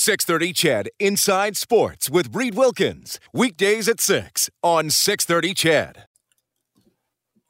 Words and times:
630 0.00 0.54
CHED 0.54 0.88
Inside 0.98 1.58
Sports 1.58 2.08
with 2.08 2.34
Reed 2.34 2.54
Wilkins. 2.54 3.20
Weekdays 3.34 3.86
at 3.86 4.00
6 4.00 4.48
on 4.62 4.88
630 4.88 5.52
CHED. 5.52 6.06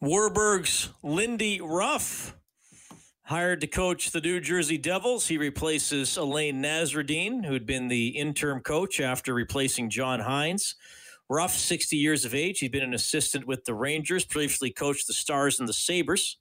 Warburg's 0.00 0.88
Lindy 1.00 1.60
Ruff 1.60 2.36
hired 3.22 3.60
to 3.60 3.68
coach 3.68 4.10
the 4.10 4.20
New 4.20 4.40
Jersey 4.40 4.78
Devils. 4.78 5.28
He 5.28 5.38
replaces 5.38 6.16
Alain 6.16 6.60
Nasreddine, 6.60 7.46
who 7.46 7.52
had 7.52 7.66
been 7.66 7.86
the 7.86 8.08
interim 8.08 8.62
coach 8.62 8.98
after 8.98 9.32
replacing 9.32 9.88
John 9.88 10.18
Hynes. 10.18 10.74
Ruff, 11.28 11.52
60 11.52 11.96
years 11.96 12.24
of 12.24 12.34
age. 12.34 12.58
He'd 12.58 12.72
been 12.72 12.82
an 12.82 12.94
assistant 12.94 13.46
with 13.46 13.64
the 13.64 13.74
Rangers, 13.74 14.24
previously 14.24 14.72
coached 14.72 15.06
the 15.06 15.12
Stars 15.12 15.60
and 15.60 15.68
the 15.68 15.72
Sabres. 15.72 16.36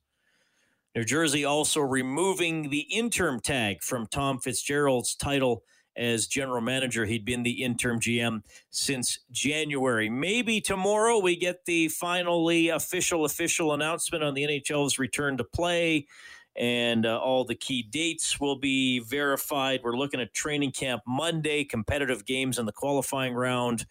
New 0.95 1.03
Jersey 1.03 1.45
also 1.45 1.81
removing 1.81 2.71
the 2.71 2.87
interim 2.91 3.39
tag 3.39 3.83
from 3.83 4.07
Tom 4.07 4.39
Fitzgerald's 4.39 5.13
title 5.13 5.61
as 5.95 6.27
general 6.27 6.61
manager. 6.61 7.05
He'd 7.05 7.25
been 7.25 7.43
the 7.43 7.63
interim 7.63 7.99
GM 7.99 8.43
since 8.69 9.19
January. 9.31 10.09
Maybe 10.09 10.61
tomorrow 10.61 11.19
we 11.19 11.35
get 11.35 11.65
the 11.65 11.89
finally 11.89 12.69
official 12.69 13.25
official 13.25 13.73
announcement 13.73 14.23
on 14.23 14.33
the 14.33 14.43
NHL's 14.43 14.99
return 14.99 15.37
to 15.37 15.43
play 15.43 16.07
and 16.55 17.05
uh, 17.05 17.17
all 17.17 17.45
the 17.45 17.55
key 17.55 17.81
dates 17.83 18.39
will 18.39 18.57
be 18.57 18.99
verified. 18.99 19.79
We're 19.83 19.95
looking 19.95 20.19
at 20.19 20.33
training 20.33 20.73
camp 20.73 21.01
Monday, 21.07 21.63
competitive 21.63 22.25
games 22.25 22.59
in 22.59 22.65
the 22.65 22.73
qualifying 22.73 23.33
round, 23.33 23.85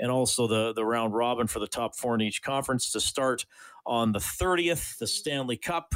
and 0.00 0.10
also 0.10 0.46
the, 0.46 0.72
the 0.72 0.84
round 0.84 1.14
robin 1.14 1.46
for 1.46 1.58
the 1.58 1.66
top 1.66 1.96
four 1.96 2.14
in 2.14 2.22
each 2.22 2.42
conference 2.42 2.90
to 2.92 3.00
start 3.00 3.44
on 3.84 4.12
the 4.12 4.18
30th. 4.18 4.98
The 4.98 5.06
Stanley 5.06 5.58
Cup 5.58 5.94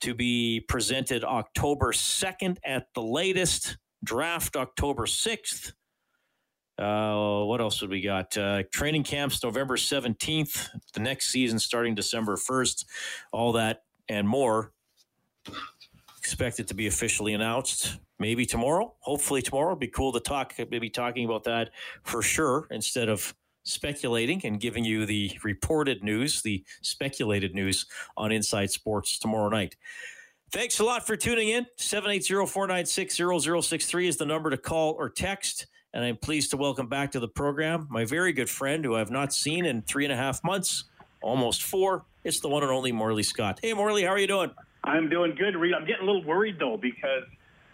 to 0.00 0.14
be 0.14 0.60
presented 0.68 1.24
October 1.24 1.92
2nd 1.92 2.58
at 2.64 2.88
the 2.94 3.02
latest 3.02 3.78
draft 4.04 4.56
October 4.56 5.06
6th. 5.06 5.72
Uh, 6.78 7.44
what 7.44 7.60
else 7.60 7.80
would 7.80 7.90
we 7.90 8.00
got? 8.00 8.36
Uh, 8.36 8.62
training 8.72 9.02
camps 9.02 9.42
November 9.42 9.76
17th, 9.76 10.68
the 10.94 11.00
next 11.00 11.30
season 11.30 11.58
starting 11.58 11.94
December 11.94 12.36
1st, 12.36 12.84
all 13.32 13.52
that 13.52 13.82
and 14.08 14.28
more. 14.28 14.72
Expect 16.18 16.60
it 16.60 16.68
to 16.68 16.74
be 16.74 16.86
officially 16.86 17.34
announced 17.34 17.98
maybe 18.18 18.44
tomorrow. 18.44 18.94
Hopefully, 19.00 19.42
tomorrow. 19.42 19.70
It'd 19.70 19.80
be 19.80 19.88
cool 19.88 20.12
to 20.12 20.20
talk, 20.20 20.54
maybe 20.70 20.90
talking 20.90 21.24
about 21.24 21.44
that 21.44 21.70
for 22.04 22.22
sure 22.22 22.66
instead 22.70 23.08
of 23.08 23.34
speculating 23.64 24.40
and 24.44 24.60
giving 24.60 24.84
you 24.84 25.04
the 25.04 25.30
reported 25.44 26.02
news, 26.02 26.42
the 26.42 26.64
speculated 26.82 27.54
news 27.54 27.86
on 28.16 28.32
Inside 28.32 28.70
Sports 28.70 29.18
tomorrow 29.18 29.48
night. 29.48 29.76
Thanks 30.50 30.80
a 30.80 30.84
lot 30.84 31.06
for 31.06 31.14
tuning 31.14 31.50
in. 31.50 31.66
780-496-0063 31.76 34.08
is 34.08 34.16
the 34.16 34.24
number 34.24 34.48
to 34.48 34.56
call 34.56 34.92
or 34.92 35.10
text. 35.10 35.66
And 35.92 36.02
I'm 36.02 36.16
pleased 36.16 36.52
to 36.52 36.56
welcome 36.56 36.86
back 36.86 37.12
to 37.12 37.20
the 37.20 37.28
program 37.28 37.86
my 37.90 38.06
very 38.06 38.32
good 38.32 38.48
friend 38.48 38.82
who 38.82 38.96
I've 38.96 39.10
not 39.10 39.34
seen 39.34 39.66
in 39.66 39.82
three 39.82 40.04
and 40.04 40.12
a 40.12 40.16
half 40.16 40.42
months, 40.42 40.84
almost 41.20 41.64
four. 41.64 42.06
It's 42.24 42.40
the 42.40 42.48
one 42.48 42.62
and 42.62 42.72
only 42.72 42.92
Morley 42.92 43.24
Scott. 43.24 43.60
Hey, 43.62 43.74
Morley, 43.74 44.04
how 44.04 44.10
are 44.10 44.18
you 44.18 44.26
doing? 44.26 44.50
I'm 44.84 45.10
doing 45.10 45.34
good, 45.34 45.54
Reed. 45.54 45.74
I'm 45.74 45.84
getting 45.84 46.04
a 46.04 46.06
little 46.06 46.24
worried, 46.24 46.58
though, 46.58 46.78
because 46.78 47.24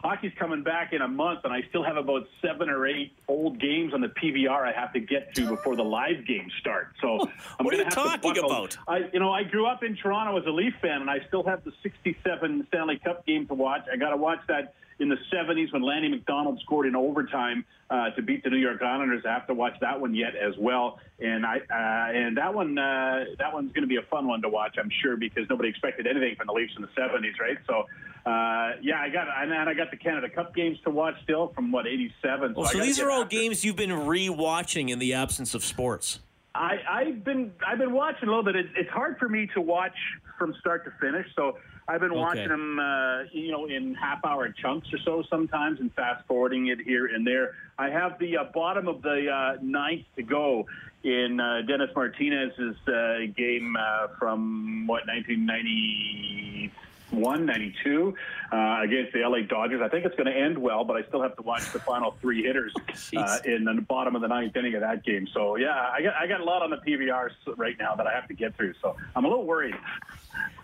hockey's 0.05 0.33
coming 0.39 0.63
back 0.63 0.93
in 0.93 1.01
a 1.01 1.09
month, 1.09 1.41
and 1.45 1.53
I 1.53 1.63
still 1.71 1.83
have 1.83 1.97
about 1.97 2.29
seven 2.43 2.69
or 2.69 2.87
eight 2.87 3.13
old 3.27 3.59
games 3.59 3.95
on 3.95 4.03
the 4.03 4.09
PVR 4.09 4.51
I 4.51 4.73
have 4.79 4.93
to 4.93 5.01
get 5.01 5.35
to 5.35 5.49
before 5.49 5.77
the 5.77 5.83
live 5.83 6.27
games 6.27 6.53
start. 6.61 6.93
So 7.01 7.21
I'm 7.59 7.65
what 7.65 7.75
are 7.75 7.79
going 7.79 7.87
you 7.87 7.91
talking 7.91 8.39
about? 8.39 8.77
I, 8.87 9.09
you 9.13 9.19
know, 9.19 9.33
I 9.33 9.45
grew 9.45 9.67
up 9.67 9.83
in 9.83 9.97
Toronto 9.97 10.39
as 10.39 10.47
a 10.47 10.51
Leaf 10.51 10.75
fan, 10.83 11.01
and 11.01 11.11
I 11.11 11.21
still 11.29 11.43
have 11.45 11.65
the 11.65 11.73
'67 11.83 12.67
Stanley 12.69 13.01
Cup 13.03 13.25
game 13.27 13.47
to 13.47 13.55
watch. 13.55 13.87
I 13.91 13.97
got 13.97 14.11
to 14.11 14.19
watch 14.19 14.41
that 14.49 14.75
in 14.99 15.09
the 15.09 15.17
'70s 15.33 15.73
when 15.73 15.81
Lanny 15.81 16.09
McDonald 16.09 16.61
scored 16.61 16.87
in 16.87 16.95
overtime 16.95 17.65
uh, 17.89 18.11
to 18.11 18.21
beat 18.21 18.45
the 18.45 18.51
New 18.51 18.59
York 18.59 18.83
Islanders. 18.83 19.25
I 19.27 19.33
have 19.33 19.47
to 19.47 19.55
watch 19.55 19.75
that 19.81 19.99
one 19.99 20.15
yet 20.15 20.37
as 20.37 20.55
well, 20.59 20.99
and 21.19 21.47
I 21.47 21.61
uh, 21.71 22.13
and 22.13 22.37
that 22.37 22.53
one 22.53 22.77
uh, 22.77 23.25
that 23.39 23.55
one's 23.55 23.73
going 23.73 23.85
to 23.85 23.89
be 23.89 23.97
a 23.97 24.07
fun 24.11 24.29
one 24.29 24.43
to 24.43 24.51
watch, 24.51 24.77
I'm 24.79 24.91
sure, 25.03 25.17
because 25.17 25.49
nobody 25.49 25.71
expected 25.71 26.07
anything 26.07 26.37
from 26.37 26.49
the 26.49 26.53
Leafs 26.53 26.75
in 26.77 26.83
the 26.83 26.89
'70s, 26.89 27.41
right? 27.41 27.57
So. 27.67 27.87
Uh, 28.27 28.73
yeah, 28.81 29.01
I 29.01 29.11
got 29.11 29.29
and 29.37 29.53
I 29.53 29.75
got 29.75 29.91
the 29.91 29.99
Canada 29.99 30.31
Cup 30.31 30.55
games 30.55 30.79
to 30.85 30.91
watch 30.91 31.15
still 31.23 31.49
from 31.49 31.71
what 31.71 31.87
'87. 31.87 32.55
Oh, 32.57 32.63
I 32.63 32.73
so 32.73 32.79
these 32.79 32.99
are 32.99 33.11
all 33.11 33.23
after- 33.25 33.37
games 33.37 33.65
you've 33.65 33.77
been 33.77 34.07
re-watching 34.07 34.89
in 34.89 34.99
the 34.99 35.13
absence 35.15 35.55
of 35.55 35.63
sports. 35.65 36.21
I, 36.55 36.79
I've 36.89 37.23
been 37.25 37.53
I've 37.67 37.79
been 37.79 37.93
watching 37.93 38.29
a 38.29 38.31
little 38.31 38.45
bit. 38.45 38.57
It, 38.57 38.67
it's 38.77 38.89
hard 38.91 39.19
for 39.19 39.29
me 39.29 39.49
to 39.55 39.61
watch 39.61 39.97
from 40.39 40.55
start 40.59 40.85
to 40.87 40.91
finish, 41.01 41.27
so 41.37 41.59
I've 41.87 42.01
been 42.01 42.13
Okay. 42.13 42.19
watching 42.21 42.49
them, 42.49 42.79
uh, 42.79 43.25
you 43.31 43.53
know, 43.53 43.67
in 43.67 43.95
half 43.95 44.25
hour 44.25 44.49
chunks 44.49 44.89
or 44.93 44.99
so 45.05 45.23
sometimes, 45.29 45.81
and 45.81 45.93
fast 45.93 46.27
forwarding 46.27 46.69
it 46.69 46.81
here 46.81 47.07
and 47.07 47.27
there. 47.27 47.55
I 47.79 47.91
have 47.91 48.19
the 48.19 48.39
uh, 48.39 48.45
bottom 48.55 48.89
of 48.89 49.03
the 49.03 49.29
uh, 49.31 49.59
ninth 49.61 50.07
to 50.17 50.23
go 50.23 50.67
in 51.03 51.39
uh, 51.41 51.61
Dennis 51.67 51.91
Martinez's 51.95 52.77
uh, 52.89 53.19
game 53.37 53.77
uh, 53.79 54.09
from 54.19 54.87
what 54.87 55.07
1990. 55.09 56.71
192 57.17 58.15
uh, 58.53 58.81
against 58.83 59.13
the 59.13 59.21
LA 59.21 59.41
Dodgers. 59.41 59.81
I 59.83 59.89
think 59.89 60.05
it's 60.05 60.15
going 60.17 60.27
to 60.27 60.37
end 60.37 60.57
well, 60.59 60.85
but 60.85 60.97
I 60.97 61.03
still 61.09 61.23
have 61.23 61.37
to 61.37 61.43
watch 61.43 61.73
the 61.73 61.81
final 61.81 62.17
three 62.21 62.43
hitters 62.43 62.73
uh, 63.17 63.39
in 63.45 63.65
the 63.65 63.85
bottom 63.89 64.15
of 64.15 64.23
the 64.23 64.29
ninth 64.29 64.57
inning 64.57 64.75
of 64.75 64.81
that 64.81 65.05
game. 65.05 65.27
So 65.33 65.57
yeah, 65.57 65.91
I 65.93 66.03
got 66.03 66.15
I 66.15 66.27
got 66.27 66.41
a 66.41 66.45
lot 66.45 66.63
on 66.63 66.71
the 66.71 66.77
PVR 66.77 67.31
right 67.57 67.77
now 67.79 67.95
that 67.95 68.07
I 68.07 68.13
have 68.13 68.29
to 68.29 68.35
get 68.35 68.57
through. 68.57 68.75
So 68.81 68.97
I'm 69.15 69.25
a 69.25 69.29
little 69.29 69.45
worried. 69.47 69.75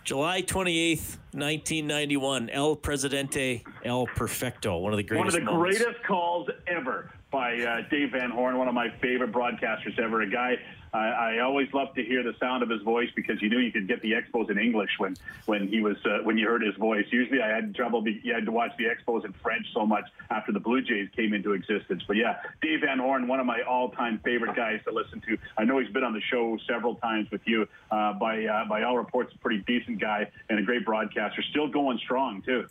July 0.02 0.42
28th, 0.42 1.18
1991, 1.32 2.50
El 2.50 2.74
Presidente, 2.74 3.62
El 3.84 4.06
Perfecto, 4.06 4.78
one 4.78 4.92
of 4.92 4.96
the 4.96 5.02
greatest. 5.02 5.18
One 5.18 5.28
of 5.28 5.34
the 5.34 5.52
moments. 5.52 5.78
greatest 5.78 6.04
calls 6.04 6.48
ever 6.66 7.12
by 7.30 7.60
uh, 7.62 7.82
Dave 7.90 8.12
Van 8.12 8.30
Horn, 8.30 8.58
one 8.58 8.66
of 8.66 8.74
my 8.74 8.88
favorite 9.00 9.30
broadcasters 9.30 9.98
ever. 9.98 10.22
A 10.22 10.30
guy 10.30 10.56
I, 10.92 11.08
I 11.08 11.38
always 11.40 11.72
loved 11.72 11.94
to 11.96 12.04
hear 12.04 12.22
the 12.22 12.34
sound 12.40 12.62
of 12.62 12.68
his 12.68 12.82
voice 12.82 13.08
because 13.14 13.40
you 13.40 13.48
knew 13.48 13.58
you 13.58 13.72
could 13.72 13.86
get 13.86 14.02
the 14.02 14.12
Expos 14.12 14.50
in 14.50 14.58
English 14.58 14.90
when 14.98 15.16
when 15.46 15.68
he 15.68 15.80
was 15.80 15.96
uh, 16.04 16.18
when 16.24 16.36
you 16.36 16.46
heard 16.46 16.62
his 16.62 16.74
voice. 16.76 17.06
Usually, 17.10 17.40
I 17.40 17.48
had 17.48 17.74
trouble. 17.74 18.02
Be, 18.02 18.20
you 18.22 18.34
had 18.34 18.44
to 18.46 18.52
watch 18.52 18.72
the 18.76 18.84
Expos 18.84 19.24
in 19.24 19.32
French 19.34 19.66
so 19.72 19.86
much 19.86 20.04
after 20.30 20.52
the 20.52 20.60
Blue 20.60 20.82
Jays 20.82 21.08
came 21.14 21.32
into 21.32 21.52
existence. 21.52 22.02
But 22.06 22.16
yeah, 22.16 22.36
Dave 22.60 22.80
Van 22.80 22.98
Horn, 22.98 23.28
one 23.28 23.40
of 23.40 23.46
my 23.46 23.62
all-time 23.62 24.20
favorite 24.24 24.56
guys 24.56 24.80
to 24.86 24.92
listen 24.92 25.20
to. 25.22 25.38
I 25.56 25.64
know 25.64 25.78
he's 25.78 25.92
been 25.92 26.04
on 26.04 26.12
the 26.12 26.22
show 26.22 26.58
several 26.68 26.96
times 26.96 27.30
with 27.30 27.42
you. 27.46 27.68
Uh, 27.90 28.14
by 28.14 28.44
uh, 28.44 28.64
by 28.66 28.82
all 28.82 28.96
reports, 28.96 29.32
a 29.34 29.38
pretty 29.38 29.62
decent 29.66 30.00
guy 30.00 30.30
and 30.48 30.58
a 30.58 30.62
great 30.62 30.84
broadcaster. 30.84 31.42
Still 31.50 31.68
going 31.68 31.98
strong 31.98 32.42
too. 32.42 32.66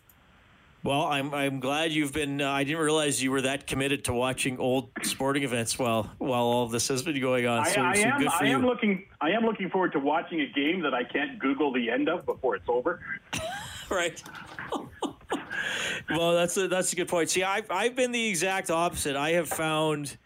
Well, 0.81 1.03
I'm 1.03 1.33
I'm 1.33 1.59
glad 1.59 1.91
you've 1.91 2.13
been. 2.13 2.41
Uh, 2.41 2.49
I 2.49 2.63
didn't 2.63 2.81
realize 2.81 3.21
you 3.21 3.31
were 3.31 3.41
that 3.41 3.67
committed 3.67 4.05
to 4.05 4.13
watching 4.13 4.59
old 4.59 4.91
sporting 5.03 5.43
events 5.43 5.77
while 5.77 6.09
while 6.19 6.43
all 6.43 6.67
this 6.67 6.87
has 6.87 7.03
been 7.03 7.19
going 7.19 7.45
on. 7.47 7.65
So, 7.65 7.81
I, 7.81 7.89
I 7.89 7.95
so 7.95 8.07
am. 8.07 8.19
good 8.19 8.31
for 8.31 8.43
I 8.43 8.47
you. 8.47 8.55
am 8.55 8.65
looking. 8.65 9.05
I 9.19 9.31
am 9.31 9.43
looking 9.43 9.69
forward 9.69 9.91
to 9.91 9.99
watching 9.99 10.39
a 10.39 10.47
game 10.47 10.81
that 10.81 10.93
I 10.93 11.03
can't 11.03 11.37
Google 11.37 11.73
the 11.73 11.89
end 11.89 12.07
of 12.07 12.25
before 12.25 12.55
it's 12.55 12.69
over. 12.69 13.01
right. 13.89 14.23
well, 16.09 16.33
that's 16.33 16.55
a 16.55 16.69
that's 16.69 16.93
a 16.93 16.95
good 16.95 17.09
point. 17.09 17.29
See, 17.29 17.43
I've 17.43 17.69
I've 17.69 17.95
been 17.95 18.13
the 18.13 18.27
exact 18.29 18.71
opposite. 18.71 19.17
I 19.17 19.31
have 19.31 19.49
found 19.49 20.17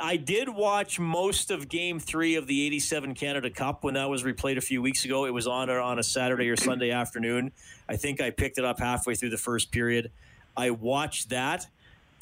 I 0.00 0.16
did 0.16 0.48
watch 0.48 0.98
most 0.98 1.50
of 1.50 1.68
Game 1.68 1.98
Three 1.98 2.36
of 2.36 2.46
the 2.46 2.64
'87 2.66 3.14
Canada 3.14 3.50
Cup 3.50 3.84
when 3.84 3.94
that 3.94 4.08
was 4.08 4.22
replayed 4.22 4.56
a 4.56 4.62
few 4.62 4.80
weeks 4.80 5.04
ago. 5.04 5.26
It 5.26 5.34
was 5.34 5.46
on 5.46 5.68
a, 5.68 5.74
on 5.74 5.98
a 5.98 6.02
Saturday 6.02 6.48
or 6.48 6.56
Sunday 6.56 6.90
afternoon. 6.90 7.52
I 7.88 7.96
think 7.96 8.20
I 8.20 8.30
picked 8.30 8.58
it 8.58 8.64
up 8.64 8.78
halfway 8.78 9.14
through 9.14 9.30
the 9.30 9.36
first 9.36 9.70
period. 9.70 10.10
I 10.56 10.70
watched 10.70 11.30
that. 11.30 11.66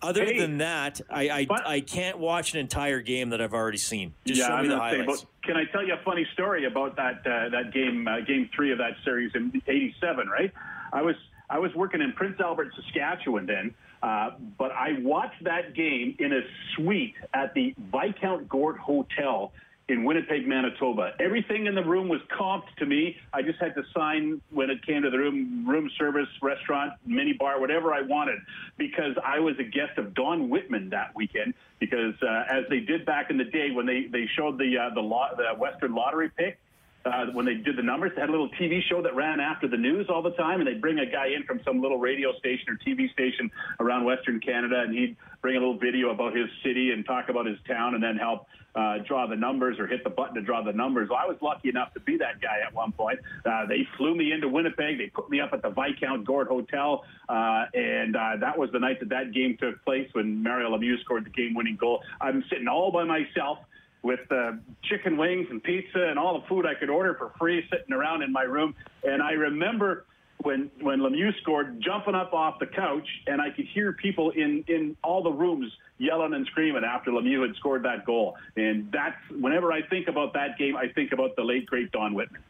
Other 0.00 0.24
Hey, 0.24 0.40
than 0.40 0.58
that, 0.58 1.00
I 1.08 1.28
I, 1.30 1.46
I 1.64 1.80
can't 1.80 2.18
watch 2.18 2.54
an 2.54 2.58
entire 2.58 3.00
game 3.00 3.30
that 3.30 3.40
I've 3.40 3.54
already 3.54 3.78
seen. 3.78 4.14
Just 4.26 4.40
yeah, 4.40 4.48
show 4.48 4.54
I'm 4.54 4.62
me 4.64 4.68
the 4.70 4.76
gonna 4.76 5.16
say, 5.16 5.26
can 5.44 5.56
I 5.56 5.64
tell 5.66 5.86
you 5.86 5.94
a 5.94 6.02
funny 6.04 6.26
story 6.32 6.64
about 6.64 6.96
that 6.96 7.24
uh, 7.24 7.50
that 7.50 7.72
game, 7.72 8.08
uh, 8.08 8.20
game 8.20 8.50
three 8.54 8.72
of 8.72 8.78
that 8.78 8.94
series 9.04 9.30
in 9.36 9.52
'87? 9.68 10.28
Right, 10.28 10.50
I 10.92 11.02
was 11.02 11.14
I 11.48 11.60
was 11.60 11.72
working 11.76 12.00
in 12.00 12.12
Prince 12.14 12.40
Albert, 12.40 12.72
Saskatchewan 12.74 13.46
then, 13.46 13.74
uh, 14.02 14.30
but 14.58 14.72
I 14.72 14.98
watched 15.00 15.44
that 15.44 15.74
game 15.74 16.16
in 16.18 16.32
a 16.32 16.40
suite 16.74 17.14
at 17.34 17.54
the 17.54 17.74
Viscount 17.92 18.48
Gort 18.48 18.78
Hotel 18.78 19.52
in 19.88 20.04
Winnipeg, 20.04 20.46
Manitoba. 20.46 21.12
Everything 21.20 21.66
in 21.66 21.74
the 21.74 21.84
room 21.84 22.08
was 22.08 22.20
comped 22.36 22.74
to 22.78 22.86
me. 22.86 23.16
I 23.32 23.42
just 23.42 23.60
had 23.60 23.74
to 23.74 23.82
sign 23.94 24.40
when 24.50 24.70
it 24.70 24.84
came 24.86 25.02
to 25.02 25.10
the 25.10 25.18
room, 25.18 25.68
room 25.68 25.90
service, 25.98 26.28
restaurant, 26.40 26.94
mini 27.06 27.32
bar, 27.32 27.60
whatever 27.60 27.92
I 27.92 28.00
wanted, 28.00 28.38
because 28.78 29.16
I 29.24 29.38
was 29.40 29.54
a 29.58 29.64
guest 29.64 29.98
of 29.98 30.14
Don 30.14 30.48
Whitman 30.48 30.90
that 30.90 31.14
weekend. 31.14 31.54
Because 31.78 32.14
uh, 32.22 32.44
as 32.48 32.64
they 32.70 32.80
did 32.80 33.04
back 33.04 33.30
in 33.30 33.36
the 33.38 33.44
day 33.44 33.70
when 33.72 33.86
they 33.86 34.06
they 34.10 34.28
showed 34.36 34.56
the 34.56 34.78
uh, 34.78 34.94
the, 34.94 35.00
lo- 35.00 35.34
the 35.36 35.58
Western 35.58 35.94
Lottery 35.94 36.30
pick, 36.36 36.58
uh, 37.04 37.26
when 37.32 37.46
they 37.46 37.54
did 37.54 37.76
the 37.76 37.82
numbers. 37.82 38.12
They 38.14 38.20
had 38.20 38.28
a 38.28 38.32
little 38.32 38.50
TV 38.60 38.80
show 38.88 39.02
that 39.02 39.14
ran 39.14 39.40
after 39.40 39.68
the 39.68 39.76
news 39.76 40.06
all 40.08 40.22
the 40.22 40.32
time, 40.32 40.60
and 40.60 40.66
they'd 40.66 40.80
bring 40.80 40.98
a 40.98 41.06
guy 41.06 41.28
in 41.28 41.44
from 41.44 41.60
some 41.64 41.80
little 41.80 41.98
radio 41.98 42.32
station 42.38 42.66
or 42.68 42.78
TV 42.86 43.12
station 43.12 43.50
around 43.80 44.04
Western 44.04 44.40
Canada, 44.40 44.80
and 44.80 44.94
he'd 44.94 45.16
bring 45.40 45.56
a 45.56 45.58
little 45.58 45.78
video 45.78 46.10
about 46.10 46.36
his 46.36 46.46
city 46.64 46.92
and 46.92 47.04
talk 47.04 47.28
about 47.28 47.46
his 47.46 47.58
town, 47.66 47.94
and 47.94 48.02
then 48.02 48.16
help 48.16 48.46
uh, 48.74 48.98
draw 49.06 49.26
the 49.26 49.36
numbers 49.36 49.78
or 49.78 49.86
hit 49.86 50.02
the 50.04 50.10
button 50.10 50.34
to 50.34 50.40
draw 50.40 50.62
the 50.62 50.72
numbers. 50.72 51.08
Well, 51.10 51.18
I 51.22 51.26
was 51.26 51.36
lucky 51.42 51.68
enough 51.68 51.92
to 51.94 52.00
be 52.00 52.16
that 52.18 52.40
guy 52.40 52.58
at 52.66 52.72
one 52.72 52.92
point. 52.92 53.18
Uh, 53.44 53.66
they 53.66 53.86
flew 53.96 54.14
me 54.14 54.32
into 54.32 54.48
Winnipeg. 54.48 54.98
They 54.98 55.08
put 55.08 55.28
me 55.28 55.40
up 55.40 55.52
at 55.52 55.62
the 55.62 55.70
Viscount 55.70 56.24
Gort 56.24 56.48
Hotel, 56.48 57.04
uh, 57.28 57.64
and 57.74 58.16
uh, 58.16 58.36
that 58.40 58.56
was 58.56 58.70
the 58.72 58.78
night 58.78 59.00
that 59.00 59.10
that 59.10 59.32
game 59.32 59.56
took 59.60 59.82
place 59.84 60.08
when 60.12 60.42
Mario 60.42 60.70
Lemieux 60.70 61.00
scored 61.00 61.26
the 61.26 61.30
game-winning 61.30 61.76
goal. 61.76 62.02
I'm 62.20 62.44
sitting 62.48 62.68
all 62.68 62.90
by 62.90 63.04
myself 63.04 63.58
with 64.02 64.20
uh, 64.30 64.52
chicken 64.82 65.16
wings 65.16 65.46
and 65.50 65.62
pizza 65.62 66.08
and 66.08 66.18
all 66.18 66.40
the 66.40 66.46
food 66.46 66.66
I 66.66 66.74
could 66.74 66.90
order 66.90 67.14
for 67.14 67.32
free 67.38 67.64
sitting 67.70 67.92
around 67.92 68.22
in 68.22 68.32
my 68.32 68.42
room. 68.42 68.74
And 69.04 69.22
I 69.22 69.32
remember 69.32 70.06
when 70.42 70.70
when 70.80 71.00
Lemieux 71.00 71.32
scored, 71.40 71.80
jumping 71.80 72.14
up 72.14 72.32
off 72.32 72.58
the 72.58 72.66
couch, 72.66 73.06
and 73.26 73.40
I 73.40 73.50
could 73.50 73.66
hear 73.66 73.92
people 73.92 74.30
in 74.30 74.64
in 74.66 74.96
all 75.04 75.22
the 75.22 75.30
rooms 75.30 75.72
yelling 75.98 76.34
and 76.34 76.46
screaming 76.46 76.82
after 76.84 77.12
Lemieux 77.12 77.46
had 77.46 77.54
scored 77.56 77.84
that 77.84 78.04
goal. 78.04 78.36
And 78.56 78.90
that's 78.92 79.16
whenever 79.30 79.72
I 79.72 79.82
think 79.82 80.08
about 80.08 80.32
that 80.34 80.58
game, 80.58 80.76
I 80.76 80.88
think 80.88 81.12
about 81.12 81.36
the 81.36 81.42
late 81.42 81.66
great 81.66 81.92
Don 81.92 82.14
Whitman. 82.14 82.42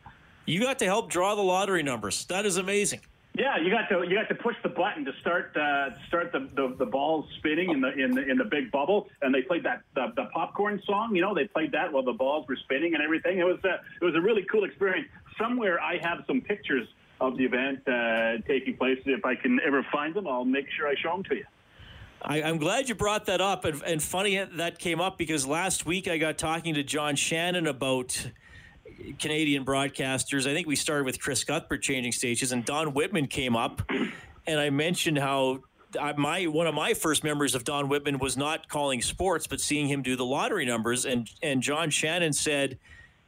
You 0.47 0.61
got 0.61 0.79
to 0.81 0.87
help 0.87 1.11
draw 1.11 1.35
the 1.35 1.43
lottery 1.43 1.83
numbers. 1.83 2.25
That 2.27 2.47
is 2.47 2.57
amazing. 2.57 3.01
Yeah, 3.35 3.57
you 3.57 3.71
got 3.71 3.89
to 3.89 4.07
you 4.07 4.15
got 4.15 4.29
to 4.29 4.35
push 4.35 4.57
the 4.63 4.69
button 4.69 5.07
to 5.07 5.13
start 5.23 5.57
uh, 5.57 5.91
start 6.09 6.33
the, 6.33 6.51
the 6.55 6.75
the 6.79 6.85
balls 6.85 7.25
spinning 7.39 7.71
in 7.71 7.81
the 7.81 7.93
in 7.93 8.11
the 8.11 8.31
in 8.31 8.37
the 8.37 8.45
big 8.45 8.71
bubble, 8.71 9.09
and 9.23 9.35
they 9.35 9.41
played 9.41 9.65
that 9.65 9.83
the, 9.95 10.13
the 10.17 10.27
popcorn 10.35 10.83
song. 10.85 11.17
You 11.17 11.23
know, 11.23 11.35
they 11.35 11.47
played 11.47 11.73
that 11.73 11.91
while 11.91 12.03
the 12.03 12.13
balls 12.13 12.47
were 12.47 12.57
spinning 12.57 12.93
and 12.95 13.03
everything. 13.03 13.39
It 13.39 13.45
was 13.45 13.59
a, 13.65 13.81
it 14.01 14.05
was 14.05 14.15
a 14.15 14.21
really 14.21 14.45
cool 14.51 14.65
experience. 14.65 15.09
Somewhere 15.41 15.81
I 15.81 15.97
have 16.03 16.25
some 16.27 16.43
pictures 16.43 16.87
of 17.23 17.39
the 17.39 17.45
event 17.45 17.89
uh, 17.89 18.47
taking 18.47 18.77
place. 18.77 18.99
If 19.07 19.25
I 19.25 19.35
can 19.35 19.61
ever 19.67 19.87
find 19.91 20.15
them, 20.15 20.27
I'll 20.27 20.45
make 20.45 20.67
sure 20.77 20.87
I 20.87 20.95
show 21.03 21.13
them 21.13 21.25
to 21.25 21.37
you. 21.37 21.45
I, 22.21 22.43
am 22.43 22.59
glad 22.59 22.89
you 22.89 22.95
brought 22.95 23.27
that 23.27 23.41
up, 23.41 23.65
and, 23.65 23.83
and 23.83 24.03
funny 24.03 24.37
that 24.37 24.79
came 24.79 25.01
up 25.01 25.17
because 25.17 25.47
last 25.47 25.87
week 25.87 26.07
I 26.07 26.19
got 26.19 26.37
talking 26.37 26.75
to 26.75 26.83
John 26.83 27.17
Shannon 27.17 27.67
about 27.67 28.31
Canadian 29.19 29.65
broadcasters. 29.65 30.51
I 30.51 30.55
think 30.55 30.67
we 30.67 30.77
started 30.77 31.05
with 31.05 31.21
Chris 31.21 31.45
Cuthbert 31.45 31.83
changing 31.83 32.13
stages, 32.13 32.53
and 32.53 32.65
Don 32.65 32.95
Whitman 32.95 33.27
came 33.27 33.57
up, 33.57 33.83
and 34.47 34.61
I 34.61 34.71
mentioned 34.71 35.19
how 35.19 35.61
I, 36.01 36.13
my 36.15 36.47
one 36.47 36.67
of 36.67 36.75
my 36.75 36.95
first 36.95 37.25
memories 37.25 37.55
of 37.55 37.65
Don 37.65 37.89
Whitman 37.89 38.19
was 38.19 38.37
not 38.37 38.69
calling 38.69 39.03
sports, 39.03 39.47
but 39.47 39.61
seeing 39.61 39.89
him 39.89 40.03
do 40.03 40.17
the 40.17 40.25
lottery 40.25 40.65
numbers. 40.65 41.05
And 41.05 41.29
and 41.43 41.63
John 41.63 41.91
Shannon 41.91 42.33
said 42.33 42.79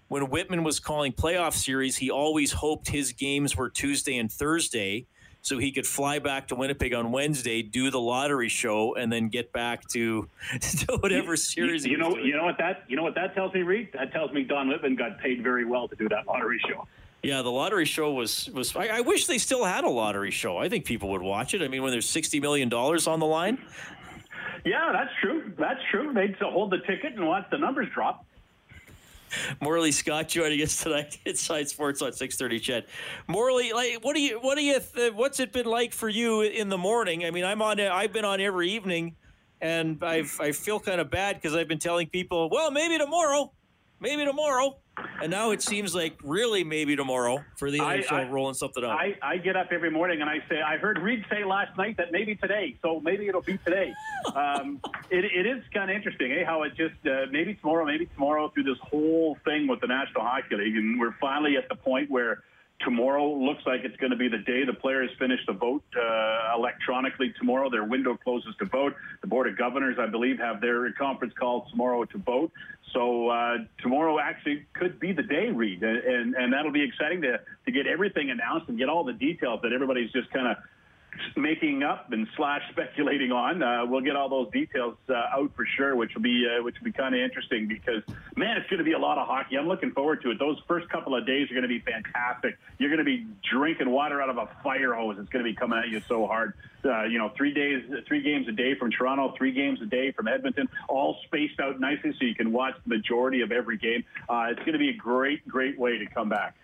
when 0.08 0.28
Whitman 0.30 0.64
was 0.64 0.80
calling 0.80 1.12
playoff 1.12 1.54
series, 1.54 1.96
he 1.96 2.10
always 2.10 2.52
hoped 2.52 2.88
his 2.88 3.12
games 3.12 3.56
were 3.56 3.70
Tuesday 3.70 4.18
and 4.18 4.30
Thursday 4.30 5.06
so 5.44 5.58
he 5.58 5.70
could 5.72 5.86
fly 5.86 6.18
back 6.18 6.48
to 6.48 6.54
Winnipeg 6.54 6.94
on 6.94 7.12
Wednesday, 7.12 7.60
do 7.60 7.90
the 7.90 8.00
lottery 8.00 8.48
show, 8.48 8.94
and 8.94 9.12
then 9.12 9.28
get 9.28 9.52
back 9.52 9.86
to, 9.88 10.26
to 10.60 10.96
whatever 11.00 11.36
series. 11.36 11.84
You, 11.84 11.92
you 11.92 11.98
know, 11.98 12.16
you 12.16 12.34
know 12.34 12.44
what 12.44 12.56
that 12.58 12.84
you 12.88 12.96
know 12.96 13.02
what 13.02 13.14
that 13.14 13.34
tells 13.34 13.52
me, 13.52 13.62
Reed. 13.62 13.90
That 13.92 14.10
tells 14.10 14.32
me 14.32 14.42
Don 14.42 14.68
Whitman 14.68 14.96
got 14.96 15.20
paid 15.20 15.42
very 15.42 15.66
well 15.66 15.86
to 15.86 15.94
do 15.96 16.08
that 16.08 16.26
lottery 16.26 16.58
show. 16.66 16.86
Yeah, 17.22 17.42
the 17.42 17.50
lottery 17.50 17.84
show 17.84 18.12
was 18.12 18.48
was. 18.54 18.74
I, 18.74 18.88
I, 18.88 19.00
wish 19.02 19.26
they 19.26 19.38
still 19.38 19.64
had 19.64 19.84
a 19.84 19.88
lottery 19.88 20.30
show. 20.30 20.56
I 20.56 20.68
think 20.70 20.86
people 20.86 21.10
would 21.10 21.22
watch 21.22 21.54
it. 21.54 21.62
I 21.62 21.68
mean, 21.68 21.82
when 21.82 21.92
there's 21.92 22.08
sixty 22.08 22.40
million 22.40 22.70
dollars 22.70 23.06
on 23.06 23.20
the 23.20 23.26
line. 23.26 23.58
Yeah, 24.64 24.92
that's 24.92 25.10
true. 25.20 25.52
That's 25.58 25.80
true. 25.90 26.14
They'd 26.14 26.36
hold 26.40 26.70
the 26.70 26.78
ticket 26.78 27.14
and 27.14 27.26
watch 27.26 27.44
the 27.50 27.58
numbers 27.58 27.88
drop. 27.94 28.24
Morley 29.60 29.92
Scott 29.92 30.28
joining 30.28 30.60
us 30.62 30.82
tonight. 30.82 31.18
Inside 31.26 31.68
Sports 31.68 32.02
on 32.02 32.12
six 32.12 32.36
thirty. 32.36 32.58
CHED. 32.58 32.86
Morley, 33.28 33.72
like, 33.72 33.98
what 34.02 34.14
do 34.14 34.20
you, 34.20 34.38
what 34.40 34.56
do 34.56 34.64
you, 34.64 34.78
th- 34.80 35.12
what's 35.12 35.40
it 35.40 35.52
been 35.52 35.66
like 35.66 35.92
for 35.92 36.08
you 36.08 36.42
in 36.42 36.68
the 36.68 36.78
morning? 36.78 37.24
I 37.24 37.30
mean, 37.30 37.44
I'm 37.44 37.62
on, 37.62 37.80
I've 37.80 38.12
been 38.12 38.24
on 38.24 38.40
every 38.40 38.70
evening, 38.70 39.16
and 39.60 40.02
I've, 40.02 40.38
I 40.40 40.52
feel 40.52 40.80
kind 40.80 41.00
of 41.00 41.10
bad 41.10 41.36
because 41.36 41.54
I've 41.54 41.68
been 41.68 41.78
telling 41.78 42.08
people, 42.08 42.48
well, 42.50 42.70
maybe 42.70 42.98
tomorrow, 42.98 43.52
maybe 44.00 44.24
tomorrow. 44.24 44.76
And 45.20 45.30
now 45.30 45.50
it 45.50 45.62
seems 45.62 45.94
like 45.94 46.16
really 46.22 46.62
maybe 46.62 46.94
tomorrow 46.94 47.44
for 47.56 47.70
the 47.70 47.78
NHL 47.78 48.12
I, 48.12 48.28
rolling 48.28 48.54
something 48.54 48.84
up. 48.84 48.90
I, 48.90 49.16
I 49.22 49.38
get 49.38 49.56
up 49.56 49.68
every 49.72 49.90
morning 49.90 50.20
and 50.20 50.30
I 50.30 50.38
say, 50.48 50.60
I 50.60 50.76
heard 50.76 50.98
Reed 50.98 51.24
say 51.30 51.44
last 51.44 51.76
night 51.76 51.96
that 51.96 52.12
maybe 52.12 52.36
today, 52.36 52.76
so 52.80 53.00
maybe 53.00 53.26
it'll 53.26 53.42
be 53.42 53.58
today. 53.58 53.92
um, 54.36 54.80
it, 55.10 55.24
it 55.24 55.46
is 55.46 55.64
kind 55.72 55.90
of 55.90 55.96
interesting, 55.96 56.32
eh? 56.32 56.44
How 56.44 56.62
it 56.62 56.76
just 56.76 56.94
uh, 57.06 57.26
maybe 57.30 57.54
tomorrow, 57.54 57.84
maybe 57.84 58.06
tomorrow 58.06 58.50
through 58.50 58.64
this 58.64 58.78
whole 58.82 59.36
thing 59.44 59.66
with 59.66 59.80
the 59.80 59.88
National 59.88 60.22
Hockey 60.22 60.56
League, 60.56 60.76
and 60.76 61.00
we're 61.00 61.16
finally 61.20 61.56
at 61.56 61.68
the 61.68 61.76
point 61.76 62.10
where 62.10 62.44
tomorrow 62.80 63.32
looks 63.32 63.62
like 63.66 63.80
it's 63.84 63.96
going 63.96 64.10
to 64.10 64.16
be 64.16 64.28
the 64.28 64.38
day 64.38 64.64
the 64.64 64.74
players 64.74 65.10
finish 65.18 65.40
the 65.46 65.52
vote 65.52 65.82
uh, 65.96 66.54
electronically 66.56 67.32
tomorrow. 67.38 67.70
Their 67.70 67.84
window 67.84 68.16
closes 68.16 68.54
to 68.58 68.66
vote. 68.66 68.94
The 69.22 69.26
Board 69.26 69.48
of 69.48 69.56
Governors, 69.56 69.96
I 69.98 70.06
believe, 70.06 70.38
have 70.38 70.60
their 70.60 70.92
conference 70.92 71.34
call 71.38 71.66
tomorrow 71.70 72.04
to 72.04 72.18
vote. 72.18 72.52
So 72.94 73.28
uh, 73.28 73.56
tomorrow 73.82 74.18
actually 74.20 74.64
could 74.72 75.00
be 75.00 75.12
the 75.12 75.22
day, 75.22 75.48
Reed, 75.48 75.82
and, 75.82 76.34
and 76.34 76.52
that'll 76.52 76.72
be 76.72 76.84
exciting 76.84 77.20
to, 77.22 77.40
to 77.66 77.72
get 77.72 77.86
everything 77.86 78.30
announced 78.30 78.68
and 78.68 78.78
get 78.78 78.88
all 78.88 79.04
the 79.04 79.12
details 79.12 79.60
that 79.62 79.72
everybody's 79.72 80.12
just 80.12 80.30
kind 80.30 80.46
of 80.46 80.56
making 81.36 81.82
up 81.82 82.12
and 82.12 82.26
slash 82.36 82.62
speculating 82.70 83.32
on. 83.32 83.62
Uh, 83.62 83.84
we'll 83.86 84.00
get 84.00 84.16
all 84.16 84.28
those 84.28 84.50
details 84.52 84.96
uh, 85.08 85.14
out 85.38 85.50
for 85.56 85.66
sure, 85.76 85.96
which 85.96 86.14
will 86.14 86.22
be 86.22 86.46
uh, 86.46 86.62
which 86.62 86.76
will 86.78 86.84
be 86.84 86.92
kind 86.92 87.14
of 87.14 87.20
interesting 87.20 87.66
because 87.68 88.02
man, 88.36 88.56
it's 88.56 88.68
going 88.68 88.78
to 88.78 88.84
be 88.84 88.92
a 88.92 88.98
lot 88.98 89.18
of 89.18 89.26
hockey. 89.26 89.56
I'm 89.56 89.68
looking 89.68 89.92
forward 89.92 90.22
to 90.22 90.30
it. 90.30 90.38
Those 90.38 90.60
first 90.66 90.88
couple 90.88 91.16
of 91.16 91.26
days 91.26 91.50
are 91.50 91.54
going 91.54 91.62
to 91.62 91.68
be 91.68 91.80
fantastic. 91.80 92.58
You're 92.78 92.90
going 92.90 92.98
to 92.98 93.04
be 93.04 93.26
drinking 93.50 93.90
water 93.90 94.20
out 94.20 94.30
of 94.30 94.38
a 94.38 94.48
fire 94.62 94.94
hose. 94.94 95.16
It's 95.18 95.28
going 95.28 95.44
to 95.44 95.50
be 95.50 95.56
coming 95.56 95.78
at 95.78 95.88
you 95.88 96.00
so 96.08 96.26
hard. 96.26 96.54
Uh, 96.84 97.04
you 97.04 97.18
know, 97.18 97.32
three 97.36 97.54
days, 97.54 97.82
three 98.06 98.22
games 98.22 98.46
a 98.46 98.52
day 98.52 98.74
from 98.74 98.90
Toronto, 98.90 99.34
three 99.38 99.52
games 99.52 99.80
a 99.80 99.86
day 99.86 100.12
from 100.12 100.28
Edmonton, 100.28 100.68
all 100.88 101.16
spaced 101.24 101.58
out 101.58 101.80
nicely 101.80 102.12
so 102.18 102.26
you 102.26 102.34
can 102.34 102.52
watch 102.52 102.74
the 102.86 102.94
majority 102.94 103.40
of 103.40 103.52
every 103.52 103.78
game. 103.78 104.04
Uh, 104.28 104.48
it's 104.50 104.60
going 104.60 104.74
to 104.74 104.78
be 104.78 104.90
a 104.90 104.96
great, 104.96 105.46
great 105.48 105.78
way 105.78 105.98
to 105.98 106.06
come 106.06 106.28
back. 106.28 106.54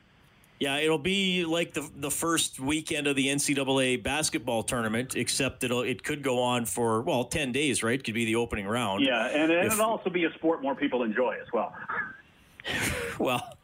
Yeah, 0.60 0.76
it'll 0.76 0.98
be 0.98 1.46
like 1.46 1.72
the 1.72 1.90
the 1.96 2.10
first 2.10 2.60
weekend 2.60 3.06
of 3.06 3.16
the 3.16 3.28
NCAA 3.28 4.02
basketball 4.02 4.62
tournament, 4.62 5.16
except 5.16 5.64
it'll 5.64 5.80
it 5.80 6.04
could 6.04 6.22
go 6.22 6.42
on 6.42 6.66
for 6.66 7.00
well 7.00 7.24
ten 7.24 7.50
days, 7.50 7.82
right? 7.82 8.02
Could 8.02 8.12
be 8.12 8.26
the 8.26 8.36
opening 8.36 8.66
round. 8.66 9.02
Yeah, 9.02 9.26
and, 9.26 9.50
and 9.50 9.72
it'll 9.72 9.86
also 9.86 10.10
be 10.10 10.26
a 10.26 10.32
sport 10.34 10.62
more 10.62 10.75
people 10.75 11.02
enjoy 11.02 11.38
as 11.40 11.50
well. 11.54 11.75
well, 13.18 13.56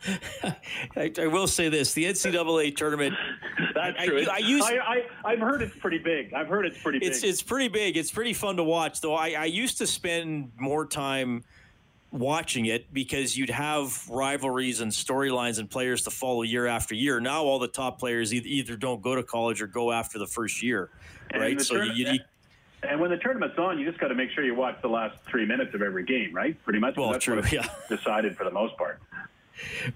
I, 0.96 1.12
I, 1.18 1.26
will 1.26 1.46
say 1.46 1.68
this: 1.68 1.92
the 1.92 2.04
NCAA 2.04 2.74
tournament. 2.74 3.14
That's 3.74 4.00
I, 4.00 4.06
true. 4.06 4.26
I, 4.30 4.36
I, 4.36 4.38
use, 4.38 4.64
I, 4.64 5.04
have 5.26 5.38
heard 5.38 5.60
it's 5.60 5.76
pretty 5.76 5.98
big. 5.98 6.32
I've 6.32 6.48
heard 6.48 6.64
it's 6.64 6.82
pretty 6.82 7.00
big. 7.00 7.08
It's 7.08 7.22
it's 7.22 7.42
pretty 7.42 7.68
big. 7.68 7.98
It's 7.98 8.10
pretty 8.10 8.32
fun 8.32 8.56
to 8.56 8.64
watch, 8.64 9.02
though. 9.02 9.14
I, 9.14 9.32
I 9.32 9.44
used 9.44 9.76
to 9.78 9.86
spend 9.86 10.52
more 10.58 10.86
time 10.86 11.44
watching 12.18 12.66
it 12.66 12.92
because 12.92 13.36
you'd 13.36 13.50
have 13.50 14.08
rivalries 14.08 14.80
and 14.80 14.90
storylines 14.90 15.58
and 15.58 15.70
players 15.70 16.02
to 16.04 16.10
follow 16.10 16.42
year 16.42 16.66
after 16.66 16.94
year. 16.94 17.20
Now 17.20 17.44
all 17.44 17.58
the 17.58 17.68
top 17.68 17.98
players 17.98 18.32
either 18.32 18.76
don't 18.76 19.02
go 19.02 19.14
to 19.14 19.22
college 19.22 19.62
or 19.62 19.66
go 19.66 19.92
after 19.92 20.18
the 20.18 20.26
first 20.26 20.62
year, 20.62 20.90
right? 21.34 21.60
So 21.60 21.82
you, 21.82 22.12
you, 22.12 22.18
and 22.82 23.00
when 23.00 23.10
the 23.10 23.16
tournament's 23.16 23.58
on, 23.58 23.78
you 23.78 23.86
just 23.86 23.98
got 23.98 24.08
to 24.08 24.14
make 24.14 24.30
sure 24.30 24.44
you 24.44 24.54
watch 24.54 24.80
the 24.82 24.88
last 24.88 25.16
three 25.26 25.46
minutes 25.46 25.74
of 25.74 25.82
every 25.82 26.04
game, 26.04 26.34
right? 26.34 26.62
Pretty 26.64 26.78
much. 26.78 26.96
Well, 26.96 27.18
true. 27.18 27.42
Yeah. 27.52 27.66
Decided 27.88 28.36
for 28.36 28.44
the 28.44 28.50
most 28.50 28.76
part. 28.76 29.00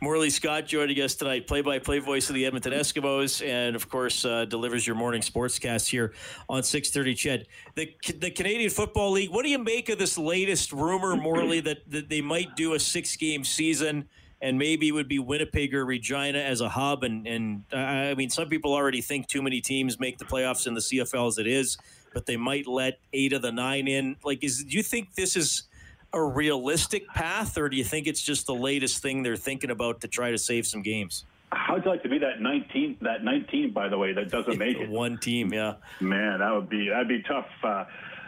Morley 0.01 0.31
Scott 0.31 0.67
joining 0.67 1.01
us 1.01 1.15
tonight, 1.15 1.47
play-by-play 1.47 1.99
voice 1.99 2.29
of 2.29 2.35
the 2.35 2.47
Edmonton 2.47 2.73
Eskimos, 2.73 3.47
and 3.47 3.77
of 3.77 3.89
course 3.89 4.25
uh, 4.25 4.45
delivers 4.45 4.87
your 4.87 4.97
morning 4.97 5.23
sportscast 5.23 5.89
here 5.89 6.13
on 6.49 6.63
6:30. 6.63 7.17
CHED, 7.17 7.47
the 7.75 7.95
the 8.19 8.31
Canadian 8.31 8.71
Football 8.71 9.13
League. 9.13 9.31
What 9.31 9.45
do 9.45 9.51
you 9.51 9.59
make 9.59 9.89
of 9.89 9.99
this 9.99 10.17
latest 10.17 10.73
rumor, 10.73 11.17
Morley, 11.17 11.61
that, 11.61 11.91
that 11.91 12.09
they 12.09 12.21
might 12.21 12.57
do 12.57 12.75
a 12.75 12.81
six-game 12.81 13.45
season? 13.45 14.09
and 14.43 14.59
maybe 14.59 14.89
it 14.89 14.93
would 14.93 15.09
be 15.09 15.19
Winnipeg 15.19 15.75
or 15.75 15.85
Regina 15.85 16.39
as 16.39 16.61
a 16.61 16.69
hub. 16.69 17.05
And, 17.05 17.27
and 17.27 17.65
uh, 17.73 17.77
I 17.77 18.15
mean, 18.15 18.31
some 18.31 18.49
people 18.49 18.73
already 18.73 19.03
think 19.03 19.29
too 19.29 19.43
many 19.43 19.61
teams 19.61 20.01
make 20.01 20.19
the 20.19 20.25
playoffs 20.25 20.67
in 20.67 20.75
the 20.75 20.81
CFL 20.81 21.29
as 21.29 21.39
it 21.39 21.47
is, 21.47 21.77
but 22.15 22.27
they 22.27 22.37
might 22.37 22.67
let 22.67 23.01
eight 23.13 23.33
of 23.33 23.43
the 23.43 23.53
nine 23.53 23.87
in. 23.87 24.17
Like, 24.25 24.43
is 24.43 24.65
do 24.65 24.77
you 24.77 24.83
think 24.83 25.15
this 25.15 25.37
is 25.37 25.65
a 26.13 26.23
realistic 26.23 27.07
path, 27.09 27.57
or 27.57 27.69
do 27.69 27.77
you 27.77 27.85
think 27.85 28.07
it's 28.07 28.23
just 28.23 28.47
the 28.47 28.55
latest 28.55 29.03
thing 29.03 29.23
they're 29.23 29.37
thinking 29.37 29.71
about 29.71 30.01
to 30.01 30.09
try 30.09 30.31
to 30.31 30.39
save 30.39 30.67
some 30.67 30.83
games? 30.83 31.25
How'd 31.53 31.85
you 31.85 31.91
like 31.91 32.03
to 32.05 32.09
be 32.09 32.19
that 32.19 32.41
19? 32.41 32.99
That 33.01 33.25
19, 33.25 33.73
by 33.73 33.89
the 33.89 33.99
way, 33.99 34.13
that 34.13 34.31
doesn't 34.31 34.59
make 34.59 34.77
it. 34.81 34.89
One 34.89 35.19
team, 35.19 35.53
yeah. 35.53 35.75
Man, 36.01 36.39
that 36.39 36.53
would 36.53 36.69
be 36.69 36.89
that'd 36.89 37.09
be 37.09 37.23
tough. 37.23 37.49
Uh, 37.63 37.85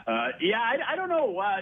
uh, 0.06 0.28
yeah, 0.40 0.60
I, 0.60 0.92
I, 0.92 0.96
don't 0.96 1.08
know. 1.08 1.38
Uh, 1.38 1.58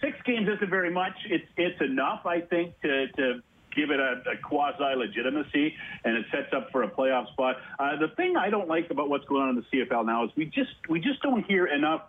six 0.00 0.16
games 0.24 0.48
isn't 0.48 0.70
very 0.70 0.90
much. 0.90 1.12
It's 1.26 1.44
it's 1.56 1.80
enough, 1.82 2.24
I 2.24 2.40
think, 2.40 2.80
to 2.80 3.08
to 3.08 3.42
give 3.74 3.90
it 3.90 4.00
a, 4.00 4.22
a 4.30 4.36
quasi 4.42 4.94
legitimacy, 4.96 5.74
and 6.04 6.16
it 6.16 6.26
sets 6.32 6.52
up 6.54 6.70
for 6.72 6.82
a 6.82 6.88
playoff 6.88 7.30
spot. 7.32 7.56
Uh, 7.78 7.96
the 7.96 8.08
thing 8.16 8.36
I 8.36 8.48
don't 8.48 8.68
like 8.68 8.90
about 8.90 9.10
what's 9.10 9.26
going 9.26 9.42
on 9.42 9.50
in 9.50 9.56
the 9.56 9.84
CFL 9.84 10.06
now 10.06 10.24
is 10.24 10.30
we 10.36 10.46
just 10.46 10.70
we 10.88 11.00
just 11.00 11.20
don't 11.22 11.44
hear 11.44 11.66
enough 11.66 12.02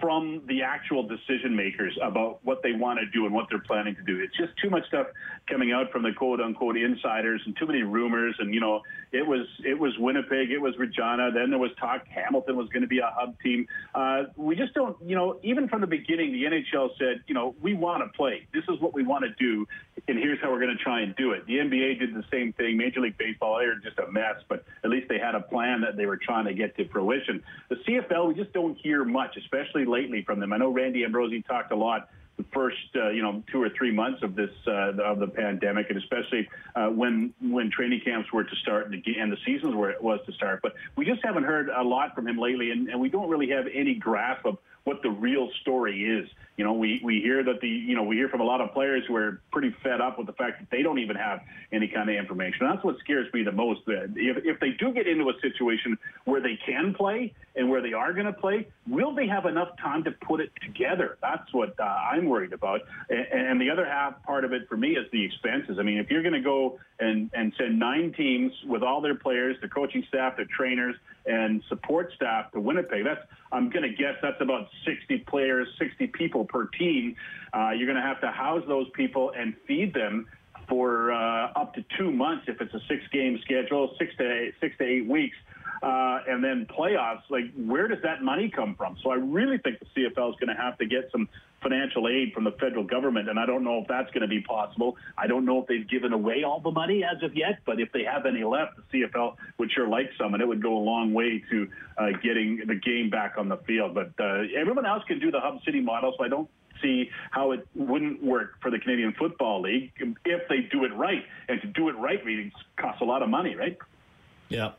from 0.00 0.42
the 0.48 0.62
actual 0.62 1.02
decision 1.02 1.54
makers 1.54 1.96
about 2.02 2.40
what 2.42 2.62
they 2.62 2.72
want 2.72 2.98
to 2.98 3.06
do 3.06 3.26
and 3.26 3.34
what 3.34 3.46
they're 3.50 3.60
planning 3.60 3.94
to 3.96 4.02
do. 4.02 4.20
It's 4.20 4.36
just 4.36 4.52
too 4.62 4.70
much 4.70 4.86
stuff 4.88 5.08
coming 5.48 5.72
out 5.72 5.90
from 5.92 6.02
the 6.02 6.12
quote 6.12 6.40
unquote 6.40 6.76
insiders 6.76 7.42
and 7.44 7.56
too 7.56 7.66
many 7.66 7.82
rumors. 7.82 8.34
And, 8.38 8.54
you 8.54 8.60
know, 8.60 8.82
it 9.12 9.26
was, 9.26 9.46
it 9.64 9.78
was 9.78 9.96
Winnipeg, 9.98 10.50
it 10.50 10.58
was 10.58 10.76
Regina. 10.78 11.30
Then 11.32 11.50
there 11.50 11.58
was 11.58 11.70
talk 11.78 12.06
Hamilton 12.06 12.56
was 12.56 12.68
going 12.68 12.82
to 12.82 12.88
be 12.88 12.98
a 12.98 13.10
hub 13.12 13.38
team. 13.40 13.66
Uh, 13.94 14.24
we 14.36 14.54
just 14.54 14.74
don't, 14.74 14.96
you 15.04 15.16
know, 15.16 15.38
even 15.42 15.68
from 15.68 15.80
the 15.80 15.86
beginning, 15.86 16.32
the 16.32 16.44
NHL 16.44 16.90
said, 16.98 17.22
you 17.26 17.34
know, 17.34 17.54
we 17.60 17.74
want 17.74 18.02
to 18.04 18.16
play. 18.16 18.46
This 18.52 18.64
is 18.68 18.80
what 18.80 18.94
we 18.94 19.02
want 19.02 19.24
to 19.24 19.30
do. 19.38 19.66
And 20.08 20.18
here's 20.18 20.40
how 20.40 20.50
we're 20.50 20.60
going 20.60 20.76
to 20.76 20.82
try 20.82 21.00
and 21.00 21.14
do 21.16 21.32
it. 21.32 21.46
The 21.46 21.54
NBA 21.54 21.98
did 21.98 22.14
the 22.14 22.24
same 22.30 22.52
thing. 22.52 22.76
Major 22.76 23.00
League 23.00 23.18
Baseball, 23.18 23.58
they're 23.58 23.78
just 23.78 23.98
a 23.98 24.10
mess, 24.10 24.36
but 24.48 24.64
at 24.84 24.90
least 24.90 25.08
they 25.08 25.18
had 25.18 25.34
a 25.34 25.40
plan 25.40 25.80
that 25.80 25.96
they 25.96 26.06
were 26.06 26.16
trying 26.16 26.46
to 26.46 26.54
get 26.54 26.76
to 26.76 26.88
fruition. 26.88 27.42
The 27.68 27.76
CFL, 27.76 28.28
we 28.28 28.34
just 28.34 28.52
don't 28.52 28.76
hear 28.78 29.04
much, 29.04 29.36
especially 29.36 29.84
lately 29.84 30.22
from 30.22 30.40
them. 30.40 30.52
I 30.52 30.56
know 30.56 30.70
Randy 30.70 31.04
Ambrosie 31.04 31.42
talked 31.42 31.72
a 31.72 31.76
lot 31.76 32.08
the 32.40 32.46
first 32.54 32.76
uh, 32.96 33.10
you 33.10 33.22
know 33.22 33.42
two 33.52 33.62
or 33.62 33.68
three 33.70 33.92
months 33.92 34.22
of 34.22 34.34
this 34.34 34.50
uh, 34.66 34.92
of 35.02 35.18
the 35.18 35.26
pandemic, 35.26 35.86
and 35.90 35.98
especially 35.98 36.48
uh, 36.74 36.86
when 36.88 37.32
when 37.40 37.70
training 37.70 38.00
camps 38.04 38.32
were 38.32 38.44
to 38.44 38.56
start 38.56 38.90
and 38.90 39.02
the, 39.04 39.36
seasons 39.44 39.74
were 39.74 39.90
it 39.90 40.02
was 40.02 40.20
to 40.26 40.32
start. 40.32 40.60
But 40.62 40.74
we 40.96 41.04
just 41.04 41.20
haven't 41.24 41.44
heard 41.44 41.68
a 41.68 41.82
lot 41.82 42.14
from 42.14 42.26
him 42.26 42.38
lately, 42.38 42.70
and, 42.70 42.88
and 42.88 43.00
we 43.00 43.08
don't 43.08 43.28
really 43.28 43.50
have 43.50 43.66
any 43.72 43.94
grasp 43.94 44.46
of 44.46 44.58
what 44.84 45.02
the 45.02 45.10
real 45.10 45.48
story 45.62 46.02
is. 46.04 46.28
You 46.56 46.64
know, 46.64 46.74
we, 46.74 47.00
we 47.02 47.20
hear 47.22 47.42
that 47.42 47.60
the, 47.62 47.68
you 47.68 47.96
know, 47.96 48.02
we 48.02 48.16
hear 48.16 48.28
from 48.28 48.40
a 48.40 48.44
lot 48.44 48.60
of 48.60 48.72
players 48.72 49.04
who 49.08 49.16
are 49.16 49.40
pretty 49.50 49.74
fed 49.82 50.00
up 50.02 50.18
with 50.18 50.26
the 50.26 50.34
fact 50.34 50.60
that 50.60 50.68
they 50.70 50.82
don't 50.82 50.98
even 50.98 51.16
have 51.16 51.40
any 51.72 51.88
kind 51.88 52.10
of 52.10 52.16
information. 52.16 52.66
That's 52.68 52.84
what 52.84 52.98
scares 52.98 53.32
me 53.32 53.42
the 53.42 53.52
most. 53.52 53.80
If, 53.86 54.44
if 54.44 54.60
they 54.60 54.70
do 54.72 54.92
get 54.92 55.06
into 55.06 55.30
a 55.30 55.32
situation 55.40 55.96
where 56.24 56.42
they 56.42 56.58
can 56.66 56.92
play 56.92 57.32
and 57.56 57.70
where 57.70 57.80
they 57.80 57.94
are 57.94 58.12
going 58.12 58.26
to 58.26 58.32
play, 58.32 58.68
will 58.86 59.14
they 59.14 59.26
have 59.26 59.46
enough 59.46 59.68
time 59.78 60.04
to 60.04 60.10
put 60.10 60.40
it 60.40 60.50
together? 60.62 61.16
That's 61.22 61.50
what 61.54 61.78
uh, 61.80 61.84
I'm 61.84 62.26
worried 62.26 62.52
about. 62.52 62.82
And, 63.08 63.26
and 63.32 63.60
the 63.60 63.70
other 63.70 63.86
half 63.86 64.22
part 64.24 64.44
of 64.44 64.52
it 64.52 64.68
for 64.68 64.76
me 64.76 64.96
is 64.96 65.06
the 65.12 65.24
expenses. 65.24 65.78
I 65.78 65.82
mean, 65.82 65.98
if 65.98 66.10
you're 66.10 66.22
going 66.22 66.34
to 66.34 66.42
go 66.42 66.78
and, 66.98 67.30
and 67.32 67.54
send 67.56 67.78
nine 67.78 68.12
teams 68.12 68.52
with 68.66 68.82
all 68.82 69.00
their 69.00 69.14
players, 69.14 69.56
the 69.62 69.68
coaching 69.68 70.04
staff, 70.08 70.36
the 70.36 70.44
trainers, 70.44 70.96
and 71.24 71.62
support 71.68 72.12
staff 72.16 72.52
to 72.52 72.60
Winnipeg, 72.60 73.04
that's 73.04 73.26
I'm 73.52 73.68
going 73.70 73.82
to 73.82 73.90
guess 73.94 74.14
that's 74.22 74.40
about 74.40 74.68
60 74.86 75.18
players, 75.28 75.68
60 75.78 76.06
people 76.08 76.44
per 76.44 76.66
team. 76.66 77.16
Uh, 77.52 77.70
you're 77.70 77.86
going 77.86 78.00
to 78.00 78.06
have 78.06 78.20
to 78.20 78.30
house 78.30 78.62
those 78.68 78.86
people 78.94 79.32
and 79.36 79.54
feed 79.66 79.92
them 79.92 80.26
for 80.68 81.12
uh, 81.12 81.52
up 81.56 81.74
to 81.74 81.84
two 81.98 82.12
months 82.12 82.44
if 82.46 82.60
it's 82.60 82.72
a 82.74 82.80
six-game 82.88 83.40
schedule, 83.42 83.94
six 83.98 84.14
to 84.18 84.24
eight, 84.24 84.54
six 84.60 84.76
to 84.78 84.84
eight 84.84 85.06
weeks 85.06 85.36
uh, 85.82 86.18
and 86.28 86.42
then 86.44 86.66
playoffs. 86.66 87.22
Like, 87.30 87.52
where 87.56 87.88
does 87.88 88.02
that 88.02 88.22
money 88.22 88.50
come 88.50 88.74
from? 88.74 88.96
So 89.02 89.10
I 89.10 89.16
really 89.16 89.58
think 89.58 89.78
the 89.80 89.86
CFL 89.86 90.30
is 90.30 90.36
going 90.40 90.54
to 90.54 90.60
have 90.60 90.78
to 90.78 90.86
get 90.86 91.10
some 91.10 91.28
financial 91.62 92.08
aid 92.08 92.32
from 92.32 92.44
the 92.44 92.52
federal 92.52 92.84
government, 92.84 93.28
and 93.28 93.38
I 93.38 93.46
don't 93.46 93.64
know 93.64 93.78
if 93.78 93.88
that's 93.88 94.10
going 94.10 94.22
to 94.22 94.28
be 94.28 94.40
possible. 94.40 94.96
I 95.16 95.26
don't 95.26 95.44
know 95.44 95.60
if 95.60 95.66
they've 95.66 95.88
given 95.88 96.12
away 96.12 96.42
all 96.42 96.60
the 96.60 96.70
money 96.70 97.04
as 97.04 97.22
of 97.22 97.36
yet, 97.36 97.60
but 97.66 97.80
if 97.80 97.92
they 97.92 98.04
have 98.04 98.26
any 98.26 98.44
left, 98.44 98.76
the 98.76 99.02
CFL 99.02 99.36
would 99.58 99.70
sure 99.72 99.88
like 99.88 100.10
some, 100.18 100.34
and 100.34 100.42
it 100.42 100.46
would 100.46 100.62
go 100.62 100.76
a 100.76 100.84
long 100.84 101.12
way 101.12 101.42
to 101.50 101.68
uh, 101.98 102.06
getting 102.22 102.62
the 102.66 102.74
game 102.74 103.10
back 103.10 103.34
on 103.36 103.48
the 103.48 103.58
field. 103.58 103.94
But 103.94 104.12
uh, 104.18 104.42
everyone 104.56 104.86
else 104.86 105.02
can 105.06 105.18
do 105.18 105.30
the 105.30 105.40
hub 105.40 105.62
city 105.64 105.80
model, 105.80 106.14
so 106.16 106.24
I 106.24 106.28
don't 106.28 106.48
see 106.82 107.10
how 107.30 107.52
it 107.52 107.66
wouldn't 107.74 108.22
work 108.22 108.54
for 108.62 108.70
the 108.70 108.78
Canadian 108.78 109.12
Football 109.18 109.62
League 109.62 109.92
if 110.24 110.48
they 110.48 110.60
do 110.72 110.84
it 110.84 110.94
right. 110.94 111.22
And 111.48 111.60
to 111.60 111.66
do 111.66 111.88
it 111.88 111.96
right 111.96 112.24
means 112.24 112.52
costs 112.76 113.02
a 113.02 113.04
lot 113.04 113.22
of 113.22 113.28
money, 113.28 113.54
right? 113.54 113.76
Yeah. 114.50 114.72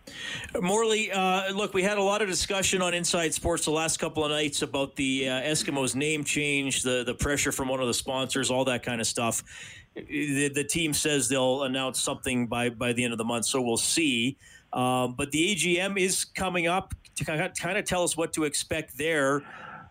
Morley, 0.62 1.12
uh, 1.12 1.54
look, 1.54 1.74
we 1.74 1.82
had 1.82 1.98
a 1.98 2.04
lot 2.04 2.22
of 2.22 2.28
discussion 2.28 2.82
on 2.82 2.94
Inside 2.94 3.34
Sports 3.34 3.64
the 3.64 3.72
last 3.72 4.00
couple 4.00 4.24
of 4.26 4.30
nights 4.30 4.62
about 4.62 4.98
the 4.98 5.30
uh, 5.30 5.42
Eskimos 5.44 5.96
name 5.96 6.26
change, 6.26 6.84
the, 6.84 7.06
the 7.06 7.14
pressure 7.14 7.54
from 7.54 7.70
one 7.70 7.80
of 7.80 7.88
the 7.88 7.94
sponsors, 7.94 8.52
all 8.52 8.66
that 8.66 8.84
kind 8.84 9.00
of 9.00 9.08
stuff. 9.08 9.42
The, 9.96 10.50
the 10.50 10.66
team 10.66 10.94
says 10.94 11.30
they'll 11.30 11.64
announce 11.64 12.02
something 12.02 12.48
by, 12.48 12.70
by 12.70 12.92
the 12.92 13.06
end 13.06 13.14
of 13.14 13.18
the 13.18 13.24
month, 13.24 13.46
so 13.46 13.62
we'll 13.62 13.78
see. 13.78 14.38
Um, 14.74 15.16
but 15.16 15.32
the 15.32 15.56
AGM 15.56 15.98
is 15.98 16.26
coming 16.26 16.68
up 16.68 16.94
to 17.16 17.24
kind 17.24 17.78
of 17.78 17.86
tell 17.86 18.04
us 18.04 18.18
what 18.18 18.34
to 18.34 18.44
expect 18.44 18.98
there. 18.98 19.42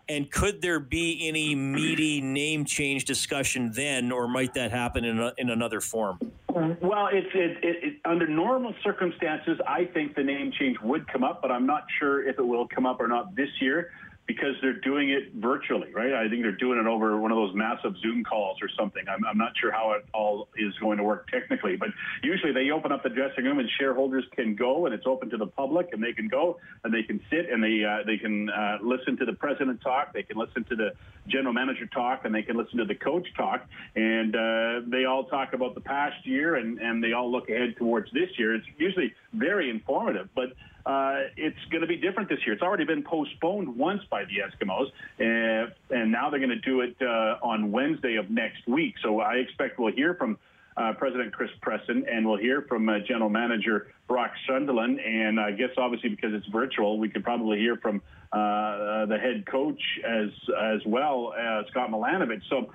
And 0.09 0.29
could 0.31 0.61
there 0.61 0.79
be 0.79 1.27
any 1.27 1.55
meaty 1.55 2.21
name 2.21 2.65
change 2.65 3.05
discussion 3.05 3.71
then, 3.73 4.11
or 4.11 4.27
might 4.27 4.53
that 4.55 4.71
happen 4.71 5.05
in, 5.05 5.19
a, 5.19 5.33
in 5.37 5.49
another 5.49 5.81
form? 5.81 6.19
Well, 6.49 7.07
it's 7.11 7.27
it, 7.33 7.63
it, 7.63 7.83
it, 7.83 7.93
under 8.03 8.27
normal 8.27 8.73
circumstances, 8.83 9.57
I 9.65 9.85
think 9.85 10.15
the 10.15 10.23
name 10.23 10.51
change 10.59 10.77
would 10.81 11.07
come 11.07 11.23
up, 11.23 11.41
but 11.41 11.49
I'm 11.49 11.65
not 11.65 11.85
sure 11.97 12.27
if 12.27 12.37
it 12.37 12.45
will 12.45 12.67
come 12.67 12.85
up 12.85 12.99
or 12.99 13.07
not 13.07 13.35
this 13.35 13.49
year 13.61 13.91
because 14.31 14.55
they're 14.61 14.79
doing 14.79 15.09
it 15.09 15.33
virtually, 15.33 15.91
right? 15.93 16.13
I 16.13 16.29
think 16.29 16.43
they're 16.43 16.53
doing 16.53 16.79
it 16.79 16.87
over 16.87 17.17
one 17.17 17.31
of 17.31 17.35
those 17.35 17.53
massive 17.53 17.97
Zoom 18.01 18.23
calls 18.23 18.59
or 18.61 18.69
something. 18.79 19.03
I'm, 19.09 19.25
I'm 19.25 19.37
not 19.37 19.51
sure 19.59 19.73
how 19.73 19.91
it 19.91 20.05
all 20.13 20.47
is 20.55 20.73
going 20.79 20.99
to 20.99 21.03
work 21.03 21.27
technically, 21.29 21.75
but 21.75 21.89
usually 22.23 22.53
they 22.53 22.71
open 22.71 22.93
up 22.93 23.03
the 23.03 23.09
dressing 23.09 23.43
room 23.43 23.59
and 23.59 23.69
shareholders 23.77 24.23
can 24.33 24.55
go 24.55 24.85
and 24.85 24.95
it's 24.95 25.05
open 25.05 25.29
to 25.31 25.37
the 25.37 25.47
public 25.47 25.89
and 25.91 26.01
they 26.01 26.13
can 26.13 26.29
go 26.29 26.57
and 26.85 26.93
they 26.93 27.03
can 27.03 27.19
sit 27.29 27.49
and 27.49 27.61
they 27.61 27.83
uh, 27.83 28.05
they 28.05 28.17
can 28.17 28.49
uh, 28.49 28.77
listen 28.81 29.17
to 29.17 29.25
the 29.25 29.33
president 29.33 29.81
talk, 29.81 30.13
they 30.13 30.23
can 30.23 30.37
listen 30.37 30.63
to 30.69 30.77
the 30.77 30.91
general 31.27 31.53
manager 31.53 31.87
talk, 31.87 32.23
and 32.23 32.33
they 32.33 32.41
can 32.41 32.55
listen 32.55 32.77
to 32.77 32.85
the 32.85 32.95
coach 32.95 33.27
talk, 33.35 33.67
and 33.97 34.33
uh, 34.33 34.79
they 34.87 35.03
all 35.03 35.25
talk 35.25 35.51
about 35.51 35.75
the 35.75 35.81
past 35.81 36.25
year 36.25 36.55
and 36.55 36.79
and 36.79 37.03
they 37.03 37.11
all 37.11 37.29
look 37.29 37.49
ahead 37.49 37.75
towards 37.77 38.09
this 38.13 38.29
year. 38.37 38.55
It's 38.55 38.65
usually 38.77 39.13
very 39.33 39.69
informative, 39.69 40.29
but 40.33 40.53
uh, 40.85 41.19
it's 41.37 41.57
going 41.69 41.81
to 41.81 41.87
be 41.87 41.97
different 41.97 42.29
this 42.29 42.39
year. 42.45 42.53
It's 42.53 42.63
already 42.63 42.85
been 42.85 43.03
postponed 43.03 43.75
once 43.75 44.01
by 44.09 44.23
the 44.25 44.41
Eskimos, 44.41 44.87
uh, 45.19 45.71
and 45.89 46.11
now 46.11 46.29
they're 46.29 46.39
going 46.39 46.49
to 46.49 46.55
do 46.59 46.81
it 46.81 46.95
uh, 47.01 47.37
on 47.41 47.71
Wednesday 47.71 48.15
of 48.15 48.29
next 48.29 48.67
week. 48.67 48.95
So 49.03 49.19
I 49.19 49.35
expect 49.35 49.79
we'll 49.79 49.93
hear 49.93 50.15
from 50.15 50.37
uh, 50.77 50.93
President 50.93 51.33
Chris 51.33 51.51
Presson, 51.61 52.03
and 52.11 52.25
we'll 52.25 52.37
hear 52.37 52.65
from 52.67 52.87
uh, 52.89 52.99
General 53.07 53.29
Manager 53.29 53.93
Brock 54.07 54.31
Sunderland. 54.47 54.99
And 54.99 55.39
I 55.39 55.51
guess 55.51 55.69
obviously 55.77 56.09
because 56.09 56.33
it's 56.33 56.47
virtual, 56.47 56.97
we 56.97 57.09
could 57.09 57.23
probably 57.23 57.59
hear 57.59 57.77
from 57.77 58.01
uh, 58.31 59.05
the 59.05 59.17
head 59.21 59.45
coach 59.45 59.81
as 60.07 60.29
as 60.59 60.79
well, 60.85 61.33
Scott 61.69 61.91
Milanovich. 61.91 62.41
So 62.49 62.71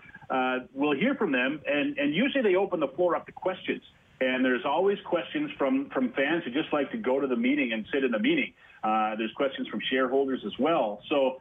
we'll 0.75 0.97
hear 0.97 1.15
from 1.17 1.33
them, 1.33 1.61
and 1.67 1.99
and 1.99 2.15
usually 2.15 2.43
they 2.43 2.55
open 2.55 2.81
the 2.81 2.89
floor 2.89 3.17
up 3.17 3.27
to 3.27 3.33
questions. 3.33 3.83
And 4.21 4.45
there's 4.45 4.65
always 4.65 4.99
questions 5.05 5.51
from, 5.59 5.91
from 5.91 6.13
fans 6.13 6.45
who 6.45 6.51
just 6.51 6.73
like 6.73 6.91
to 6.93 6.97
go 6.97 7.21
to 7.21 7.27
the 7.27 7.37
meeting 7.37 7.73
and 7.73 7.85
sit 7.93 8.05
in 8.05 8.11
the 8.11 8.19
meeting. 8.19 8.53
Uh, 8.83 9.17
there's 9.17 9.33
questions 9.33 9.69
from 9.69 9.81
shareholders 9.91 10.41
as 10.47 10.53
well. 10.59 11.01
So 11.09 11.41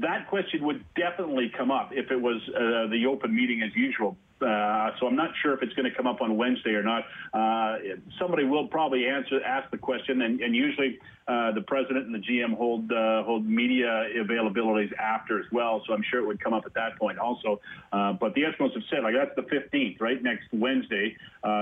that 0.00 0.28
question 0.28 0.64
would 0.64 0.84
definitely 0.94 1.52
come 1.56 1.70
up 1.70 1.90
if 1.92 2.10
it 2.10 2.20
was 2.20 2.40
uh, 2.48 2.88
the 2.88 3.06
open 3.08 3.34
meeting 3.34 3.62
as 3.62 3.74
usual. 3.76 4.16
Uh, 4.44 4.90
so 5.00 5.06
I'm 5.06 5.16
not 5.16 5.30
sure 5.42 5.54
if 5.54 5.62
it's 5.62 5.72
going 5.72 5.90
to 5.90 5.96
come 5.96 6.06
up 6.06 6.20
on 6.20 6.36
Wednesday 6.36 6.70
or 6.70 6.82
not. 6.82 7.04
Uh, 7.32 7.78
somebody 8.18 8.44
will 8.44 8.68
probably 8.68 9.06
answer, 9.06 9.42
ask 9.42 9.70
the 9.70 9.78
question, 9.78 10.22
and, 10.22 10.40
and 10.40 10.54
usually 10.54 10.98
uh, 11.26 11.52
the 11.52 11.62
president 11.62 12.04
and 12.04 12.14
the 12.14 12.18
GM 12.18 12.54
hold 12.54 12.92
uh, 12.92 13.22
hold 13.22 13.46
media 13.46 14.06
availabilities 14.18 14.92
after 14.98 15.40
as 15.40 15.46
well. 15.50 15.82
So 15.86 15.94
I'm 15.94 16.04
sure 16.10 16.20
it 16.20 16.26
would 16.26 16.42
come 16.42 16.52
up 16.52 16.64
at 16.66 16.74
that 16.74 16.98
point 16.98 17.18
also. 17.18 17.60
Uh, 17.92 18.12
but 18.12 18.34
the 18.34 18.42
Eskimos 18.42 18.74
have 18.74 18.82
said 18.90 19.02
like 19.02 19.14
that's 19.14 19.34
the 19.34 19.42
15th, 19.42 20.00
right? 20.02 20.22
Next 20.22 20.44
Wednesday, 20.52 21.16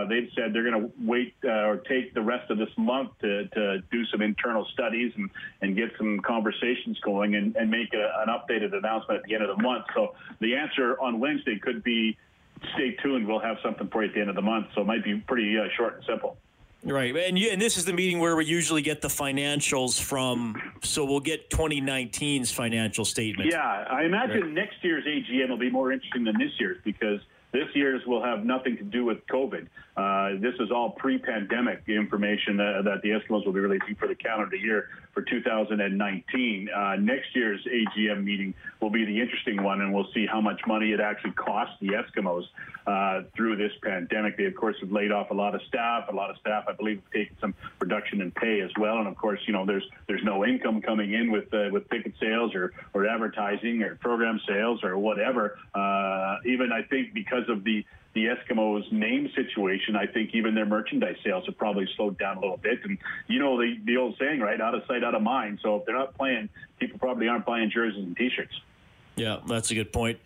they've 0.09 0.29
said 0.35 0.53
they're 0.53 0.69
going 0.69 0.83
to 0.83 0.91
wait 1.01 1.35
or 1.45 1.77
take 1.89 2.13
the 2.15 2.23
rest 2.23 2.51
of 2.51 2.59
this 2.59 2.71
month 2.77 3.11
to, 3.21 3.47
to 3.49 3.79
do 3.93 4.05
some 4.07 4.21
internal 4.21 4.67
studies 4.73 5.13
and, 5.17 5.31
and 5.61 5.77
get 5.77 5.91
some 5.97 6.19
conversations 6.27 6.99
going 7.05 7.37
and, 7.37 7.55
and 7.55 7.71
make 7.71 7.95
a, 7.95 8.23
an 8.27 8.29
updated 8.29 8.77
announcement 8.77 9.21
at 9.21 9.25
the 9.29 9.35
end 9.35 9.45
of 9.45 9.57
the 9.57 9.63
month. 9.63 9.85
So 9.95 10.15
the 10.41 10.57
answer 10.57 10.99
on 11.01 11.21
Wednesday 11.21 11.61
could 11.63 11.85
be 11.85 12.19
stay 12.75 12.97
tuned. 13.03 13.27
We'll 13.27 13.41
have 13.41 13.57
something 13.63 13.89
for 13.89 14.03
you 14.03 14.09
at 14.09 14.15
the 14.15 14.21
end 14.21 14.31
of 14.31 14.37
the 14.37 14.43
month. 14.43 14.69
So 14.75 14.83
it 14.83 14.87
might 14.87 15.05
be 15.05 15.17
pretty 15.19 15.59
uh, 15.59 15.65
short 15.77 15.97
and 15.97 16.05
simple. 16.05 16.37
Right, 16.85 17.15
and 17.17 17.39
you, 17.39 17.51
and 17.51 17.63
this 17.63 17.77
is 17.77 17.85
the 17.85 17.93
meeting 17.93 18.19
where 18.19 18.35
we 18.35 18.45
usually 18.45 18.83
get 18.83 19.03
the 19.03 19.09
financials 19.09 20.01
from. 20.01 20.61
So 20.83 21.05
we'll 21.05 21.21
get 21.21 21.49
2019's 21.49 22.51
financial 22.51 23.05
statement. 23.05 23.51
Yeah, 23.53 23.85
I 23.89 24.03
imagine 24.03 24.43
right. 24.43 24.53
next 24.53 24.83
year's 24.83 25.05
AGM 25.05 25.49
will 25.49 25.57
be 25.57 25.71
more 25.71 25.93
interesting 25.93 26.25
than 26.25 26.37
this 26.39 26.51
year's 26.59 26.79
because 26.83 27.21
This 27.53 27.69
year's 27.75 28.05
will 28.07 28.23
have 28.25 28.45
nothing 28.45 28.79
to 28.79 28.83
do 28.83 29.05
with 29.05 29.27
COVID. 29.27 29.69
Uh, 29.95 30.41
this 30.41 30.55
is 30.59 30.71
all 30.71 30.91
pre-pandemic 30.91 31.83
information 31.87 32.57
that, 32.57 32.83
that 32.85 33.03
the 33.03 33.11
Eskimos 33.11 33.45
will 33.45 33.53
be 33.53 33.61
releasing 33.61 33.95
for 33.97 34.09
the 34.09 34.15
calendar 34.15 34.57
year 34.57 34.89
for 35.13 35.23
2019. 35.23 36.69
Uh, 36.71 36.97
next 36.97 37.37
year's 37.37 37.61
AGM 37.67 38.25
meeting 38.25 38.55
will 38.81 38.89
be 38.89 39.05
the 39.05 39.21
interesting 39.21 39.63
one, 39.63 39.83
and 39.83 39.93
we'll 39.93 40.11
see 40.15 40.27
how 40.27 40.41
much 40.41 40.61
money 40.67 40.93
it 40.93 41.01
actually 41.01 41.33
costs 41.33 41.75
the 41.81 41.89
Eskimos 41.89 42.45
uh, 42.87 43.23
through 43.37 43.57
this 43.57 43.73
pandemic. 43.83 44.37
They, 44.39 44.47
of 44.47 44.55
course, 44.55 44.77
have 44.81 44.91
laid 44.91 45.13
off 45.13 45.31
a 45.31 45.35
lot 45.35 45.55
of 45.55 45.61
staff. 45.69 46.09
A 46.11 46.15
lot 46.15 46.31
of 46.31 46.37
staff, 46.39 46.65
I 46.69 46.73
believe, 46.73 47.03
have 47.03 47.13
taken 47.13 47.37
some 47.41 47.55
reduction 47.81 48.23
in 48.23 48.31
pay 48.31 48.61
as 48.61 48.71
well. 48.79 48.99
And 48.99 49.07
of 49.07 49.17
course, 49.17 49.41
you 49.47 49.53
know, 49.53 49.67
there's 49.67 49.85
there's 50.09 50.25
no 50.25 50.45
income 50.45 50.81
coming 50.81 51.13
in 51.13 51.31
with 51.31 51.53
uh, 51.53 51.69
with 51.71 51.89
ticket 51.91 52.15
sales 52.19 52.55
or 52.55 52.73
or 52.95 53.07
advertising 53.07 53.83
or 53.83 53.97
program 53.97 54.41
sales 54.49 54.83
or 54.83 54.99
whatever. 54.99 55.59
Uh, 55.75 56.39
even 56.47 56.73
I 56.73 56.83
think 56.83 57.15
because 57.15 57.42
of 57.49 57.65
the 57.65 57.85
the 58.15 58.27
Eskimos 58.27 58.91
name 58.93 59.31
situation, 59.35 59.97
I 59.97 60.07
think 60.07 60.35
even 60.35 60.55
their 60.55 60.67
merchandise 60.67 61.17
sales 61.25 61.47
have 61.47 61.57
probably 61.57 61.89
slowed 61.97 62.19
down 62.19 62.37
a 62.37 62.41
little 62.41 62.59
bit. 62.59 62.79
And 62.85 62.99
you 63.27 63.39
know 63.39 63.59
the 63.59 63.79
the 63.85 63.97
old 63.97 64.17
saying, 64.19 64.41
right? 64.41 64.61
Out 64.61 64.75
of 64.75 64.83
sight, 64.87 65.03
out 65.03 65.15
of 65.15 65.23
mind. 65.23 65.61
So 65.63 65.77
if 65.77 65.87
they're 65.87 65.97
not 65.97 66.15
playing, 66.15 66.49
people 66.79 66.99
probably 66.99 67.29
aren't 67.29 67.47
buying 67.47 67.71
jerseys 67.71 68.05
and 68.05 68.17
T-shirts. 68.17 68.53
Yeah, 69.17 69.41
that's 69.47 69.71
a 69.71 69.75
good 69.75 69.93
point. 69.93 70.19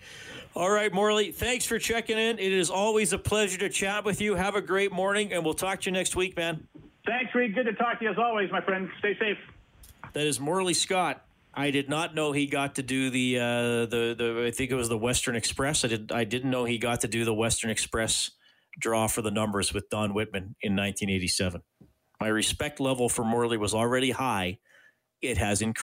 All 0.54 0.70
right, 0.70 0.92
Morley, 0.92 1.32
thanks 1.32 1.66
for 1.66 1.78
checking 1.78 2.16
in. 2.16 2.38
It 2.38 2.52
is 2.52 2.70
always 2.70 3.12
a 3.12 3.18
pleasure 3.18 3.58
to 3.58 3.68
chat 3.68 4.04
with 4.04 4.20
you. 4.20 4.36
Have 4.36 4.54
a 4.54 4.62
great 4.62 4.90
morning, 4.90 5.32
and 5.32 5.44
we'll 5.44 5.54
talk 5.54 5.82
to 5.82 5.90
you 5.90 5.92
next 5.92 6.16
week, 6.16 6.36
man. 6.36 6.66
Thanks, 7.04 7.34
Reed. 7.34 7.54
Good 7.54 7.66
to 7.66 7.74
talk 7.74 7.98
to 7.98 8.04
you 8.04 8.10
as 8.10 8.18
always, 8.18 8.50
my 8.50 8.62
friend. 8.62 8.88
Stay 8.98 9.16
safe. 9.18 9.38
That 10.14 10.26
is 10.26 10.40
Morley 10.40 10.72
Scott. 10.72 11.25
I 11.56 11.70
did 11.70 11.88
not 11.88 12.14
know 12.14 12.32
he 12.32 12.46
got 12.46 12.74
to 12.74 12.82
do 12.82 13.08
the 13.08 13.38
uh, 13.38 13.86
the 13.86 14.14
the. 14.16 14.44
I 14.46 14.50
think 14.50 14.70
it 14.70 14.74
was 14.74 14.90
the 14.90 14.98
Western 14.98 15.34
Express. 15.34 15.84
I 15.84 15.88
did. 15.88 16.12
I 16.12 16.24
didn't 16.24 16.50
know 16.50 16.64
he 16.64 16.76
got 16.76 17.00
to 17.00 17.08
do 17.08 17.24
the 17.24 17.32
Western 17.32 17.70
Express 17.70 18.30
draw 18.78 19.06
for 19.06 19.22
the 19.22 19.30
numbers 19.30 19.72
with 19.72 19.88
Don 19.88 20.12
Whitman 20.12 20.54
in 20.60 20.76
1987. 20.76 21.62
My 22.20 22.28
respect 22.28 22.78
level 22.78 23.08
for 23.08 23.24
Morley 23.24 23.56
was 23.56 23.72
already 23.72 24.10
high. 24.10 24.58
It 25.22 25.38
has 25.38 25.62
increased. 25.62 25.85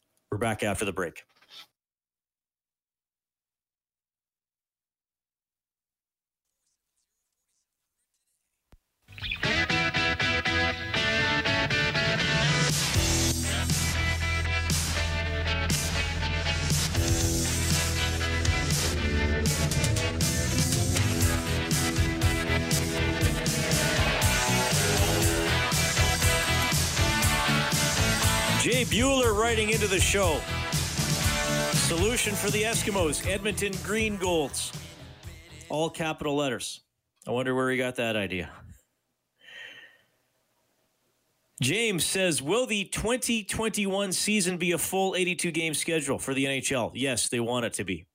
We're 0.31 0.37
back 0.37 0.63
after 0.63 0.85
the 0.85 0.93
break. 0.93 1.25
Bueller 28.85 29.35
writing 29.35 29.69
into 29.69 29.87
the 29.87 29.99
show. 29.99 30.39
Solution 31.73 32.33
for 32.33 32.49
the 32.49 32.63
Eskimos, 32.63 33.27
Edmonton 33.27 33.73
Green 33.83 34.17
Golds. 34.17 34.71
All 35.69 35.89
capital 35.89 36.35
letters. 36.35 36.81
I 37.27 37.31
wonder 37.31 37.53
where 37.53 37.69
he 37.69 37.77
got 37.77 37.95
that 37.95 38.15
idea. 38.15 38.49
James 41.61 42.03
says, 42.03 42.41
Will 42.41 42.65
the 42.65 42.85
2021 42.85 44.11
season 44.11 44.57
be 44.57 44.71
a 44.71 44.77
full 44.77 45.15
82 45.15 45.51
game 45.51 45.73
schedule 45.73 46.17
for 46.17 46.33
the 46.33 46.45
NHL? 46.45 46.91
Yes, 46.95 47.29
they 47.29 47.39
want 47.39 47.65
it 47.65 47.73
to 47.73 47.83
be. 47.83 48.07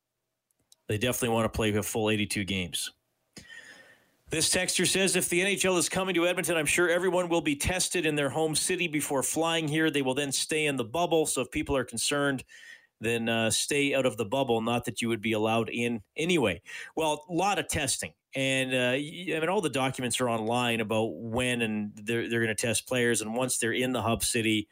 They 0.88 0.99
definitely 0.99 1.30
want 1.30 1.44
to 1.44 1.56
play 1.56 1.75
a 1.75 1.82
full 1.82 2.11
82 2.11 2.44
games. 2.44 2.92
This 4.28 4.52
texter 4.52 4.85
says 4.85 5.14
if 5.14 5.28
the 5.28 5.40
NHL 5.40 5.78
is 5.78 5.88
coming 5.88 6.14
to 6.16 6.26
Edmonton, 6.26 6.56
I'm 6.56 6.66
sure 6.66 6.88
everyone 6.88 7.28
will 7.28 7.40
be 7.40 7.54
tested 7.54 8.04
in 8.04 8.16
their 8.16 8.28
home 8.28 8.56
city 8.56 8.88
before 8.88 9.23
flying 9.23 9.68
here. 9.68 9.88
They 9.88 10.02
will 10.02 10.14
then 10.14 10.33
stay 10.33 10.66
in 10.66 10.76
the 10.76 10.85
bubble. 10.85 11.26
So 11.26 11.42
if 11.42 11.50
people 11.52 11.76
are 11.76 11.85
concerned, 11.85 12.42
then 13.00 13.28
uh, 13.28 13.50
stay 13.50 13.95
out 13.95 14.04
of 14.04 14.16
the 14.16 14.25
bubble. 14.25 14.61
Not 14.61 14.85
that 14.87 15.00
you 15.00 15.09
would 15.09 15.21
be 15.21 15.33
allowed 15.33 15.68
in 15.68 16.02
anyway. 16.16 16.61
Well, 16.97 17.25
a 17.28 17.33
lot 17.33 17.61
of 17.61 17.68
testing. 17.68 18.14
And 18.35 18.75
uh, 18.75 18.97
I 18.97 19.38
mean, 19.40 19.49
all 19.49 19.60
the 19.60 19.71
documents 19.71 20.21
are 20.21 20.28
online 20.28 20.80
about 20.80 21.15
when 21.15 21.62
and 21.62 21.93
they're, 21.95 22.28
they're 22.28 22.43
going 22.43 22.54
to 22.54 22.67
test 22.67 22.89
players. 22.89 23.21
And 23.23 23.32
once 23.32 23.58
they're 23.58 23.73
in 23.73 23.93
the 23.93 24.02
hub 24.02 24.25
city, 24.25 24.69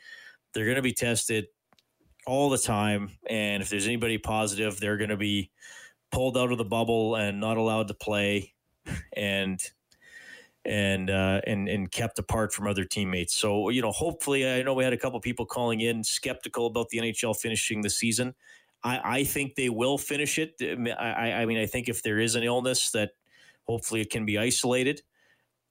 they're 0.53 0.65
going 0.65 0.77
to 0.77 0.83
be 0.83 0.93
tested 0.93 1.47
all 2.27 2.51
the 2.51 2.59
time. 2.59 3.11
And 3.31 3.63
if 3.63 3.71
there's 3.71 3.87
anybody 3.87 4.19
positive, 4.19 4.81
they're 4.81 4.97
going 4.97 5.11
to 5.11 5.17
be 5.17 5.53
pulled 6.11 6.37
out 6.37 6.51
of 6.51 6.59
the 6.59 6.65
bubble 6.65 7.15
and 7.15 7.41
not 7.41 7.57
allowed 7.57 7.87
to 7.89 7.95
play 7.95 8.54
and 9.17 9.61
and 10.65 11.11
uh, 11.11 11.41
and 11.47 11.69
and 11.69 11.91
kept 11.91 12.19
apart 12.19 12.53
from 12.53 12.67
other 12.67 12.85
teammates. 12.85 13.37
So 13.37 13.69
you 13.69 13.83
know, 13.83 13.93
hopefully, 13.93 14.49
I 14.51 14.63
know 14.63 14.75
we 14.75 14.85
had 14.85 14.93
a 14.93 14.99
couple 14.99 15.21
people 15.21 15.47
calling 15.47 15.81
in 15.81 16.05
skeptical 16.05 16.67
about 16.67 16.89
the 16.89 16.99
NHL 16.99 17.37
finishing 17.37 17.83
the 17.83 17.91
season. 17.91 18.35
I, 18.83 19.01
I 19.19 19.25
think 19.25 19.55
they 19.55 19.71
will 19.71 19.97
finish 19.97 20.39
it. 20.39 20.55
I, 20.61 21.33
I 21.33 21.47
mean, 21.47 21.59
I 21.59 21.67
think 21.67 21.89
if 21.89 22.03
there 22.03 22.19
is 22.19 22.35
an 22.35 22.43
illness 22.43 22.91
that 22.91 23.13
hopefully 23.67 24.01
it 24.01 24.11
can 24.11 24.25
be 24.25 24.39
isolated. 24.39 25.03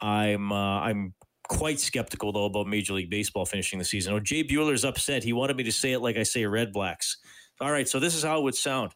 I'm 0.02 0.52
uh, 0.52 0.80
I'm 0.82 1.13
quite 1.47 1.80
skeptical 1.80 2.32
though 2.32 2.45
about 2.45 2.67
Major 2.67 2.93
League 2.93 3.10
Baseball 3.10 3.45
finishing 3.45 3.80
the 3.80 3.86
season. 3.86 4.13
Oh, 4.13 4.19
Jay 4.19 4.43
Bueller's 4.43 4.86
upset. 4.86 5.23
He 5.23 5.34
wanted 5.34 5.58
me 5.58 5.63
to 5.63 5.71
say 5.71 5.93
it 5.93 5.99
like 5.99 6.17
I 6.17 6.23
say 6.23 6.45
Red 6.45 6.73
Blacks. 6.73 7.17
All 7.62 7.71
right, 7.71 7.88
so 7.88 7.99
this 7.99 8.15
is 8.15 8.23
how 8.23 8.39
it 8.39 8.43
would 8.43 8.56
sound. 8.56 8.91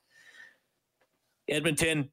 Edmonton. 1.48 2.10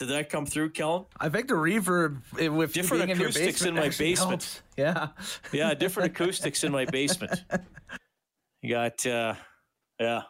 Did 0.00 0.08
that 0.08 0.30
come 0.30 0.46
through, 0.46 0.70
Kellen? 0.70 1.04
I 1.20 1.28
think 1.28 1.46
the 1.46 1.54
reverb 1.54 2.22
with 2.50 2.72
different 2.72 3.10
acoustics 3.10 3.60
in, 3.60 3.68
in, 3.68 3.74
my 3.74 3.90
basement. 3.90 4.18
Helps. 4.18 4.62
Yeah, 4.78 5.08
yeah, 5.52 5.74
different 5.74 6.12
acoustics 6.12 6.64
in 6.64 6.72
my 6.72 6.86
basement. 6.86 7.44
You 8.62 8.74
got, 8.74 9.06
uh, 9.06 9.36
yeah, 9.98 10.20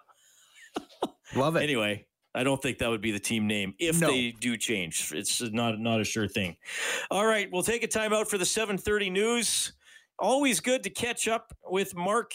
love 1.35 1.57
it. 1.57 1.65
Anyway, 1.65 2.07
I 2.33 2.45
don't 2.45 2.63
think 2.63 2.79
that 2.79 2.89
would 2.89 3.01
be 3.01 3.11
the 3.11 3.19
team 3.19 3.49
name 3.49 3.75
if 3.81 4.01
No. 4.01 4.07
they 4.07 4.31
do 4.31 4.57
change. 4.57 5.11
It's 5.13 5.43
not 5.43 5.81
not 5.81 6.01
a 6.01 6.05
sure 6.05 6.29
thing. 6.29 6.57
All 7.11 7.27
right, 7.27 7.49
we'll 7.51 7.65
take 7.65 7.83
a 7.83 7.89
timeout 7.89 8.29
for 8.29 8.39
the 8.39 8.45
7:30 8.45 9.11
news. 9.11 9.73
Always 10.21 10.61
good 10.61 10.85
to 10.85 10.91
catch 10.91 11.27
up 11.27 11.53
with 11.65 11.97
Mark 11.97 12.35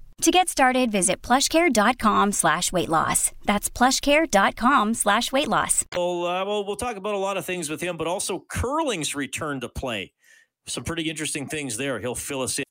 To 0.21 0.29
get 0.29 0.49
started, 0.49 0.91
visit 0.91 1.23
plushcare.com 1.23 2.31
slash 2.33 2.71
weight 2.71 2.89
loss. 2.89 3.31
That's 3.45 3.71
plushcare.com 3.71 4.93
slash 4.93 5.31
weight 5.31 5.47
loss. 5.47 5.83
Well, 5.95 6.27
uh, 6.27 6.45
well, 6.45 6.63
we'll 6.63 6.75
talk 6.75 6.95
about 6.95 7.15
a 7.15 7.17
lot 7.17 7.37
of 7.37 7.45
things 7.45 7.71
with 7.71 7.81
him, 7.81 7.97
but 7.97 8.05
also 8.05 8.45
curling's 8.47 9.15
return 9.15 9.61
to 9.61 9.69
play. 9.69 10.13
Some 10.67 10.83
pretty 10.83 11.09
interesting 11.09 11.47
things 11.47 11.77
there. 11.77 11.99
He'll 11.99 12.13
fill 12.13 12.43
us 12.43 12.59
in. 12.59 12.65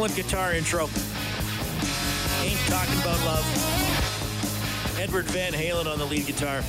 Excellent 0.00 0.14
guitar 0.28 0.54
intro. 0.54 0.82
Ain't 2.44 2.60
talking 2.68 3.00
about 3.00 3.18
love. 3.24 4.96
Edward 4.96 5.24
Van 5.24 5.52
Halen 5.52 5.86
on 5.92 5.98
the 5.98 6.04
lead 6.04 6.24
guitar. 6.24 6.62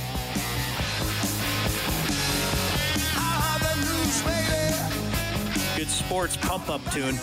Good 5.76 5.88
sports 5.88 6.36
pump 6.36 6.68
up 6.68 6.82
tune. 6.92 7.16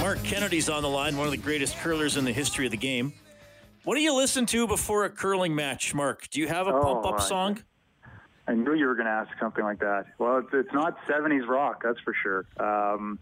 Mark 0.00 0.22
Kennedy's 0.22 0.68
on 0.68 0.82
the 0.82 0.88
line, 0.88 1.16
one 1.16 1.26
of 1.26 1.30
the 1.30 1.38
greatest 1.38 1.76
curlers 1.78 2.16
in 2.18 2.24
the 2.26 2.32
history 2.32 2.66
of 2.66 2.72
the 2.72 2.76
game. 2.76 3.14
What 3.84 3.94
do 3.94 4.02
you 4.02 4.12
listen 4.14 4.44
to 4.46 4.66
before 4.66 5.04
a 5.04 5.10
curling 5.10 5.54
match, 5.54 5.94
Mark? 5.94 6.28
Do 6.28 6.40
you 6.40 6.48
have 6.48 6.66
a 6.66 6.74
Oh, 6.74 6.82
pump 6.82 7.06
up 7.06 7.20
I- 7.20 7.22
song? 7.24 7.58
I 8.48 8.54
knew 8.54 8.74
you 8.74 8.86
were 8.86 8.94
going 8.94 9.06
to 9.06 9.12
ask 9.12 9.30
something 9.40 9.64
like 9.64 9.78
that. 9.78 10.06
Well, 10.18 10.38
it's, 10.38 10.48
it's 10.52 10.72
not 10.74 10.98
70s 11.08 11.48
rock, 11.48 11.82
that's 11.82 11.98
for 12.00 12.14
sure. 12.22 12.44
Um, 12.60 13.18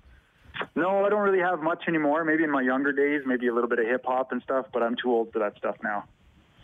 no, 0.74 1.04
I 1.04 1.08
don't 1.08 1.22
really 1.22 1.40
have 1.40 1.62
much 1.62 1.84
anymore. 1.88 2.24
Maybe 2.24 2.44
in 2.44 2.50
my 2.50 2.62
younger 2.62 2.92
days, 2.92 3.22
maybe 3.26 3.48
a 3.48 3.54
little 3.54 3.68
bit 3.68 3.78
of 3.78 3.86
hip 3.86 4.04
hop 4.04 4.32
and 4.32 4.42
stuff, 4.42 4.66
but 4.72 4.82
I'm 4.82 4.96
too 4.96 5.10
old 5.10 5.32
for 5.32 5.38
that 5.40 5.56
stuff 5.56 5.76
now. 5.82 6.04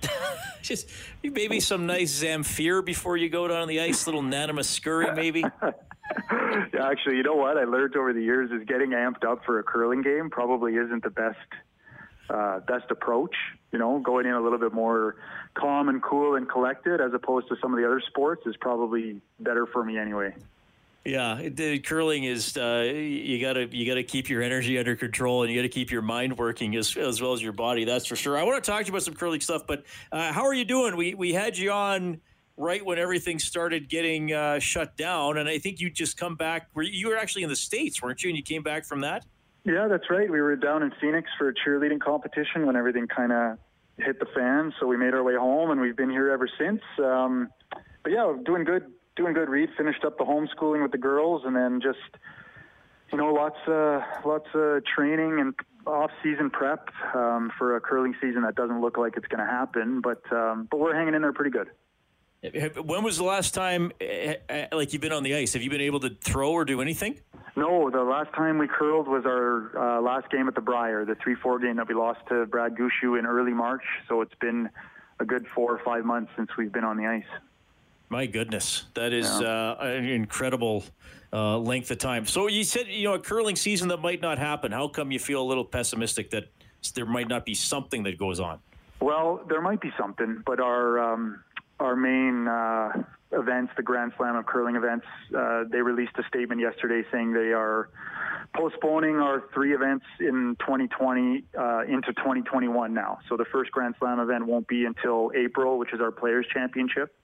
Just 0.62 0.88
maybe 1.22 1.60
some 1.60 1.86
nice 1.86 2.22
Zamfir 2.22 2.84
before 2.84 3.16
you 3.16 3.28
go 3.28 3.48
down 3.48 3.62
on 3.62 3.68
the 3.68 3.80
ice, 3.80 4.06
little 4.06 4.22
Nana 4.22 4.54
Mouskouri 4.54 5.14
maybe. 5.14 5.44
Yeah, 6.74 6.88
actually, 6.88 7.16
you 7.16 7.22
know 7.22 7.34
what 7.34 7.56
I 7.56 7.64
learned 7.64 7.96
over 7.96 8.12
the 8.12 8.22
years 8.22 8.50
is 8.50 8.66
getting 8.66 8.90
amped 8.90 9.24
up 9.24 9.44
for 9.44 9.58
a 9.58 9.62
curling 9.62 10.02
game 10.02 10.30
probably 10.30 10.74
isn't 10.74 11.04
the 11.04 11.10
best 11.10 11.38
uh, 12.28 12.60
best 12.60 12.90
approach. 12.90 13.34
You 13.72 13.78
know, 13.78 13.98
going 13.98 14.26
in 14.26 14.32
a 14.32 14.40
little 14.40 14.58
bit 14.58 14.72
more 14.72 15.16
calm 15.54 15.88
and 15.88 16.02
cool 16.02 16.36
and 16.36 16.48
collected 16.48 17.00
as 17.00 17.12
opposed 17.14 17.48
to 17.48 17.56
some 17.60 17.72
of 17.72 17.78
the 17.78 17.86
other 17.86 18.00
sports 18.08 18.42
is 18.46 18.56
probably 18.56 19.20
better 19.38 19.66
for 19.66 19.84
me 19.84 19.98
anyway. 19.98 20.34
Yeah, 21.04 21.48
the 21.48 21.78
curling 21.78 22.24
is 22.24 22.56
uh, 22.58 22.90
you 22.94 23.40
gotta 23.40 23.68
you 23.70 23.86
gotta 23.86 24.02
keep 24.02 24.28
your 24.28 24.42
energy 24.42 24.78
under 24.78 24.94
control 24.94 25.42
and 25.42 25.50
you 25.50 25.58
gotta 25.58 25.70
keep 25.70 25.90
your 25.90 26.02
mind 26.02 26.36
working 26.36 26.76
as 26.76 26.94
as 26.96 27.22
well 27.22 27.32
as 27.32 27.42
your 27.42 27.52
body. 27.52 27.84
That's 27.84 28.04
for 28.04 28.16
sure. 28.16 28.36
I 28.36 28.42
want 28.42 28.62
to 28.62 28.70
talk 28.70 28.80
to 28.80 28.86
you 28.86 28.92
about 28.92 29.02
some 29.02 29.14
curling 29.14 29.40
stuff, 29.40 29.62
but 29.66 29.84
uh, 30.12 30.30
how 30.30 30.42
are 30.42 30.52
you 30.52 30.66
doing? 30.66 30.96
We 30.96 31.14
we 31.14 31.32
had 31.32 31.56
you 31.56 31.72
on 31.72 32.20
right 32.58 32.84
when 32.84 32.98
everything 32.98 33.38
started 33.38 33.88
getting 33.88 34.34
uh, 34.34 34.58
shut 34.58 34.94
down, 34.98 35.38
and 35.38 35.48
I 35.48 35.58
think 35.58 35.80
you 35.80 35.88
just 35.88 36.18
come 36.18 36.36
back. 36.36 36.68
You 36.76 37.08
were 37.08 37.16
actually 37.16 37.44
in 37.44 37.48
the 37.48 37.56
states, 37.56 38.02
weren't 38.02 38.22
you? 38.22 38.28
And 38.28 38.36
you 38.36 38.42
came 38.42 38.62
back 38.62 38.84
from 38.84 39.00
that. 39.00 39.24
Yeah, 39.64 39.88
that's 39.88 40.10
right. 40.10 40.30
We 40.30 40.40
were 40.40 40.54
down 40.56 40.82
in 40.82 40.92
Phoenix 41.00 41.30
for 41.38 41.48
a 41.48 41.54
cheerleading 41.54 42.00
competition 42.00 42.66
when 42.66 42.76
everything 42.76 43.06
kind 43.06 43.32
of 43.32 43.58
hit 43.98 44.18
the 44.20 44.26
fan. 44.34 44.72
So 44.78 44.86
we 44.86 44.98
made 44.98 45.14
our 45.14 45.22
way 45.22 45.34
home, 45.34 45.70
and 45.70 45.80
we've 45.80 45.96
been 45.96 46.10
here 46.10 46.30
ever 46.30 46.48
since. 46.58 46.82
Um, 47.02 47.48
but 48.02 48.12
yeah, 48.12 48.34
doing 48.44 48.64
good, 48.64 48.84
doing 49.20 49.34
good. 49.34 49.48
Reed 49.48 49.70
finished 49.76 50.04
up 50.04 50.18
the 50.18 50.24
homeschooling 50.24 50.82
with 50.82 50.92
the 50.92 50.98
girls, 50.98 51.42
and 51.44 51.54
then 51.54 51.80
just 51.80 51.98
you 53.12 53.18
know, 53.18 53.32
lots 53.32 53.58
of 53.66 54.02
lots 54.24 54.46
of 54.54 54.82
training 54.84 55.40
and 55.40 55.54
off-season 55.86 56.50
prep 56.50 56.88
um, 57.14 57.50
for 57.58 57.76
a 57.76 57.80
curling 57.80 58.14
season 58.20 58.42
that 58.42 58.54
doesn't 58.54 58.80
look 58.80 58.96
like 58.96 59.16
it's 59.16 59.26
going 59.26 59.44
to 59.44 59.50
happen. 59.50 60.00
But 60.00 60.22
um, 60.32 60.68
but 60.70 60.78
we're 60.78 60.94
hanging 60.94 61.14
in 61.14 61.22
there 61.22 61.32
pretty 61.32 61.50
good. 61.50 61.68
When 62.82 63.04
was 63.04 63.18
the 63.18 63.24
last 63.24 63.52
time, 63.52 63.92
uh, 64.00 64.34
uh, 64.48 64.66
like 64.72 64.94
you've 64.94 65.02
been 65.02 65.12
on 65.12 65.22
the 65.22 65.34
ice? 65.34 65.52
Have 65.52 65.62
you 65.62 65.68
been 65.68 65.82
able 65.82 66.00
to 66.00 66.16
throw 66.22 66.52
or 66.52 66.64
do 66.64 66.80
anything? 66.80 67.20
No, 67.54 67.90
the 67.90 68.02
last 68.02 68.32
time 68.32 68.56
we 68.56 68.66
curled 68.66 69.08
was 69.08 69.24
our 69.26 69.76
uh, 69.76 70.00
last 70.00 70.30
game 70.30 70.48
at 70.48 70.54
the 70.54 70.62
Brier, 70.62 71.04
the 71.04 71.16
3 71.16 71.34
4 71.34 71.58
game 71.58 71.76
that 71.76 71.88
we 71.88 71.94
lost 71.94 72.20
to 72.28 72.46
Brad 72.46 72.76
Gushue 72.76 73.18
in 73.18 73.26
early 73.26 73.52
March. 73.52 73.82
So 74.08 74.22
it's 74.22 74.34
been 74.40 74.70
a 75.18 75.26
good 75.26 75.46
four 75.54 75.74
or 75.74 75.84
five 75.84 76.06
months 76.06 76.32
since 76.36 76.48
we've 76.56 76.72
been 76.72 76.84
on 76.84 76.96
the 76.96 77.06
ice. 77.06 77.24
My 78.10 78.26
goodness, 78.26 78.86
that 78.94 79.12
is 79.12 79.30
uh, 79.30 79.76
an 79.78 80.04
incredible 80.04 80.82
uh, 81.32 81.56
length 81.58 81.92
of 81.92 81.98
time. 81.98 82.26
So 82.26 82.48
you 82.48 82.64
said, 82.64 82.88
you 82.88 83.04
know, 83.04 83.14
a 83.14 83.20
curling 83.20 83.54
season 83.54 83.86
that 83.88 83.98
might 83.98 84.20
not 84.20 84.36
happen. 84.36 84.72
How 84.72 84.88
come 84.88 85.12
you 85.12 85.20
feel 85.20 85.40
a 85.40 85.46
little 85.46 85.64
pessimistic 85.64 86.30
that 86.30 86.50
there 86.96 87.06
might 87.06 87.28
not 87.28 87.46
be 87.46 87.54
something 87.54 88.02
that 88.02 88.18
goes 88.18 88.40
on? 88.40 88.58
Well, 89.00 89.44
there 89.48 89.62
might 89.62 89.80
be 89.80 89.92
something, 89.96 90.42
but 90.44 90.58
our 90.58 90.98
um, 90.98 91.44
our 91.78 91.94
main 91.94 92.48
uh, 92.48 93.04
events, 93.30 93.72
the 93.76 93.82
Grand 93.84 94.12
Slam 94.16 94.34
of 94.34 94.44
curling 94.44 94.74
events, 94.74 95.06
uh, 95.38 95.64
they 95.70 95.80
released 95.80 96.12
a 96.18 96.24
statement 96.26 96.60
yesterday 96.60 97.06
saying 97.12 97.32
they 97.32 97.52
are 97.52 97.90
postponing 98.56 99.18
our 99.18 99.44
three 99.54 99.72
events 99.72 100.04
in 100.18 100.56
2020 100.58 101.44
uh, 101.56 101.82
into 101.82 102.12
2021 102.14 102.92
now. 102.92 103.18
So 103.28 103.36
the 103.36 103.44
first 103.52 103.70
Grand 103.70 103.94
Slam 104.00 104.18
event 104.18 104.46
won't 104.46 104.66
be 104.66 104.84
until 104.84 105.30
April, 105.36 105.78
which 105.78 105.92
is 105.94 106.00
our 106.00 106.10
Players 106.10 106.46
Championship. 106.52 107.14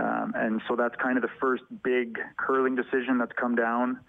Um, 0.00 0.32
and 0.34 0.62
so 0.68 0.76
that's 0.76 0.94
kind 0.96 1.16
of 1.16 1.22
the 1.22 1.30
first 1.40 1.62
big 1.82 2.18
curling 2.36 2.74
decision 2.74 3.18
that's 3.18 3.32
come 3.38 3.54
down 3.54 4.00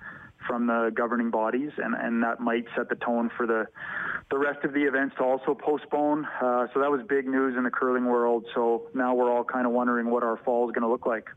from 0.47 0.67
the 0.67 0.91
governing 0.95 1.29
bodies, 1.29 1.71
and, 1.77 1.93
and 1.93 2.23
that 2.23 2.39
might 2.39 2.65
set 2.75 2.89
the 2.89 2.95
tone 2.95 3.29
for 3.37 3.45
the 3.45 3.65
the 4.31 4.37
rest 4.37 4.63
of 4.63 4.73
the 4.73 4.81
events 4.83 5.13
to 5.17 5.23
also 5.23 5.53
postpone. 5.53 6.25
Uh, 6.41 6.65
so 6.73 6.79
that 6.79 6.89
was 6.89 7.01
big 7.07 7.27
news 7.27 7.55
in 7.57 7.63
the 7.63 7.69
curling 7.69 8.05
world. 8.05 8.45
So 8.55 8.87
now 8.93 9.13
we're 9.13 9.29
all 9.29 9.43
kind 9.43 9.67
of 9.67 9.73
wondering 9.73 10.09
what 10.09 10.23
our 10.23 10.37
fall 10.37 10.69
is 10.69 10.73
going 10.73 10.83
to 10.83 10.87
look 10.89 11.05
like. 11.05 11.27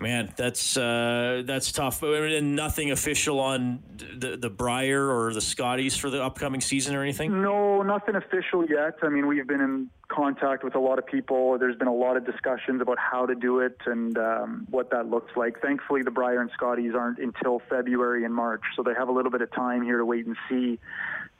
Man, 0.00 0.32
that's 0.34 0.78
uh, 0.78 1.42
that's 1.44 1.72
tough. 1.72 2.02
And 2.02 2.56
nothing 2.56 2.90
official 2.90 3.38
on 3.38 3.82
the 4.16 4.38
the 4.38 4.48
Brier 4.48 5.10
or 5.10 5.34
the 5.34 5.42
Scotties 5.42 5.94
for 5.94 6.08
the 6.08 6.24
upcoming 6.24 6.62
season 6.62 6.94
or 6.94 7.02
anything. 7.02 7.42
No, 7.42 7.82
nothing 7.82 8.16
official 8.16 8.64
yet. 8.64 8.94
I 9.02 9.10
mean, 9.10 9.26
we've 9.26 9.46
been 9.46 9.60
in 9.60 9.90
contact 10.08 10.64
with 10.64 10.74
a 10.74 10.78
lot 10.78 10.98
of 10.98 11.06
people. 11.06 11.58
There's 11.58 11.76
been 11.76 11.86
a 11.86 11.94
lot 11.94 12.16
of 12.16 12.24
discussions 12.24 12.80
about 12.80 12.96
how 12.98 13.26
to 13.26 13.34
do 13.34 13.60
it 13.60 13.76
and 13.84 14.16
um, 14.16 14.66
what 14.70 14.90
that 14.90 15.10
looks 15.10 15.36
like. 15.36 15.60
Thankfully, 15.60 16.02
the 16.02 16.10
Brier 16.10 16.40
and 16.40 16.50
Scotties 16.54 16.94
aren't 16.94 17.18
until 17.18 17.60
February 17.68 18.24
and 18.24 18.34
March, 18.34 18.62
so 18.76 18.82
they 18.82 18.94
have 18.94 19.10
a 19.10 19.12
little 19.12 19.30
bit 19.30 19.42
of 19.42 19.52
time 19.52 19.82
here 19.82 19.98
to 19.98 20.04
wait 20.06 20.24
and 20.24 20.36
see. 20.48 20.78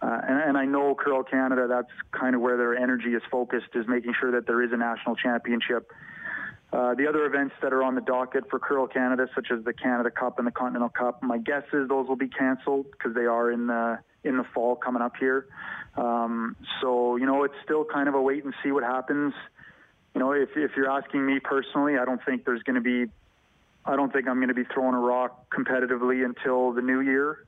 Uh, 0.02 0.20
and, 0.28 0.38
and 0.50 0.58
I 0.58 0.66
know 0.66 0.94
Curl 0.94 1.22
Canada, 1.22 1.66
that's 1.66 1.90
kind 2.12 2.34
of 2.34 2.42
where 2.42 2.58
their 2.58 2.76
energy 2.76 3.14
is 3.14 3.22
focused, 3.30 3.68
is 3.74 3.88
making 3.88 4.12
sure 4.20 4.30
that 4.32 4.46
there 4.46 4.62
is 4.62 4.70
a 4.72 4.76
national 4.76 5.16
championship. 5.16 5.90
Uh, 6.72 6.94
the 6.94 7.06
other 7.08 7.26
events 7.26 7.54
that 7.62 7.72
are 7.72 7.82
on 7.82 7.96
the 7.96 8.00
docket 8.00 8.48
for 8.48 8.60
Curl 8.60 8.86
Canada, 8.86 9.28
such 9.34 9.48
as 9.50 9.64
the 9.64 9.72
Canada 9.72 10.10
Cup 10.10 10.38
and 10.38 10.46
the 10.46 10.52
Continental 10.52 10.88
Cup, 10.88 11.22
my 11.22 11.38
guess 11.38 11.64
is 11.72 11.88
those 11.88 12.06
will 12.06 12.16
be 12.16 12.28
canceled 12.28 12.86
because 12.92 13.14
they 13.14 13.26
are 13.26 13.50
in 13.50 13.66
the 13.66 13.98
in 14.22 14.36
the 14.36 14.44
fall 14.54 14.76
coming 14.76 15.02
up 15.02 15.16
here. 15.18 15.46
Um, 15.96 16.54
so 16.80 17.16
you 17.16 17.26
know, 17.26 17.42
it's 17.42 17.54
still 17.64 17.84
kind 17.84 18.08
of 18.08 18.14
a 18.14 18.22
wait 18.22 18.44
and 18.44 18.54
see 18.62 18.70
what 18.70 18.84
happens. 18.84 19.34
You 20.14 20.20
know, 20.20 20.32
if 20.32 20.50
if 20.54 20.72
you're 20.76 20.90
asking 20.90 21.26
me 21.26 21.40
personally, 21.40 21.98
I 21.98 22.04
don't 22.04 22.24
think 22.24 22.44
there's 22.44 22.62
going 22.62 22.76
to 22.76 22.80
be, 22.80 23.10
I 23.84 23.96
don't 23.96 24.12
think 24.12 24.28
I'm 24.28 24.36
going 24.36 24.48
to 24.48 24.54
be 24.54 24.64
throwing 24.72 24.94
a 24.94 25.00
rock 25.00 25.52
competitively 25.52 26.24
until 26.24 26.72
the 26.72 26.82
new 26.82 27.00
year. 27.00 27.44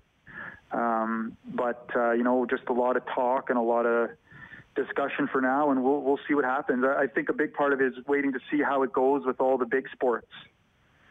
Um, 0.73 1.37
but 1.45 1.89
uh, 1.95 2.13
you 2.13 2.25
know, 2.25 2.45
just 2.47 2.65
a 2.69 2.73
lot 2.73 2.97
of 2.97 3.05
talk 3.07 3.51
and 3.51 3.59
a 3.59 3.63
lot 3.63 3.87
of 3.87 4.11
discussion 4.75 5.29
for 5.31 5.41
now, 5.41 5.71
and 5.71 5.83
we'll 5.83 6.01
we'll 6.01 6.21
see 6.27 6.35
what 6.35 6.45
happens. 6.45 6.85
I 6.85 7.07
think 7.07 7.29
a 7.29 7.33
big 7.33 7.55
part 7.55 7.73
of 7.73 7.81
it 7.81 7.87
is 7.87 8.07
waiting 8.07 8.33
to 8.33 8.41
see 8.51 8.63
how 8.63 8.83
it 8.83 8.93
goes 8.93 9.25
with 9.25 9.41
all 9.41 9.59
the 9.59 9.67
big 9.67 9.89
sports. 9.93 10.31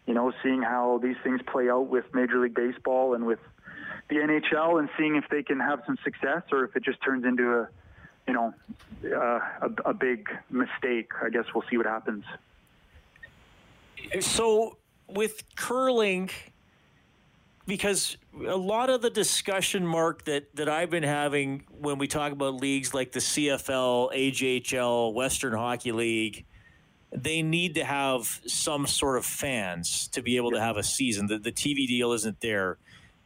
You 0.08 0.14
know, 0.14 0.34
seeing 0.44 0.62
how 0.62 1.00
these 1.02 1.16
things 1.24 1.42
play 1.46 1.70
out 1.70 1.88
with 1.88 2.06
Major 2.14 2.40
League 2.40 2.56
Baseball 2.56 3.14
and 3.14 3.26
with 3.26 3.40
the 4.10 4.16
NHL, 4.16 4.80
and 4.80 4.90
seeing 4.98 5.16
if 5.16 5.26
they 5.30 5.44
can 5.44 5.60
have 5.60 5.82
some 5.86 5.98
success 6.04 6.42
or 6.52 6.66
if 6.66 6.76
it 6.76 6.84
just 6.84 7.02
turns 7.04 7.24
into 7.24 7.60
a, 7.60 7.70
you 8.28 8.34
know, 8.34 8.54
uh, 9.06 9.40
a, 9.62 9.90
a 9.90 9.94
big 9.94 10.28
mistake. 10.50 11.12
I 11.22 11.30
guess 11.30 11.46
we'll 11.54 11.64
see 11.70 11.78
what 11.78 11.86
happens. 11.86 12.26
So 14.20 14.78
with 15.08 15.44
curling, 15.56 16.30
because 17.66 18.18
a 18.48 18.56
lot 18.56 18.90
of 18.90 19.02
the 19.02 19.10
discussion, 19.10 19.86
Mark, 19.86 20.26
that, 20.26 20.56
that 20.56 20.70
I've 20.70 20.90
been 20.90 21.04
having 21.04 21.66
when 21.70 21.98
we 21.98 22.08
talk 22.08 22.32
about 22.32 22.56
leagues 22.56 22.94
like 22.94 23.12
the 23.12 23.20
CFL, 23.20 24.14
AJHL, 24.14 25.14
Western 25.14 25.54
Hockey 25.54 25.92
League, 25.92 26.46
they 27.12 27.42
need 27.42 27.76
to 27.76 27.84
have 27.84 28.42
some 28.48 28.88
sort 28.88 29.18
of 29.18 29.26
fans 29.26 30.08
to 30.10 30.22
be 30.22 30.38
able 30.38 30.52
to 30.52 30.60
have 30.60 30.78
a 30.78 30.84
season. 30.84 31.28
The, 31.28 31.38
the 31.38 31.52
TV 31.52 31.88
deal 31.88 32.14
isn't 32.14 32.40
there. 32.42 32.78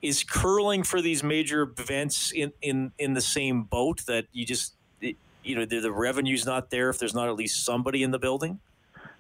Is 0.01 0.23
curling 0.23 0.83
for 0.83 1.01
these 1.01 1.23
major 1.23 1.63
events 1.63 2.31
in, 2.31 2.51
in, 2.61 2.91
in 2.99 3.13
the 3.13 3.21
same 3.21 3.63
boat 3.63 4.05
that 4.07 4.25
you 4.33 4.45
just, 4.45 4.75
you 5.01 5.55
know, 5.55 5.65
the, 5.65 5.79
the 5.79 5.91
revenue's 5.91 6.45
not 6.45 6.69
there 6.69 6.89
if 6.89 6.99
there's 6.99 7.15
not 7.15 7.27
at 7.27 7.35
least 7.35 7.63
somebody 7.63 8.03
in 8.03 8.11
the 8.11 8.19
building? 8.19 8.59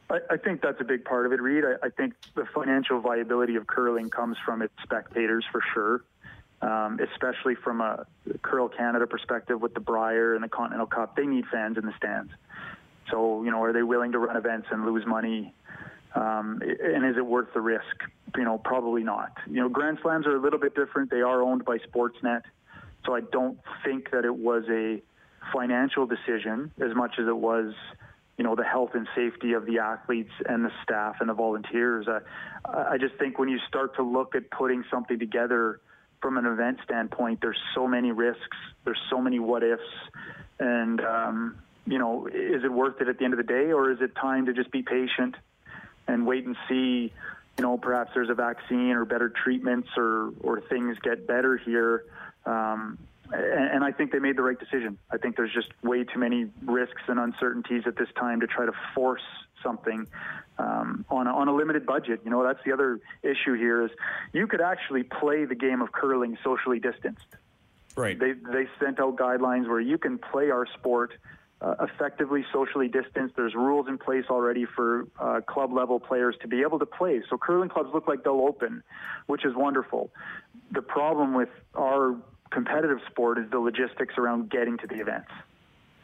I, 0.09 0.19
I 0.31 0.37
think 0.37 0.61
that's 0.61 0.79
a 0.81 0.83
big 0.83 1.05
part 1.05 1.25
of 1.25 1.33
it, 1.33 1.41
Reed. 1.41 1.63
I, 1.65 1.87
I 1.87 1.89
think 1.89 2.13
the 2.35 2.45
financial 2.53 2.99
viability 2.99 3.55
of 3.55 3.67
curling 3.67 4.09
comes 4.09 4.37
from 4.45 4.61
its 4.61 4.73
spectators 4.83 5.45
for 5.51 5.61
sure, 5.73 6.03
um, 6.61 6.99
especially 6.99 7.55
from 7.55 7.81
a 7.81 8.05
Curl 8.41 8.69
Canada 8.69 9.07
perspective 9.07 9.61
with 9.61 9.73
the 9.73 9.79
Brier 9.79 10.35
and 10.35 10.43
the 10.43 10.49
Continental 10.49 10.87
Cup. 10.87 11.15
They 11.15 11.25
need 11.25 11.45
fans 11.51 11.77
in 11.77 11.85
the 11.85 11.93
stands. 11.97 12.31
So, 13.11 13.43
you 13.43 13.51
know, 13.51 13.63
are 13.63 13.73
they 13.73 13.83
willing 13.83 14.11
to 14.13 14.19
run 14.19 14.35
events 14.35 14.67
and 14.71 14.85
lose 14.85 15.05
money? 15.05 15.53
Um, 16.13 16.61
and 16.61 17.05
is 17.05 17.17
it 17.17 17.25
worth 17.25 17.53
the 17.53 17.61
risk? 17.61 17.83
You 18.35 18.43
know, 18.43 18.57
probably 18.57 19.03
not. 19.03 19.37
You 19.47 19.61
know, 19.61 19.69
Grand 19.69 19.99
Slams 20.01 20.25
are 20.25 20.35
a 20.35 20.41
little 20.41 20.59
bit 20.59 20.75
different. 20.75 21.11
They 21.11 21.21
are 21.21 21.41
owned 21.41 21.65
by 21.65 21.77
Sportsnet. 21.79 22.41
So 23.05 23.15
I 23.15 23.21
don't 23.21 23.59
think 23.83 24.11
that 24.11 24.25
it 24.25 24.35
was 24.35 24.63
a 24.69 25.01
financial 25.53 26.07
decision 26.07 26.71
as 26.81 26.95
much 26.95 27.15
as 27.19 27.27
it 27.27 27.37
was 27.37 27.73
you 28.37 28.43
know, 28.43 28.55
the 28.55 28.63
health 28.63 28.91
and 28.93 29.07
safety 29.15 29.53
of 29.53 29.65
the 29.65 29.79
athletes 29.79 30.31
and 30.47 30.65
the 30.65 30.71
staff 30.83 31.17
and 31.21 31.29
the 31.29 31.33
volunteers. 31.33 32.07
Uh, 32.07 32.19
I 32.65 32.97
just 32.97 33.15
think 33.15 33.39
when 33.39 33.47
you 33.47 33.59
start 33.67 33.95
to 33.95 34.03
look 34.03 34.35
at 34.35 34.49
putting 34.51 34.83
something 34.91 35.17
together 35.17 35.79
from 36.21 36.37
an 36.37 36.45
event 36.45 36.79
standpoint, 36.83 37.39
there's 37.41 37.59
so 37.73 37.87
many 37.87 38.11
risks, 38.11 38.57
there's 38.83 38.99
so 39.09 39.21
many 39.21 39.39
what 39.39 39.63
ifs, 39.63 39.81
and 40.59 40.99
um, 41.01 41.55
you 41.85 41.97
know, 41.97 42.27
is 42.27 42.63
it 42.63 42.71
worth 42.71 42.99
it 42.99 43.07
at 43.07 43.19
the 43.19 43.25
end 43.25 43.33
of 43.33 43.37
the 43.37 43.43
day, 43.43 43.71
or 43.71 43.91
is 43.91 44.01
it 44.01 44.15
time 44.15 44.47
to 44.47 44.53
just 44.53 44.71
be 44.71 44.81
patient 44.81 45.35
and 46.07 46.25
wait 46.25 46.45
and 46.45 46.57
see? 46.67 47.13
You 47.57 47.63
know, 47.63 47.77
perhaps 47.77 48.11
there's 48.13 48.29
a 48.29 48.33
vaccine 48.33 48.91
or 48.91 49.05
better 49.05 49.29
treatments, 49.29 49.87
or 49.95 50.31
or 50.41 50.61
things 50.61 50.97
get 51.03 51.25
better 51.25 51.57
here. 51.57 52.03
Um, 52.45 52.97
and, 53.31 53.75
and 53.75 53.83
I 53.83 53.91
think 53.91 54.11
they 54.11 54.19
made 54.19 54.37
the 54.37 54.43
right 54.43 54.59
decision. 54.59 54.97
I 55.11 55.17
think 55.17 55.35
there's 55.35 55.53
just 55.53 55.69
way 55.83 56.03
too 56.03 56.19
many 56.19 56.49
risks 56.63 57.01
and 57.07 57.19
uncertainties 57.19 57.83
at 57.85 57.95
this 57.97 58.09
time 58.17 58.39
to 58.41 58.47
try 58.47 58.65
to 58.65 58.73
force 58.93 59.23
something 59.63 60.07
um, 60.57 61.05
on, 61.09 61.27
a, 61.27 61.31
on 61.31 61.47
a 61.47 61.55
limited 61.55 61.85
budget. 61.85 62.21
You 62.23 62.31
know, 62.31 62.43
that's 62.43 62.63
the 62.65 62.71
other 62.71 62.99
issue 63.23 63.53
here 63.53 63.83
is 63.83 63.91
you 64.33 64.47
could 64.47 64.61
actually 64.61 65.03
play 65.03 65.45
the 65.45 65.55
game 65.55 65.81
of 65.81 65.91
curling 65.91 66.37
socially 66.43 66.79
distanced. 66.79 67.25
Right. 67.95 68.19
They 68.19 68.33
they 68.33 68.67
sent 68.77 68.99
out 68.99 69.15
guidelines 69.15 69.69
where 69.69 69.79
you 69.79 69.97
can 69.97 70.17
play 70.17 70.49
our 70.49 70.67
sport 70.77 71.13
uh, 71.61 71.75
effectively 71.79 72.45
socially 72.51 72.87
distanced. 72.87 73.35
There's 73.35 73.55
rules 73.55 73.87
in 73.87 73.97
place 73.97 74.25
already 74.29 74.65
for 74.65 75.07
uh, 75.19 75.41
club 75.47 75.73
level 75.73 75.99
players 75.99 76.35
to 76.41 76.47
be 76.47 76.61
able 76.61 76.79
to 76.79 76.85
play. 76.85 77.21
So 77.29 77.37
curling 77.37 77.69
clubs 77.69 77.89
look 77.93 78.07
like 78.07 78.23
they'll 78.23 78.41
open, 78.41 78.83
which 79.27 79.45
is 79.45 79.55
wonderful. 79.55 80.11
The 80.71 80.81
problem 80.81 81.33
with 81.33 81.49
our 81.73 82.15
competitive 82.55 82.99
sport 83.11 83.37
is 83.37 83.45
the 83.51 83.59
logistics 83.59 84.15
around 84.17 84.49
getting 84.49 84.77
to 84.77 84.87
the 84.87 84.95
events. 84.95 85.29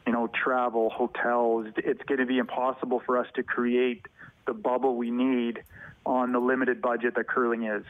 You 0.06 0.12
know, 0.12 0.30
travel, 0.44 0.90
hotels. 0.90 1.68
It's 1.78 2.04
going 2.04 2.20
to 2.20 2.26
be 2.26 2.40
impossible 2.40 3.02
for 3.06 3.18
us 3.18 3.28
to 3.36 3.44
create 3.44 4.06
the 4.46 4.54
bubble 4.54 4.98
we 4.98 5.12
need 5.12 5.64
on 6.06 6.34
the 6.34 6.40
limited 6.40 6.82
budget 6.82 7.16
that 7.16 7.28
curling 7.28 7.64
is. 7.64 7.86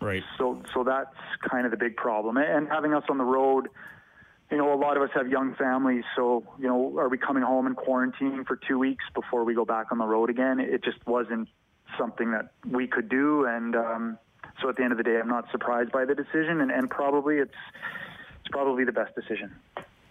Right. 0.00 0.22
So, 0.38 0.62
so 0.72 0.84
that's 0.84 1.14
kind 1.48 1.66
of 1.66 1.70
the 1.70 1.76
big 1.76 1.96
problem. 1.96 2.38
And 2.38 2.66
having 2.68 2.94
us 2.94 3.04
on 3.10 3.18
the 3.18 3.24
road, 3.24 3.68
you 4.50 4.56
know, 4.56 4.72
a 4.72 4.78
lot 4.78 4.96
of 4.96 5.02
us 5.02 5.10
have 5.14 5.28
young 5.28 5.54
families. 5.56 6.04
So, 6.14 6.44
you 6.58 6.68
know, 6.68 6.98
are 6.98 7.08
we 7.08 7.18
coming 7.18 7.42
home 7.42 7.66
and 7.66 7.76
quarantining 7.76 8.46
for 8.46 8.56
two 8.56 8.78
weeks 8.78 9.04
before 9.14 9.44
we 9.44 9.54
go 9.54 9.66
back 9.66 9.92
on 9.92 9.98
the 9.98 10.06
road 10.06 10.30
again? 10.30 10.60
It 10.60 10.82
just 10.82 11.04
wasn't 11.06 11.48
something 11.98 12.30
that 12.30 12.52
we 12.70 12.86
could 12.86 13.08
do. 13.10 13.44
And 13.44 13.76
um, 13.76 14.18
so, 14.60 14.68
at 14.68 14.76
the 14.76 14.82
end 14.82 14.92
of 14.92 14.98
the 14.98 15.04
day, 15.04 15.18
I'm 15.18 15.28
not 15.28 15.50
surprised 15.50 15.92
by 15.92 16.04
the 16.04 16.14
decision, 16.14 16.60
and, 16.60 16.70
and 16.70 16.90
probably 16.90 17.36
it's 17.36 17.54
it's 18.40 18.48
probably 18.50 18.84
the 18.84 18.92
best 18.92 19.14
decision. 19.14 19.54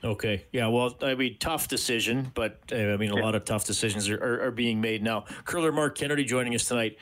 Okay. 0.03 0.45
Yeah. 0.51 0.67
Well, 0.67 0.95
I 1.01 1.15
mean, 1.15 1.37
tough 1.39 1.67
decision, 1.67 2.31
but 2.35 2.59
uh, 2.71 2.75
I 2.75 2.97
mean, 2.97 3.09
a 3.09 3.15
lot 3.15 3.33
of 3.33 3.43
tough 3.43 3.65
decisions 3.65 4.07
are, 4.07 4.23
are, 4.23 4.47
are, 4.47 4.51
being 4.51 4.79
made 4.79 5.01
now. 5.01 5.25
Curler 5.45 5.71
Mark 5.71 5.97
Kennedy 5.97 6.23
joining 6.23 6.53
us 6.53 6.65
tonight 6.65 6.97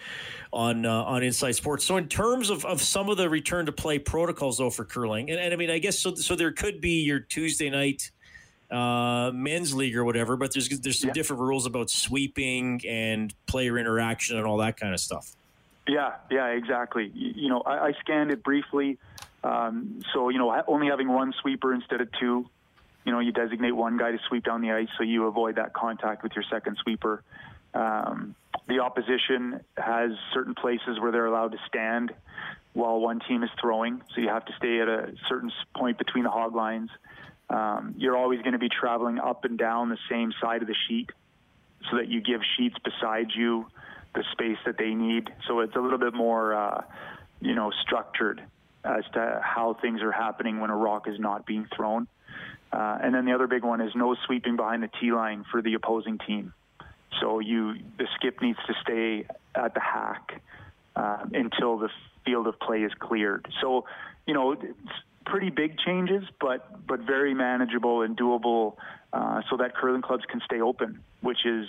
on 0.54 0.86
uh, 0.86 1.04
on 1.04 1.22
Inside 1.22 1.52
Sports. 1.54 1.84
So, 1.84 1.98
in 1.98 2.08
terms 2.08 2.50
of, 2.50 2.64
of 2.64 2.82
some 2.82 3.10
of 3.10 3.18
the 3.18 3.30
return 3.30 3.66
to 3.66 3.74
play 3.74 4.00
protocols, 4.00 4.58
though, 4.58 4.70
for 4.70 4.86
curling, 4.86 5.30
and, 5.32 5.40
and 5.40 5.54
I 5.54 5.58
mean, 5.58 5.70
I 5.70 5.80
guess 5.80 6.00
so. 6.00 6.16
So 6.16 6.36
there 6.36 6.54
could 6.54 6.80
be 6.80 7.02
your 7.04 7.20
Tuesday 7.20 7.70
night 7.70 8.10
uh, 8.72 9.32
men's 9.34 9.74
league 9.74 9.98
or 9.98 10.06
whatever, 10.06 10.38
but 10.38 10.54
there's 10.54 10.70
there's 10.70 11.00
some 11.00 11.10
yeah. 11.10 11.14
different 11.14 11.42
rules 11.42 11.66
about 11.66 11.90
sweeping 11.90 12.82
and 12.88 13.34
player 13.48 13.78
interaction 13.78 14.38
and 14.38 14.46
all 14.46 14.58
that 14.58 14.78
kind 14.78 14.94
of 14.94 15.00
stuff. 15.02 15.36
Yeah. 15.88 16.14
Yeah. 16.32 16.48
Exactly. 16.48 17.12
You, 17.14 17.34
you 17.36 17.50
know, 17.50 17.62
I, 17.62 17.88
I, 17.88 17.94
scanned 18.02 18.32
it 18.32 18.44
briefly. 18.44 18.98
Um, 19.44 20.02
so 20.14 20.30
you 20.30 20.38
know, 20.38 20.64
only 20.68 20.88
having 20.88 21.10
one 21.10 21.34
sweeper 21.42 21.74
instead 21.74 22.02
of 22.02 22.10
two 22.20 22.50
you 23.06 23.12
know, 23.12 23.20
you 23.20 23.32
designate 23.32 23.72
one 23.72 23.98
guy 23.98 24.12
to 24.12 24.20
sweep 24.28 24.46
down 24.46 24.62
the 24.62 24.72
ice 24.72 24.88
so 24.98 25.04
you 25.04 25.28
avoid 25.28 25.56
that 25.56 25.74
contact 25.74 26.24
with 26.24 26.34
your 26.36 26.44
second 26.50 26.78
sweeper. 26.82 27.24
Um, 27.74 28.36
the 28.68 28.80
opposition 28.80 29.62
has 29.78 30.12
certain 30.34 30.56
places 30.56 31.00
where 31.00 31.12
they're 31.12 31.26
allowed 31.26 31.52
to 31.52 31.58
stand 31.68 32.14
while 32.74 33.00
one 33.00 33.20
team 33.28 33.44
is 33.44 33.50
throwing, 33.60 34.02
so 34.16 34.22
you 34.22 34.30
have 34.30 34.46
to 34.46 34.54
stay 34.58 34.80
at 34.80 34.88
a 34.88 35.14
certain 35.28 35.52
point 35.76 35.98
between 35.98 36.24
the 36.24 36.30
hog 36.30 36.56
lines. 36.56 36.90
Um, 37.50 37.94
you're 37.98 38.18
always 38.18 38.40
going 38.42 38.54
to 38.54 38.60
be 38.60 38.70
traveling 38.70 39.20
up 39.20 39.44
and 39.46 39.58
down 39.58 39.90
the 39.90 39.98
same 40.10 40.34
side 40.42 40.62
of 40.62 40.68
the 40.68 40.76
sheet 40.88 41.10
so 41.92 41.98
that 41.98 42.08
you 42.08 42.22
give 42.22 42.42
sheets 42.58 42.76
beside 42.84 43.28
you 43.36 43.68
the 44.16 44.24
space 44.32 44.58
that 44.66 44.78
they 44.78 44.94
need. 44.94 45.30
So 45.48 45.60
it's 45.62 45.76
a 45.76 45.80
little 45.80 45.98
bit 45.98 46.14
more, 46.14 46.54
uh, 46.54 46.84
you 47.42 47.56
know, 47.56 47.72
structured 47.82 48.42
as 48.84 49.04
to 49.14 49.42
how 49.44 49.78
things 49.82 50.02
are 50.02 50.12
happening 50.12 50.60
when 50.60 50.70
a 50.70 50.76
rock 50.76 51.08
is 51.08 51.20
not 51.20 51.46
being 51.46 51.68
thrown. 51.76 52.08
Uh, 52.72 52.98
and 53.02 53.14
then 53.14 53.26
the 53.26 53.34
other 53.34 53.48
big 53.48 53.64
one 53.64 53.82
is 53.82 53.92
no 53.96 54.16
sweeping 54.26 54.56
behind 54.56 54.82
the 54.84 54.90
tee 55.00 55.12
line 55.12 55.46
for 55.52 55.62
the 55.62 55.74
opposing 55.76 56.18
team. 56.26 56.54
So 57.22 57.40
you 57.40 57.76
the 57.98 58.08
skip 58.16 58.42
needs 58.42 58.58
to 58.68 58.74
stay 58.82 59.26
at 59.56 59.74
the 59.74 59.80
hack 59.80 60.42
uh, 60.96 61.26
until 61.32 61.78
the 61.78 61.90
field 62.26 62.48
of 62.48 62.60
play 62.60 62.82
is 62.82 62.92
cleared. 63.00 63.48
So 63.62 63.86
you 64.26 64.34
know 64.34 64.54
it's 64.54 64.64
pretty 65.26 65.52
big 65.52 65.78
changes, 65.78 66.24
but 66.42 66.86
but 66.88 67.02
very 67.02 67.34
manageable 67.36 68.02
and 68.02 68.18
doable, 68.18 68.76
uh, 69.14 69.42
so 69.50 69.58
that 69.58 69.76
curling 69.76 70.02
clubs 70.02 70.24
can 70.28 70.42
stay 70.44 70.60
open, 70.60 71.00
which 71.22 71.46
is 71.46 71.68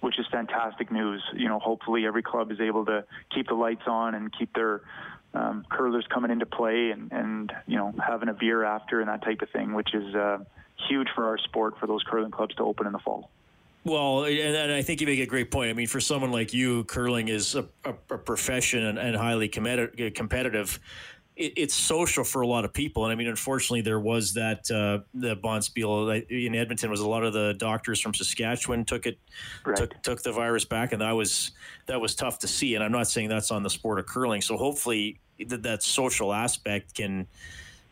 which 0.00 0.18
is 0.18 0.26
fantastic 0.30 0.90
news. 0.90 1.22
You 1.34 1.48
know, 1.48 1.58
hopefully 1.58 2.06
every 2.06 2.22
club 2.22 2.50
is 2.50 2.60
able 2.60 2.84
to 2.86 3.04
keep 3.34 3.48
the 3.48 3.54
lights 3.54 3.82
on 3.86 4.14
and 4.14 4.32
keep 4.36 4.54
their 4.54 4.82
um, 5.34 5.64
curlers 5.70 6.06
coming 6.08 6.30
into 6.30 6.46
play 6.46 6.90
and, 6.90 7.12
and, 7.12 7.52
you 7.66 7.76
know, 7.76 7.94
having 8.04 8.28
a 8.28 8.34
beer 8.34 8.64
after 8.64 9.00
and 9.00 9.08
that 9.08 9.22
type 9.22 9.42
of 9.42 9.50
thing, 9.50 9.74
which 9.74 9.94
is 9.94 10.14
uh, 10.14 10.38
huge 10.88 11.08
for 11.14 11.26
our 11.26 11.38
sport 11.38 11.78
for 11.78 11.86
those 11.86 12.02
curling 12.02 12.30
clubs 12.30 12.54
to 12.56 12.62
open 12.62 12.86
in 12.86 12.92
the 12.92 12.98
fall. 12.98 13.30
Well, 13.82 14.24
and 14.24 14.72
I 14.72 14.82
think 14.82 15.00
you 15.00 15.06
make 15.06 15.20
a 15.20 15.26
great 15.26 15.50
point. 15.50 15.70
I 15.70 15.72
mean, 15.72 15.86
for 15.86 16.00
someone 16.00 16.32
like 16.32 16.52
you, 16.52 16.84
curling 16.84 17.28
is 17.28 17.54
a, 17.54 17.66
a, 17.84 17.94
a 18.10 18.18
profession 18.18 18.84
and, 18.84 18.98
and 18.98 19.16
highly 19.16 19.48
competitive 19.48 20.78
it's 21.40 21.74
social 21.74 22.22
for 22.22 22.42
a 22.42 22.46
lot 22.46 22.64
of 22.64 22.72
people. 22.72 23.04
And 23.04 23.12
I 23.12 23.14
mean, 23.14 23.28
unfortunately, 23.28 23.80
there 23.80 23.98
was 23.98 24.34
that 24.34 24.70
uh, 24.70 25.04
the 25.14 25.36
Bonspiel 25.36 26.28
in 26.30 26.54
Edmonton 26.54 26.90
was 26.90 27.00
a 27.00 27.08
lot 27.08 27.24
of 27.24 27.32
the 27.32 27.54
doctors 27.54 28.00
from 28.00 28.12
Saskatchewan 28.12 28.84
took 28.84 29.06
it 29.06 29.18
right. 29.64 29.76
took 29.76 30.02
took 30.02 30.22
the 30.22 30.32
virus 30.32 30.64
back, 30.64 30.92
and 30.92 31.00
that 31.00 31.12
was 31.12 31.52
that 31.86 32.00
was 32.00 32.14
tough 32.14 32.38
to 32.40 32.48
see. 32.48 32.74
And 32.74 32.84
I'm 32.84 32.92
not 32.92 33.08
saying 33.08 33.28
that's 33.28 33.50
on 33.50 33.62
the 33.62 33.70
sport 33.70 33.98
of 33.98 34.06
curling. 34.06 34.42
So 34.42 34.56
hopefully 34.56 35.18
that 35.46 35.62
that 35.62 35.82
social 35.82 36.32
aspect 36.32 36.94
can 36.94 37.26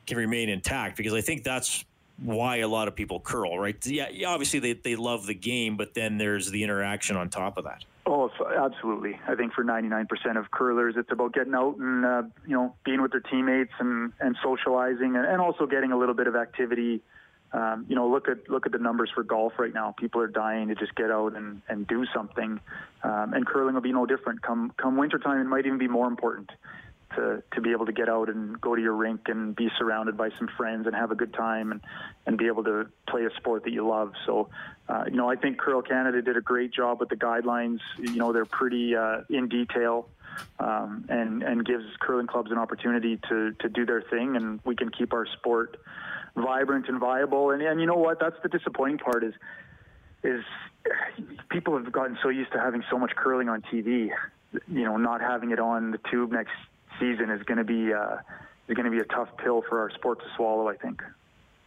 can 0.07 0.19
remain 0.19 0.49
intact 0.49 0.97
because 0.97 1.15
I 1.15 1.21
think 1.21 1.43
that's 1.43 1.85
why 2.23 2.57
a 2.57 2.69
lot 2.69 2.89
of 2.89 2.97
people 2.97 3.21
curl, 3.21 3.59
right? 3.59 3.77
Yeah, 3.87 4.09
obviously 4.27 4.59
they, 4.59 4.73
they 4.73 4.97
love 4.97 5.27
the 5.27 5.35
game, 5.35 5.77
but 5.77 5.95
then 5.95 6.19
there's 6.19 6.51
the 6.51 6.63
interaction 6.65 7.17
on 7.17 7.29
top 7.29 7.57
of 7.59 7.65
that. 7.65 7.85
Oh, 8.11 8.31
absolutely. 8.57 9.21
I 9.29 9.35
think 9.35 9.53
for 9.53 9.63
99% 9.63 10.07
of 10.39 10.51
curlers, 10.51 10.95
it's 10.97 11.13
about 11.13 11.35
getting 11.35 11.55
out 11.55 11.77
and 11.77 12.07
uh, 12.07 12.23
you 12.47 12.57
know 12.57 12.75
being 12.83 13.03
with 13.03 13.11
their 13.13 13.21
teammates 13.21 13.73
and, 13.79 14.15
and 14.19 14.35
socializing, 14.43 15.15
and, 15.15 15.27
and 15.27 15.43
also 15.43 15.67
getting 15.67 15.93
a 15.93 15.99
little 15.99 16.15
bit 16.15 16.27
of 16.27 16.35
activity. 16.35 17.03
Um, 17.53 17.85
you 17.87 17.95
know, 17.97 18.09
look 18.09 18.27
at 18.29 18.49
look 18.49 18.65
at 18.65 18.73
the 18.73 18.79
numbers 18.79 19.11
for 19.15 19.23
golf 19.23 19.53
right 19.59 19.75
now. 19.75 19.95
People 19.99 20.23
are 20.23 20.27
dying 20.27 20.69
to 20.69 20.75
just 20.75 20.95
get 20.95 21.11
out 21.11 21.37
and, 21.37 21.61
and 21.69 21.87
do 21.87 22.07
something, 22.15 22.59
um, 23.03 23.35
and 23.35 23.47
curling 23.47 23.75
will 23.75 23.83
be 23.83 23.93
no 23.93 24.07
different. 24.07 24.41
Come 24.41 24.73
come 24.79 24.97
wintertime, 24.97 25.43
it 25.43 25.45
might 25.45 25.67
even 25.67 25.79
be 25.79 25.89
more 25.89 26.07
important 26.07 26.51
to 27.17 27.43
to 27.53 27.61
be 27.61 27.71
able 27.73 27.87
to 27.87 27.93
get 27.93 28.09
out 28.09 28.29
and 28.29 28.61
go 28.61 28.75
to 28.75 28.81
your 28.81 28.95
rink 28.95 29.23
and 29.27 29.55
be 29.55 29.69
surrounded 29.79 30.17
by 30.17 30.31
some 30.39 30.49
friends 30.57 30.87
and 30.87 30.95
have 30.95 31.11
a 31.11 31.15
good 31.15 31.33
time 31.33 31.73
and 31.73 31.81
and 32.27 32.39
be 32.39 32.47
able 32.47 32.65
to 32.65 32.87
play 33.09 33.25
a 33.25 33.31
sport 33.37 33.65
that 33.65 33.73
you 33.73 33.87
love. 33.87 34.13
So, 34.27 34.49
uh, 34.89 35.05
you 35.07 35.17
know, 35.17 35.31
I 35.31 35.37
think 35.37 35.59
Curl 35.59 35.83
Canada 35.83 36.23
did 36.23 36.37
a 36.37 36.41
great 36.41 36.73
job 36.73 37.01
with 37.01 37.09
the 37.09 37.17
guidelines. 37.17 37.81
You 37.99 38.17
know, 38.17 38.33
they're 38.33 38.45
pretty 38.45 38.95
uh, 38.95 39.23
in 39.31 39.49
detail. 39.49 40.09
Um, 40.61 41.05
and 41.09 41.43
and 41.43 41.65
gives 41.65 41.85
curling 42.01 42.29
clubs 42.29 42.53
an 42.53 42.59
opportunity 42.59 43.19
to 43.29 43.53
to 43.59 43.69
do 43.69 43.85
their 43.85 44.03
thing, 44.03 44.37
and 44.37 44.61
we 44.65 44.77
can 44.77 44.89
keep 44.89 45.13
our 45.13 45.27
sport 45.27 45.79
vibrant 46.37 46.89
and 46.89 47.01
viable. 47.01 47.51
And 47.51 47.61
and 47.61 47.81
you 47.81 47.87
know 47.87 47.97
what? 47.97 48.21
That's 48.21 48.37
the 48.43 48.49
disappointing 48.49 48.99
part 48.99 49.25
is 49.25 49.35
is 50.23 50.45
people 51.51 51.77
have 51.77 51.91
gotten 51.91 52.19
so 52.23 52.29
used 52.29 52.53
to 52.53 52.61
having 52.61 52.85
so 52.91 52.99
much 52.99 53.13
curling 53.17 53.49
on 53.49 53.63
TV, 53.63 54.11
you 54.69 54.85
know, 54.85 54.97
not 54.97 55.21
having 55.21 55.51
it 55.51 55.59
on 55.59 55.91
the 55.91 55.99
tube 56.11 56.33
next 56.33 56.53
season 56.99 57.31
is 57.31 57.43
going 57.45 57.59
to 57.59 57.65
be 57.65 57.93
uh, 57.93 58.17
is 58.69 58.75
going 58.75 58.85
to 58.85 58.91
be 58.91 58.99
a 58.99 59.05
tough 59.05 59.29
pill 59.39 59.63
for 59.69 59.81
our 59.81 59.91
sport 59.91 60.21
to 60.21 60.27
swallow. 60.37 60.69
I 60.69 60.77
think. 60.77 61.03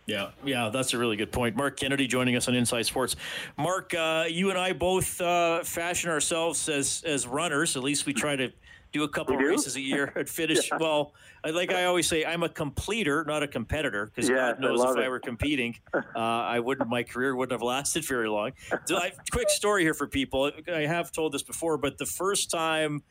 Yeah, 0.07 0.31
yeah, 0.43 0.69
that's 0.69 0.93
a 0.93 0.97
really 0.97 1.15
good 1.15 1.31
point. 1.31 1.55
Mark 1.55 1.77
Kennedy 1.77 2.07
joining 2.07 2.35
us 2.35 2.47
on 2.47 2.55
Inside 2.55 2.85
Sports. 2.85 3.15
Mark, 3.55 3.93
uh, 3.93 4.25
you 4.27 4.49
and 4.49 4.57
I 4.57 4.73
both 4.73 5.21
uh, 5.21 5.63
fashion 5.63 6.09
ourselves 6.09 6.67
as 6.69 7.03
as 7.05 7.27
runners. 7.27 7.75
At 7.77 7.83
least 7.83 8.05
we 8.05 8.13
try 8.13 8.35
to 8.35 8.51
do 8.91 9.03
a 9.03 9.09
couple 9.09 9.35
of 9.39 9.41
races 9.41 9.75
a 9.75 9.81
year 9.81 10.11
and 10.15 10.27
finish. 10.27 10.69
yeah. 10.71 10.77
Well, 10.79 11.13
like 11.43 11.71
I 11.71 11.85
always 11.85 12.07
say, 12.07 12.25
I'm 12.25 12.43
a 12.43 12.49
completer, 12.49 13.23
not 13.25 13.41
a 13.43 13.47
competitor, 13.47 14.07
because 14.07 14.29
yes, 14.29 14.53
God 14.53 14.59
knows 14.59 14.81
I 14.81 14.91
if 14.91 14.97
it. 14.97 15.03
I 15.03 15.09
were 15.09 15.19
competing, 15.19 15.77
uh, 15.93 15.99
I 16.15 16.59
wouldn't. 16.59 16.89
My 16.89 17.03
career 17.03 17.35
wouldn't 17.35 17.53
have 17.53 17.61
lasted 17.65 18.03
very 18.05 18.27
long. 18.27 18.51
So 18.85 18.97
I, 18.97 19.11
quick 19.31 19.49
story 19.49 19.83
here 19.83 19.93
for 19.93 20.07
people. 20.07 20.51
I 20.67 20.81
have 20.81 21.11
told 21.11 21.31
this 21.31 21.43
before, 21.43 21.77
but 21.77 21.97
the 21.97 22.05
first 22.05 22.51
time 22.51 23.03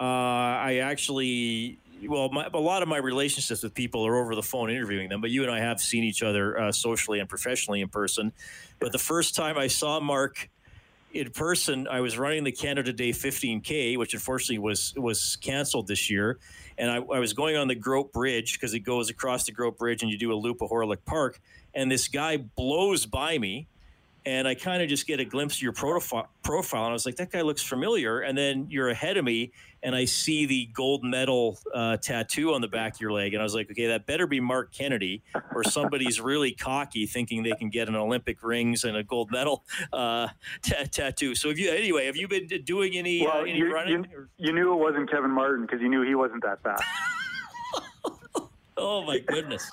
uh, 0.00 0.02
I 0.02 0.80
actually, 0.82 1.78
well, 2.06 2.28
my, 2.30 2.48
a 2.52 2.58
lot 2.58 2.82
of 2.82 2.88
my 2.88 2.96
relationships 2.96 3.62
with 3.62 3.74
people 3.74 4.06
are 4.06 4.16
over 4.16 4.34
the 4.34 4.42
phone 4.42 4.70
interviewing 4.70 5.08
them, 5.08 5.20
but 5.20 5.30
you 5.30 5.42
and 5.42 5.50
I 5.50 5.60
have 5.60 5.80
seen 5.80 6.04
each 6.04 6.22
other 6.22 6.58
uh, 6.58 6.72
socially 6.72 7.20
and 7.20 7.28
professionally 7.28 7.80
in 7.80 7.88
person. 7.88 8.32
But 8.80 8.92
the 8.92 8.98
first 8.98 9.34
time 9.34 9.56
I 9.56 9.68
saw 9.68 10.00
Mark 10.00 10.50
in 11.12 11.30
person, 11.30 11.86
I 11.86 12.00
was 12.00 12.18
running 12.18 12.42
the 12.42 12.52
Canada 12.52 12.92
Day 12.92 13.10
15K, 13.10 13.96
which 13.96 14.14
unfortunately 14.14 14.58
was 14.58 14.92
was 14.96 15.36
canceled 15.36 15.86
this 15.86 16.10
year, 16.10 16.38
and 16.76 16.90
I, 16.90 16.96
I 16.96 17.20
was 17.20 17.32
going 17.32 17.56
on 17.56 17.68
the 17.68 17.76
Groat 17.76 18.12
Bridge 18.12 18.54
because 18.54 18.74
it 18.74 18.80
goes 18.80 19.10
across 19.10 19.44
the 19.44 19.52
Groat 19.52 19.78
Bridge 19.78 20.02
and 20.02 20.10
you 20.10 20.18
do 20.18 20.32
a 20.32 20.34
loop 20.34 20.60
of 20.60 20.70
Hawrelak 20.70 21.04
Park, 21.04 21.40
and 21.72 21.90
this 21.90 22.08
guy 22.08 22.38
blows 22.38 23.06
by 23.06 23.38
me 23.38 23.68
and 24.26 24.48
I 24.48 24.54
kind 24.54 24.82
of 24.82 24.88
just 24.88 25.06
get 25.06 25.20
a 25.20 25.24
glimpse 25.24 25.56
of 25.56 25.62
your 25.62 25.72
profile, 25.72 26.28
profile, 26.42 26.84
and 26.84 26.90
I 26.90 26.92
was 26.94 27.04
like, 27.04 27.16
that 27.16 27.30
guy 27.30 27.42
looks 27.42 27.62
familiar. 27.62 28.20
And 28.20 28.36
then 28.36 28.66
you're 28.70 28.88
ahead 28.88 29.16
of 29.18 29.24
me, 29.24 29.52
and 29.82 29.94
I 29.94 30.06
see 30.06 30.46
the 30.46 30.66
gold 30.72 31.04
medal 31.04 31.58
uh, 31.74 31.98
tattoo 31.98 32.54
on 32.54 32.62
the 32.62 32.68
back 32.68 32.94
of 32.94 33.00
your 33.00 33.12
leg, 33.12 33.34
and 33.34 33.42
I 33.42 33.44
was 33.44 33.54
like, 33.54 33.70
okay, 33.70 33.86
that 33.88 34.06
better 34.06 34.26
be 34.26 34.40
Mark 34.40 34.72
Kennedy, 34.72 35.22
or 35.54 35.62
somebody's 35.62 36.20
really 36.20 36.52
cocky, 36.52 37.04
thinking 37.06 37.42
they 37.42 37.52
can 37.52 37.68
get 37.68 37.88
an 37.88 37.96
Olympic 37.96 38.42
rings 38.42 38.84
and 38.84 38.96
a 38.96 39.02
gold 39.02 39.30
medal 39.30 39.64
uh, 39.92 40.28
t- 40.62 40.74
tattoo. 40.90 41.34
So, 41.34 41.50
have 41.50 41.58
you 41.58 41.70
anyway? 41.70 42.06
Have 42.06 42.16
you 42.16 42.26
been 42.26 42.48
doing 42.64 42.96
any, 42.96 43.26
uh, 43.26 43.30
well, 43.30 43.38
uh, 43.38 43.42
any 43.42 43.58
you, 43.58 43.72
running? 43.72 44.06
You, 44.10 44.28
you 44.38 44.52
knew 44.52 44.72
it 44.72 44.78
wasn't 44.78 45.10
Kevin 45.10 45.30
Martin 45.30 45.66
because 45.66 45.82
you 45.82 45.88
knew 45.88 46.02
he 46.02 46.14
wasn't 46.14 46.42
that 46.44 46.62
fast. 46.62 46.82
oh 48.78 49.04
my 49.04 49.18
goodness. 49.18 49.70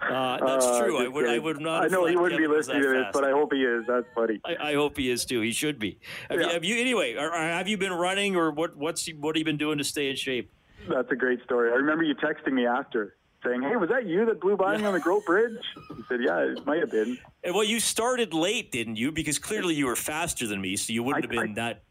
Uh, 0.00 0.38
that's 0.46 0.66
uh, 0.66 0.80
true. 0.80 1.04
I 1.04 1.08
would. 1.08 1.28
I 1.28 1.38
would 1.38 1.60
not. 1.60 1.84
I 1.84 1.88
know 1.88 2.06
he 2.06 2.16
wouldn't 2.16 2.40
Kevin 2.40 2.50
be 2.50 2.56
listening 2.56 2.82
to 2.82 2.88
this, 2.88 3.06
but 3.12 3.24
I 3.24 3.30
hope 3.30 3.52
he 3.52 3.64
is. 3.64 3.84
That's 3.86 4.06
funny. 4.14 4.40
I, 4.44 4.70
I 4.70 4.74
hope 4.74 4.96
he 4.96 5.10
is 5.10 5.24
too. 5.24 5.40
He 5.40 5.52
should 5.52 5.78
be. 5.78 5.98
Have, 6.30 6.40
yeah. 6.40 6.46
you, 6.46 6.52
have 6.52 6.64
you, 6.64 6.80
anyway? 6.80 7.14
have 7.14 7.68
you 7.68 7.78
been 7.78 7.92
running, 7.92 8.36
or 8.36 8.50
what? 8.50 8.76
What's 8.76 9.08
what 9.18 9.36
have 9.36 9.40
you 9.40 9.44
been 9.44 9.56
doing 9.56 9.78
to 9.78 9.84
stay 9.84 10.10
in 10.10 10.16
shape? 10.16 10.52
That's 10.88 11.10
a 11.10 11.16
great 11.16 11.42
story. 11.44 11.70
I 11.70 11.74
remember 11.74 12.04
you 12.04 12.14
texting 12.14 12.52
me 12.52 12.66
after 12.66 13.16
saying, 13.44 13.62
"Hey, 13.62 13.76
was 13.76 13.88
that 13.88 14.06
you 14.06 14.24
that 14.26 14.40
blew 14.40 14.56
by 14.56 14.76
me 14.76 14.84
on 14.84 14.94
the 14.94 15.00
Groat 15.00 15.24
Bridge?" 15.26 15.58
He 15.96 16.02
said, 16.08 16.20
"Yeah, 16.22 16.38
it 16.38 16.64
might 16.66 16.80
have 16.80 16.90
been." 16.90 17.18
And 17.44 17.54
well, 17.54 17.64
you 17.64 17.80
started 17.80 18.32
late, 18.34 18.70
didn't 18.72 18.96
you? 18.96 19.12
Because 19.12 19.38
clearly 19.38 19.74
you 19.74 19.86
were 19.86 19.96
faster 19.96 20.46
than 20.46 20.60
me, 20.60 20.76
so 20.76 20.92
you 20.92 21.02
wouldn't 21.02 21.24
I, 21.24 21.26
have 21.26 21.30
been 21.30 21.52
I, 21.52 21.62
that 21.62 21.82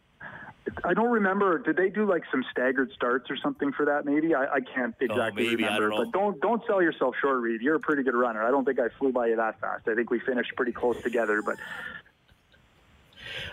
I 0.83 0.93
don't 0.93 1.09
remember. 1.11 1.59
Did 1.59 1.77
they 1.77 1.89
do 1.89 2.09
like 2.09 2.23
some 2.31 2.43
staggered 2.51 2.91
starts 2.93 3.29
or 3.29 3.37
something 3.37 3.71
for 3.71 3.85
that? 3.85 4.05
Maybe 4.05 4.35
I, 4.35 4.45
I 4.45 4.59
can't 4.61 4.95
oh, 5.01 5.05
exactly 5.05 5.47
oh, 5.47 5.49
maybe, 5.51 5.63
remember. 5.63 5.89
Don't 5.89 6.11
but 6.11 6.11
don't 6.11 6.41
don't 6.41 6.63
sell 6.67 6.81
yourself 6.81 7.15
short, 7.21 7.41
Reid. 7.41 7.61
You're 7.61 7.75
a 7.75 7.79
pretty 7.79 8.03
good 8.03 8.15
runner. 8.15 8.43
I 8.43 8.51
don't 8.51 8.65
think 8.65 8.79
I 8.79 8.89
flew 8.99 9.11
by 9.11 9.27
you 9.27 9.35
that 9.35 9.59
fast. 9.59 9.87
I 9.87 9.95
think 9.95 10.09
we 10.09 10.19
finished 10.19 10.55
pretty 10.55 10.71
close 10.71 11.01
together. 11.01 11.41
But 11.41 11.57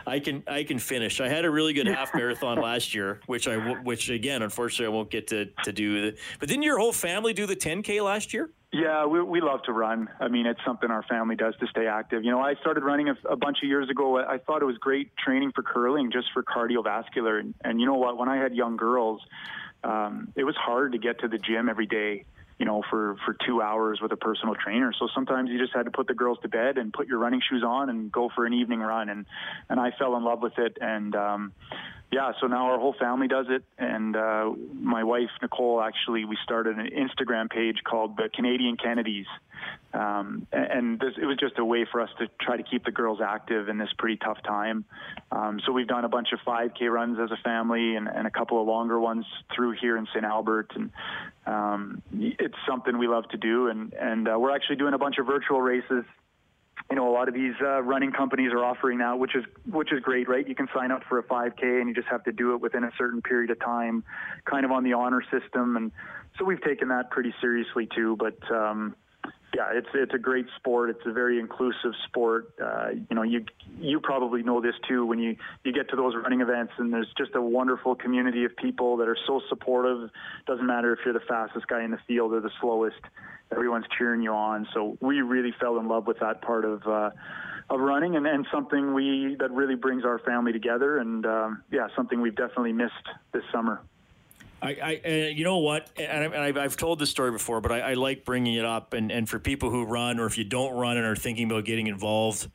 I 0.06 0.18
can 0.18 0.42
I 0.46 0.64
can 0.64 0.78
finish. 0.78 1.20
I 1.20 1.28
had 1.28 1.44
a 1.44 1.50
really 1.50 1.72
good 1.72 1.86
half 1.86 2.14
marathon 2.14 2.58
last 2.60 2.94
year, 2.94 3.20
which 3.26 3.48
I 3.48 3.56
which 3.56 4.10
again, 4.10 4.42
unfortunately, 4.42 4.86
I 4.86 4.96
won't 4.96 5.10
get 5.10 5.28
to 5.28 5.46
to 5.64 5.72
do. 5.72 6.12
But 6.40 6.48
didn't 6.48 6.62
your 6.62 6.78
whole 6.78 6.92
family 6.92 7.32
do 7.32 7.46
the 7.46 7.56
10k 7.56 8.02
last 8.02 8.34
year? 8.34 8.50
Yeah, 8.74 9.06
we, 9.06 9.22
we 9.22 9.40
love 9.40 9.62
to 9.66 9.72
run. 9.72 10.08
I 10.18 10.26
mean, 10.26 10.46
it's 10.46 10.58
something 10.66 10.90
our 10.90 11.04
family 11.04 11.36
does 11.36 11.54
to 11.60 11.66
stay 11.68 11.86
active. 11.86 12.24
You 12.24 12.32
know, 12.32 12.40
I 12.40 12.56
started 12.56 12.82
running 12.82 13.08
a, 13.08 13.14
a 13.30 13.36
bunch 13.36 13.58
of 13.62 13.68
years 13.68 13.88
ago. 13.88 14.18
I 14.18 14.38
thought 14.38 14.62
it 14.62 14.64
was 14.64 14.78
great 14.78 15.16
training 15.16 15.52
for 15.54 15.62
curling, 15.62 16.10
just 16.10 16.26
for 16.34 16.42
cardiovascular. 16.42 17.38
And, 17.38 17.54
and 17.62 17.80
you 17.80 17.86
know 17.86 17.94
what? 17.94 18.18
When 18.18 18.28
I 18.28 18.36
had 18.36 18.52
young 18.52 18.76
girls, 18.76 19.20
um, 19.84 20.32
it 20.34 20.42
was 20.42 20.56
hard 20.56 20.90
to 20.90 20.98
get 20.98 21.20
to 21.20 21.28
the 21.28 21.38
gym 21.38 21.68
every 21.68 21.86
day 21.86 22.24
you 22.58 22.66
know, 22.66 22.82
for, 22.88 23.16
for 23.24 23.36
two 23.44 23.60
hours 23.60 24.00
with 24.00 24.12
a 24.12 24.16
personal 24.16 24.54
trainer. 24.54 24.92
So 24.98 25.08
sometimes 25.12 25.50
you 25.50 25.58
just 25.58 25.74
had 25.74 25.86
to 25.86 25.90
put 25.90 26.06
the 26.06 26.14
girls 26.14 26.38
to 26.42 26.48
bed 26.48 26.78
and 26.78 26.92
put 26.92 27.08
your 27.08 27.18
running 27.18 27.42
shoes 27.48 27.64
on 27.66 27.90
and 27.90 28.12
go 28.12 28.30
for 28.34 28.46
an 28.46 28.54
evening 28.54 28.78
run. 28.78 29.08
And, 29.08 29.26
and 29.68 29.80
I 29.80 29.90
fell 29.98 30.16
in 30.16 30.24
love 30.24 30.40
with 30.40 30.56
it. 30.58 30.78
And, 30.80 31.16
um, 31.16 31.52
yeah, 32.14 32.30
so 32.40 32.46
now 32.46 32.70
our 32.70 32.78
whole 32.78 32.94
family 32.96 33.26
does 33.26 33.46
it, 33.48 33.64
and 33.76 34.14
uh, 34.14 34.52
my 34.72 35.02
wife 35.02 35.30
Nicole 35.42 35.82
actually 35.82 36.24
we 36.24 36.38
started 36.44 36.78
an 36.78 36.88
Instagram 36.88 37.50
page 37.50 37.78
called 37.82 38.16
the 38.16 38.28
Canadian 38.32 38.76
Kennedys, 38.76 39.26
um, 39.92 40.46
and 40.52 41.00
this, 41.00 41.14
it 41.20 41.26
was 41.26 41.36
just 41.38 41.58
a 41.58 41.64
way 41.64 41.84
for 41.90 42.00
us 42.00 42.10
to 42.20 42.28
try 42.40 42.56
to 42.56 42.62
keep 42.62 42.84
the 42.84 42.92
girls 42.92 43.18
active 43.20 43.68
in 43.68 43.78
this 43.78 43.88
pretty 43.98 44.16
tough 44.16 44.40
time. 44.44 44.84
Um, 45.32 45.58
so 45.66 45.72
we've 45.72 45.88
done 45.88 46.04
a 46.04 46.08
bunch 46.08 46.28
of 46.32 46.38
5K 46.46 46.88
runs 46.88 47.18
as 47.18 47.32
a 47.32 47.42
family, 47.42 47.96
and, 47.96 48.06
and 48.06 48.28
a 48.28 48.30
couple 48.30 48.60
of 48.60 48.68
longer 48.68 49.00
ones 49.00 49.26
through 49.52 49.72
here 49.80 49.96
in 49.96 50.06
St. 50.14 50.24
Albert, 50.24 50.70
and 50.76 50.90
um, 51.46 52.00
it's 52.12 52.54
something 52.68 52.96
we 52.96 53.08
love 53.08 53.28
to 53.30 53.36
do, 53.36 53.66
and 53.66 53.92
and 53.92 54.28
uh, 54.28 54.38
we're 54.38 54.54
actually 54.54 54.76
doing 54.76 54.94
a 54.94 54.98
bunch 54.98 55.18
of 55.18 55.26
virtual 55.26 55.60
races 55.60 56.04
you 56.90 56.96
know, 56.96 57.08
a 57.08 57.12
lot 57.12 57.28
of 57.28 57.34
these 57.34 57.54
uh, 57.62 57.82
running 57.82 58.12
companies 58.12 58.52
are 58.52 58.64
offering 58.64 58.98
now, 58.98 59.16
which 59.16 59.34
is 59.34 59.44
which 59.70 59.92
is 59.92 60.00
great, 60.00 60.28
right? 60.28 60.46
You 60.46 60.54
can 60.54 60.68
sign 60.74 60.90
up 60.90 61.02
for 61.08 61.18
a 61.18 61.22
5K 61.22 61.62
and 61.62 61.88
you 61.88 61.94
just 61.94 62.08
have 62.08 62.24
to 62.24 62.32
do 62.32 62.54
it 62.54 62.60
within 62.60 62.84
a 62.84 62.90
certain 62.98 63.22
period 63.22 63.50
of 63.50 63.60
time, 63.60 64.04
kind 64.44 64.64
of 64.64 64.70
on 64.70 64.84
the 64.84 64.92
honor 64.92 65.22
system, 65.30 65.76
and 65.76 65.92
so 66.38 66.44
we've 66.44 66.62
taken 66.62 66.88
that 66.88 67.10
pretty 67.10 67.34
seriously 67.40 67.88
too. 67.94 68.16
But 68.16 68.38
um, 68.50 68.96
yeah, 69.54 69.68
it's 69.72 69.88
it's 69.94 70.12
a 70.12 70.18
great 70.18 70.46
sport. 70.56 70.90
It's 70.90 71.06
a 71.06 71.12
very 71.12 71.38
inclusive 71.38 71.92
sport. 72.06 72.52
Uh, 72.62 72.90
you 73.08 73.14
know, 73.14 73.22
you 73.22 73.44
you 73.78 74.00
probably 74.00 74.42
know 74.42 74.60
this 74.60 74.74
too 74.88 75.06
when 75.06 75.20
you 75.20 75.36
you 75.62 75.72
get 75.72 75.88
to 75.90 75.96
those 75.96 76.14
running 76.16 76.40
events, 76.40 76.72
and 76.78 76.92
there's 76.92 77.12
just 77.16 77.34
a 77.34 77.40
wonderful 77.40 77.94
community 77.94 78.44
of 78.44 78.56
people 78.56 78.96
that 78.96 79.08
are 79.08 79.16
so 79.26 79.40
supportive. 79.48 80.10
Doesn't 80.46 80.66
matter 80.66 80.92
if 80.92 81.00
you're 81.04 81.14
the 81.14 81.20
fastest 81.28 81.68
guy 81.68 81.84
in 81.84 81.92
the 81.92 82.00
field 82.08 82.32
or 82.32 82.40
the 82.40 82.50
slowest. 82.60 82.96
Everyone's 83.52 83.86
cheering 83.96 84.22
you 84.22 84.32
on. 84.32 84.66
So 84.74 84.98
we 85.00 85.20
really 85.20 85.54
fell 85.60 85.78
in 85.78 85.86
love 85.88 86.06
with 86.06 86.18
that 86.20 86.42
part 86.42 86.64
of. 86.64 86.86
Uh, 86.86 87.10
of 87.70 87.80
running 87.80 88.14
and, 88.14 88.26
and 88.26 88.46
something 88.52 88.92
we 88.92 89.36
that 89.40 89.50
really 89.50 89.74
brings 89.74 90.04
our 90.04 90.18
family 90.18 90.52
together 90.52 90.98
and 90.98 91.24
um, 91.24 91.62
yeah 91.72 91.86
something 91.96 92.20
we've 92.20 92.36
definitely 92.36 92.74
missed 92.74 92.92
this 93.32 93.42
summer 93.50 93.80
I, 94.64 95.00
I 95.04 95.08
you 95.34 95.44
know 95.44 95.58
what, 95.58 95.90
and, 95.96 96.34
I, 96.34 96.62
have 96.62 96.76
told 96.76 96.98
this 96.98 97.10
story 97.10 97.30
before, 97.30 97.60
but 97.60 97.70
I, 97.70 97.80
I, 97.80 97.94
like 97.94 98.24
bringing 98.24 98.54
it 98.54 98.64
up. 98.64 98.94
And, 98.94 99.12
and 99.12 99.28
for 99.28 99.38
people 99.38 99.70
who 99.70 99.84
run, 99.84 100.18
or 100.18 100.26
if 100.26 100.38
you 100.38 100.44
don't 100.44 100.74
run 100.74 100.96
and 100.96 101.04
are 101.04 101.16
thinking 101.16 101.50
about 101.50 101.64
getting 101.64 101.86
involved, 101.86 102.48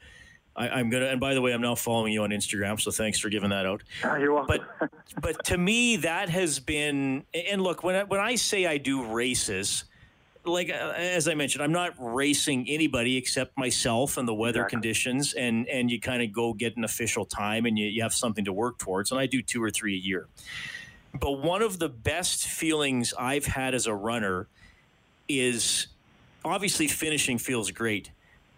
I, 0.55 0.79
am 0.79 0.89
gonna. 0.89 1.05
And 1.05 1.19
by 1.19 1.33
the 1.33 1.41
way, 1.41 1.53
I'm 1.53 1.61
now 1.61 1.75
following 1.75 2.11
you 2.11 2.23
on 2.23 2.31
Instagram, 2.31 2.81
so 2.81 2.91
thanks 2.91 3.19
for 3.19 3.29
giving 3.29 3.51
that 3.51 3.65
out. 3.65 3.83
Oh, 4.03 4.15
you're 4.15 4.33
welcome. 4.33 4.59
But 4.79 4.89
but 5.21 5.45
to 5.45 5.57
me, 5.57 5.97
that 5.97 6.29
has 6.29 6.59
been. 6.59 7.23
And 7.33 7.61
look, 7.61 7.83
when 7.83 7.95
I, 7.95 8.03
when 8.03 8.19
I 8.19 8.35
say 8.35 8.65
I 8.65 8.77
do 8.77 9.05
races, 9.05 9.85
like 10.43 10.69
uh, 10.69 10.93
as 10.97 11.29
I 11.29 11.33
mentioned, 11.35 11.63
I'm 11.63 11.71
not 11.71 11.93
racing 11.97 12.67
anybody 12.67 13.15
except 13.15 13.57
myself 13.57 14.17
and 14.17 14.27
the 14.27 14.33
weather 14.33 14.61
exactly. 14.61 14.75
conditions, 14.75 15.33
and 15.33 15.65
and 15.69 15.89
you 15.89 15.99
kind 15.99 16.21
of 16.21 16.33
go 16.33 16.53
get 16.53 16.75
an 16.75 16.83
official 16.83 17.23
time, 17.23 17.65
and 17.65 17.79
you, 17.79 17.85
you 17.85 18.01
have 18.01 18.13
something 18.13 18.43
to 18.43 18.51
work 18.51 18.79
towards. 18.79 19.11
And 19.11 19.19
I 19.19 19.27
do 19.27 19.41
two 19.41 19.63
or 19.63 19.69
three 19.69 19.95
a 19.95 19.99
year. 19.99 20.27
But 21.13 21.41
one 21.41 21.61
of 21.61 21.79
the 21.79 21.89
best 21.89 22.47
feelings 22.47 23.13
I've 23.17 23.45
had 23.45 23.73
as 23.73 23.87
a 23.87 23.93
runner 23.93 24.47
is 25.27 25.87
obviously 26.45 26.87
finishing 26.87 27.37
feels 27.37 27.71
great, 27.71 28.11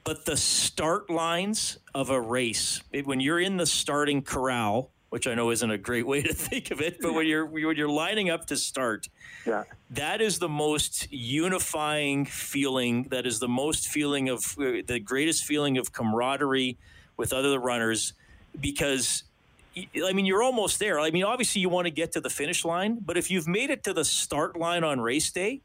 but 0.04 0.26
the 0.26 0.38
start 0.38 1.10
lines 1.10 1.78
of 1.94 2.10
a 2.10 2.20
race, 2.20 2.82
it, 2.92 3.06
when 3.06 3.20
you're 3.20 3.40
in 3.40 3.58
the 3.58 3.66
starting 3.66 4.22
corral, 4.22 4.90
which 5.10 5.28
I 5.28 5.36
know 5.36 5.52
isn't 5.52 5.70
a 5.70 5.78
great 5.78 6.08
way 6.08 6.22
to 6.22 6.34
think 6.34 6.72
of 6.72 6.82
it, 6.82 6.98
but 7.02 7.14
when 7.14 7.28
you're 7.28 7.46
when 7.46 7.76
you're 7.76 7.90
lining 7.90 8.30
up 8.30 8.46
to 8.48 8.58
start, 8.58 9.10
yeah. 9.46 9.64
that 9.92 10.22
is 10.22 10.40
the 10.40 10.50
most 10.50 11.12
unifying 11.12 12.26
feeling. 12.26 13.04
That 13.12 13.26
is 13.26 13.40
the 13.40 13.50
most 13.50 13.90
feeling 13.90 14.30
of 14.30 14.56
uh, 14.58 14.82
the 14.86 15.02
greatest 15.04 15.44
feeling 15.44 15.78
of 15.78 15.92
camaraderie 15.92 16.78
with 17.18 17.34
other 17.34 17.60
runners, 17.60 18.14
because 18.60 19.24
I 19.76 20.12
mean, 20.14 20.26
you're 20.26 20.44
almost 20.44 20.80
there. 20.80 21.00
I 21.00 21.12
mean, 21.12 21.24
obviously, 21.24 21.62
you 21.62 21.70
want 21.70 21.86
to 21.86 21.92
get 21.92 22.12
to 22.14 22.22
the 22.22 22.30
finish 22.30 22.66
line, 22.66 22.98
but 23.06 23.18
if 23.18 23.32
you've 23.32 23.48
made 23.48 23.70
it 23.70 23.84
to 23.86 23.94
the 23.94 24.04
start 24.04 24.58
line 24.58 24.84
on 24.84 25.00
race 25.00 25.32
day, 25.32 25.62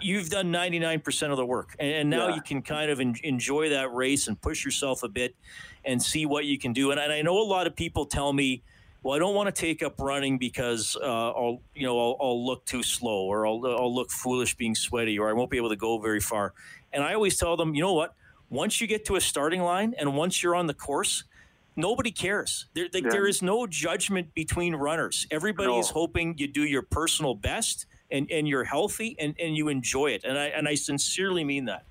you've 0.00 0.30
done 0.30 0.52
99% 0.52 1.30
of 1.30 1.36
the 1.36 1.46
work. 1.46 1.76
And, 1.78 2.10
now 2.10 2.28
yeah. 2.28 2.34
you 2.34 2.42
can 2.42 2.60
kind 2.60 2.90
of 2.90 2.98
en- 3.00 3.14
enjoy 3.22 3.70
that 3.70 3.92
race 3.94 4.26
and 4.26 4.40
push 4.40 4.64
yourself 4.64 5.04
a 5.04 5.08
bit 5.08 5.36
and 5.84 6.02
see 6.02 6.26
what 6.26 6.44
you 6.44 6.58
can 6.58 6.72
do. 6.72 6.90
And, 6.90 6.98
and, 6.98 7.12
I 7.12 7.22
know 7.22 7.38
a 7.38 7.44
lot 7.44 7.68
of 7.68 7.76
people 7.76 8.04
tell 8.04 8.32
me, 8.32 8.62
well, 9.04 9.14
I 9.14 9.20
don't 9.20 9.36
want 9.36 9.54
to 9.54 9.60
take 9.60 9.80
up 9.80 10.00
running 10.00 10.38
because 10.38 10.96
uh, 11.00 11.04
I'll, 11.04 11.60
you 11.74 11.86
know, 11.86 11.98
I'll, 11.98 12.16
I'll, 12.20 12.44
look 12.44 12.64
too 12.64 12.82
slow 12.82 13.26
or 13.26 13.46
I'll, 13.46 13.64
I'll 13.64 13.94
look 13.94 14.10
foolish 14.10 14.56
being 14.56 14.74
sweaty 14.74 15.20
or 15.20 15.28
I 15.28 15.32
won't 15.32 15.50
be 15.50 15.56
able 15.56 15.68
to 15.68 15.76
go 15.76 15.98
very 15.98 16.20
far. 16.20 16.52
And 16.92 17.04
I 17.04 17.14
always 17.14 17.38
tell 17.38 17.56
them, 17.56 17.76
you 17.76 17.82
know 17.82 17.92
what? 17.92 18.14
Once 18.50 18.80
you 18.80 18.88
get 18.88 19.04
to 19.04 19.14
a 19.14 19.20
starting 19.20 19.62
line 19.62 19.94
and 19.98 20.16
once 20.16 20.42
you're 20.42 20.56
on 20.56 20.66
the 20.66 20.74
course– 20.74 21.22
nobody 21.76 22.10
cares. 22.10 22.66
There, 22.74 22.88
yeah. 22.92 23.08
there 23.10 23.26
is 23.26 23.42
no 23.42 23.66
judgment 23.66 24.34
between 24.34 24.74
runners. 24.74 25.26
Everybody 25.30 25.72
no. 25.72 25.78
is 25.78 25.90
hoping 25.90 26.34
you 26.38 26.48
do 26.48 26.64
your 26.64 26.82
personal 26.82 27.34
best 27.34 27.86
and, 28.10 28.30
and 28.30 28.48
you're 28.48 28.64
healthy 28.64 29.16
and, 29.18 29.34
and 29.38 29.56
you 29.56 29.68
enjoy 29.68 30.08
it. 30.08 30.24
And 30.24 30.38
I 30.38 30.46
and 30.46 30.66
I 30.66 30.74
sincerely 30.74 31.44
mean 31.44 31.66
that. 31.66 31.84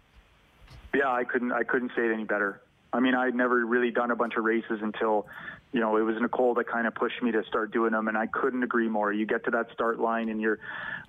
Yeah, 0.94 1.12
I 1.12 1.24
couldn't 1.24 1.52
I 1.52 1.64
couldn't 1.64 1.92
say 1.96 2.06
it 2.06 2.14
any 2.14 2.24
better. 2.24 2.62
I 2.94 3.00
mean, 3.02 3.14
I'd 3.14 3.36
never 3.36 3.66
really 3.66 3.92
done 3.92 4.12
a 4.12 4.16
bunch 4.16 4.36
of 4.38 4.46
races 4.46 4.80
until, 4.82 5.28
you 5.74 5.82
know, 5.82 5.98
it 5.98 6.02
was 6.02 6.16
Nicole 6.22 6.54
that 6.54 6.68
kind 6.68 6.88
of 6.88 6.96
pushed 6.96 7.22
me 7.22 7.30
to 7.34 7.44
start 7.44 7.72
doing 7.74 7.92
them, 7.92 8.08
and 8.08 8.18
I 8.18 8.28
couldn't 8.28 8.64
agree 8.64 8.88
more. 8.88 9.12
You 9.12 9.26
get 9.26 9.44
to 9.46 9.52
that 9.52 9.70
start 9.74 10.00
line 10.00 10.30
and 10.30 10.40
you're 10.40 10.60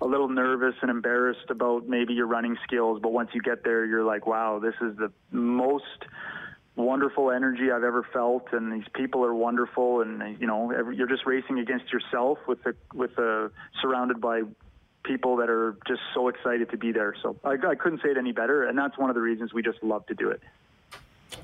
a 0.01 0.05
little 0.05 0.27
nervous 0.27 0.75
and 0.81 0.91
embarrassed 0.91 1.49
about 1.49 1.87
maybe 1.87 2.13
your 2.13 2.27
running 2.27 2.57
skills, 2.65 2.99
but 3.01 3.13
once 3.13 3.29
you 3.33 3.39
get 3.39 3.63
there, 3.63 3.85
you're 3.85 4.03
like, 4.03 4.27
wow, 4.27 4.59
this 4.59 4.73
is 4.81 4.97
the 4.97 5.13
most 5.31 5.85
wonderful 6.77 7.31
energy 7.31 7.71
I've 7.71 7.83
ever 7.83 8.07
felt, 8.13 8.47
and 8.53 8.71
these 8.71 8.87
people 8.93 9.25
are 9.25 9.33
wonderful, 9.33 10.01
and 10.01 10.39
you 10.39 10.47
know 10.47 10.71
every, 10.71 10.95
you're 10.95 11.07
just 11.07 11.25
racing 11.25 11.59
against 11.59 11.91
yourself 11.91 12.37
with 12.47 12.63
the 12.63 12.75
with 12.93 13.15
the 13.15 13.51
surrounded 13.81 14.21
by 14.21 14.43
people 15.03 15.37
that 15.37 15.49
are 15.49 15.77
just 15.87 16.01
so 16.13 16.27
excited 16.27 16.69
to 16.69 16.77
be 16.77 16.91
there. 16.91 17.15
So 17.21 17.35
I, 17.43 17.53
I 17.53 17.75
couldn't 17.75 18.01
say 18.01 18.09
it 18.09 18.17
any 18.17 18.31
better, 18.31 18.63
and 18.63 18.77
that's 18.77 18.97
one 18.97 19.09
of 19.09 19.15
the 19.15 19.21
reasons 19.21 19.53
we 19.53 19.63
just 19.63 19.81
love 19.83 20.05
to 20.07 20.13
do 20.13 20.29
it. 20.29 20.41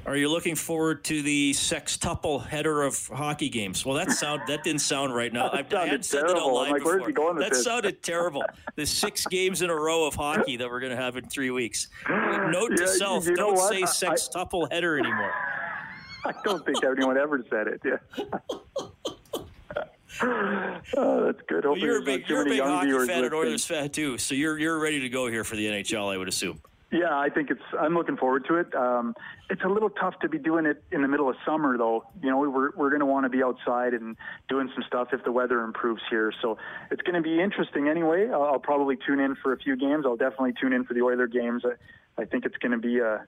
Are 0.06 0.18
you 0.18 0.30
looking 0.30 0.56
forward 0.56 1.04
to 1.06 1.22
the 1.22 1.52
sextuple 1.54 2.46
header 2.46 2.84
of 2.84 3.08
hockey 3.08 3.48
games? 3.48 3.86
Well, 3.86 3.96
that 3.96 4.12
sound 4.12 4.42
that 4.48 4.64
didn't 4.64 4.82
sound 4.82 5.16
right. 5.16 5.32
Now 5.32 5.50
I've 5.52 5.72
had 5.72 6.04
said 6.04 6.28
that 6.28 6.36
online 6.36 6.74
like, 6.74 6.84
before. 6.84 7.40
that 7.40 7.52
this? 7.52 7.64
sounded 7.64 8.04
terrible. 8.04 8.44
the 8.76 8.86
six 8.86 9.26
games 9.26 9.62
in 9.62 9.70
a 9.70 9.76
row 9.76 10.06
of 10.06 10.14
hockey 10.14 10.58
that 10.58 10.70
we're 10.70 10.82
going 10.82 10.96
to 10.96 11.02
have 11.02 11.16
in 11.16 11.26
three 11.30 11.52
weeks. 11.52 11.88
Note 12.10 12.72
yeah, 12.72 12.78
to 12.78 12.88
self: 12.88 13.26
don't 13.36 13.58
say 13.58 13.84
sextuple 13.84 14.68
I, 14.70 14.76
header 14.76 15.00
anymore. 15.00 15.32
I 16.26 16.34
don't 16.44 16.66
think 16.66 16.84
anyone 16.84 17.18
ever 17.18 17.44
said 17.50 17.68
it. 17.68 17.82
Yeah. 17.84 17.98
oh, 20.98 21.26
that's 21.26 21.42
good. 21.48 21.66
Well, 21.66 21.78
you're 21.78 22.00
a 22.00 22.02
big, 22.02 22.28
you're 22.28 22.42
a 22.42 22.46
big 22.46 22.60
hockey 22.62 22.92
fan 23.08 23.24
and 23.24 23.34
Oilers 23.34 23.66
fan 23.66 23.90
too, 23.90 24.18
so 24.18 24.36
you're 24.36 24.60
you're 24.60 24.80
ready 24.80 25.00
to 25.00 25.10
go 25.10 25.28
here 25.28 25.44
for 25.44 25.56
the 25.56 25.66
NHL, 25.66 26.14
I 26.14 26.18
would 26.18 26.28
assume. 26.28 26.62
Yeah, 26.94 27.18
I 27.18 27.30
think 27.30 27.50
it's. 27.50 27.64
I'm 27.80 27.96
looking 27.96 28.18
forward 28.18 28.46
to 28.50 28.58
it. 28.58 28.74
Um, 28.76 29.16
it's 29.50 29.64
a 29.64 29.68
little 29.68 29.90
tough 29.90 30.14
to 30.20 30.30
be 30.30 30.38
doing 30.38 30.68
it 30.68 30.84
in 30.92 31.02
the 31.02 31.08
middle 31.08 31.28
of 31.28 31.36
summer, 31.44 31.76
though. 31.76 32.06
You 32.22 32.30
know, 32.30 32.38
we're 32.38 32.70
we're 32.76 32.90
going 32.92 33.00
to 33.00 33.08
want 33.08 33.26
to 33.26 33.30
be 33.30 33.42
outside 33.42 33.96
and 33.96 34.16
doing 34.48 34.70
some 34.76 34.84
stuff 34.86 35.08
if 35.12 35.24
the 35.24 35.32
weather 35.32 35.64
improves 35.64 36.04
here. 36.12 36.32
So 36.40 36.60
it's 36.92 37.02
going 37.02 37.16
to 37.16 37.22
be 37.22 37.42
interesting 37.42 37.88
anyway. 37.88 38.30
I'll, 38.32 38.44
I'll 38.44 38.60
probably 38.60 38.96
tune 39.08 39.20
in 39.20 39.36
for 39.42 39.54
a 39.54 39.58
few 39.58 39.76
games. 39.76 40.06
I'll 40.06 40.18
definitely 40.18 40.54
tune 40.62 40.72
in 40.72 40.84
for 40.84 40.94
the 40.94 41.02
Oiler 41.02 41.26
games. 41.26 41.64
I, 41.66 42.22
I 42.22 42.26
think 42.26 42.46
it's 42.46 42.58
going 42.58 42.74
to 42.74 42.78
be 42.78 43.00
a 43.00 43.26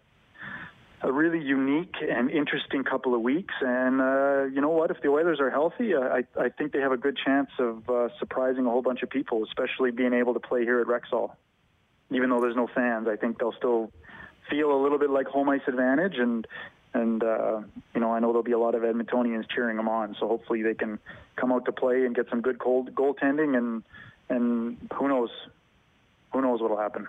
a 1.01 1.11
really 1.11 1.41
unique 1.43 1.95
and 2.07 2.29
interesting 2.29 2.83
couple 2.83 3.15
of 3.15 3.21
weeks. 3.21 3.53
And 3.61 3.99
uh, 3.99 4.43
you 4.43 4.61
know 4.61 4.69
what? 4.69 4.91
If 4.91 5.01
the 5.01 5.09
Oilers 5.09 5.39
are 5.39 5.49
healthy, 5.49 5.95
I, 5.95 6.23
I 6.39 6.49
think 6.49 6.71
they 6.71 6.81
have 6.81 6.91
a 6.91 6.97
good 6.97 7.17
chance 7.17 7.49
of 7.57 7.89
uh, 7.89 8.09
surprising 8.19 8.67
a 8.67 8.69
whole 8.69 8.83
bunch 8.83 9.01
of 9.01 9.09
people, 9.09 9.43
especially 9.43 9.89
being 9.89 10.13
able 10.13 10.35
to 10.35 10.39
play 10.39 10.61
here 10.65 10.79
at 10.79 10.85
Rexall 10.85 11.31
even 12.11 12.29
though 12.29 12.41
there's 12.41 12.55
no 12.55 12.67
fans, 12.73 13.07
I 13.07 13.15
think 13.15 13.39
they'll 13.39 13.53
still 13.53 13.91
feel 14.49 14.71
a 14.71 14.79
little 14.81 14.99
bit 14.99 15.09
like 15.09 15.27
home 15.27 15.49
ice 15.49 15.61
advantage 15.67 16.17
and 16.17 16.47
and 16.93 17.23
uh, 17.23 17.61
you 17.93 18.01
know 18.01 18.13
I 18.13 18.19
know 18.19 18.27
there'll 18.27 18.43
be 18.43 18.53
a 18.53 18.59
lot 18.59 18.73
of 18.73 18.83
Edmontonians 18.83 19.45
cheering 19.53 19.77
them 19.77 19.89
on. 19.89 20.15
So 20.19 20.27
hopefully 20.27 20.63
they 20.63 20.73
can 20.73 20.99
come 21.35 21.51
out 21.51 21.65
to 21.65 21.71
play 21.71 22.05
and 22.05 22.15
get 22.15 22.29
some 22.29 22.41
good 22.41 22.59
cold 22.59 22.95
goaltending 22.95 23.57
and 23.57 23.83
and 24.29 24.77
who 24.93 25.07
knows 25.07 25.29
who 26.31 26.41
knows 26.41 26.61
what'll 26.61 26.77
happen. 26.77 27.07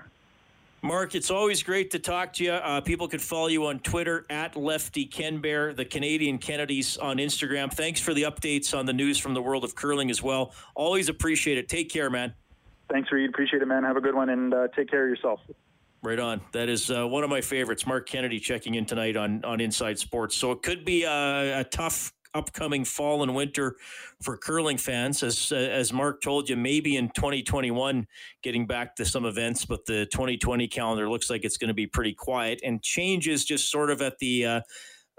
Mark, 0.82 1.14
it's 1.14 1.30
always 1.30 1.62
great 1.62 1.90
to 1.92 1.98
talk 1.98 2.34
to 2.34 2.44
you. 2.44 2.52
Uh, 2.52 2.80
people 2.80 3.08
can 3.08 3.18
follow 3.18 3.48
you 3.48 3.66
on 3.66 3.80
Twitter 3.80 4.24
at 4.30 4.56
Lefty 4.56 5.04
Ken 5.04 5.40
Bear, 5.40 5.72
the 5.72 5.84
Canadian 5.84 6.38
Kennedys 6.38 6.96
on 6.98 7.16
Instagram. 7.16 7.72
Thanks 7.72 8.00
for 8.00 8.14
the 8.14 8.22
updates 8.22 8.76
on 8.76 8.86
the 8.86 8.92
news 8.92 9.18
from 9.18 9.34
the 9.34 9.42
world 9.42 9.64
of 9.64 9.74
curling 9.74 10.10
as 10.10 10.22
well. 10.22 10.52
Always 10.76 11.08
appreciate 11.08 11.58
it. 11.58 11.68
Take 11.68 11.90
care, 11.90 12.10
man. 12.10 12.34
Thanks, 12.90 13.10
Reid. 13.10 13.28
Appreciate 13.30 13.62
it, 13.62 13.66
man. 13.66 13.84
Have 13.84 13.96
a 13.96 14.00
good 14.00 14.14
one 14.14 14.28
and 14.30 14.54
uh, 14.54 14.68
take 14.74 14.88
care 14.88 15.04
of 15.04 15.10
yourself. 15.10 15.40
Right 16.02 16.18
on. 16.18 16.40
That 16.52 16.68
is 16.68 16.90
uh, 16.90 17.06
one 17.06 17.24
of 17.24 17.30
my 17.30 17.40
favorites. 17.40 17.86
Mark 17.86 18.08
Kennedy 18.08 18.38
checking 18.38 18.74
in 18.74 18.86
tonight 18.86 19.16
on 19.16 19.44
on 19.44 19.60
Inside 19.60 19.98
Sports. 19.98 20.36
So 20.36 20.52
it 20.52 20.62
could 20.62 20.84
be 20.84 21.02
a, 21.02 21.60
a 21.60 21.64
tough 21.64 22.12
upcoming 22.36 22.84
fall 22.84 23.22
and 23.22 23.34
winter 23.34 23.76
for 24.22 24.36
curling 24.36 24.76
fans. 24.76 25.22
As 25.22 25.50
uh, 25.50 25.56
as 25.56 25.92
Mark 25.92 26.20
told 26.20 26.48
you, 26.48 26.56
maybe 26.56 26.96
in 26.96 27.08
2021 27.10 28.06
getting 28.42 28.66
back 28.66 28.94
to 28.96 29.04
some 29.04 29.24
events, 29.24 29.64
but 29.64 29.84
the 29.86 30.06
2020 30.06 30.68
calendar 30.68 31.08
looks 31.08 31.30
like 31.30 31.44
it's 31.44 31.56
going 31.56 31.68
to 31.68 31.74
be 31.74 31.86
pretty 31.86 32.12
quiet 32.12 32.60
and 32.62 32.82
changes 32.82 33.44
just 33.44 33.70
sort 33.70 33.90
of 33.90 34.02
at 34.02 34.18
the 34.18 34.44
uh, 34.44 34.60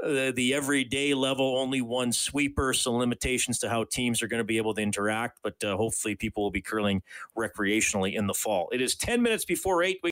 uh, 0.04 0.32
the 0.32 0.54
everyday 0.54 1.14
level, 1.14 1.58
only 1.58 1.82
one 1.82 2.12
sweeper, 2.12 2.74
some 2.74 2.94
limitations 2.96 3.60
to 3.60 3.70
how 3.70 3.84
teams 3.84 4.22
are 4.22 4.28
going 4.28 4.40
to 4.40 4.44
be 4.44 4.58
able 4.58 4.74
to 4.76 4.82
interact. 4.82 5.40
But 5.44 5.64
uh, 5.64 5.76
hopefully, 5.78 6.16
people 6.16 6.44
will 6.44 6.52
be 6.52 6.62
curling 6.62 7.02
recreationally 7.38 8.14
in 8.16 8.28
the 8.28 8.34
fall. 8.34 8.70
It 8.72 8.82
is 8.82 8.96
10 8.96 9.22
minutes 9.22 9.46
before 9.46 9.84
8. 9.84 10.00
We- 10.04 10.12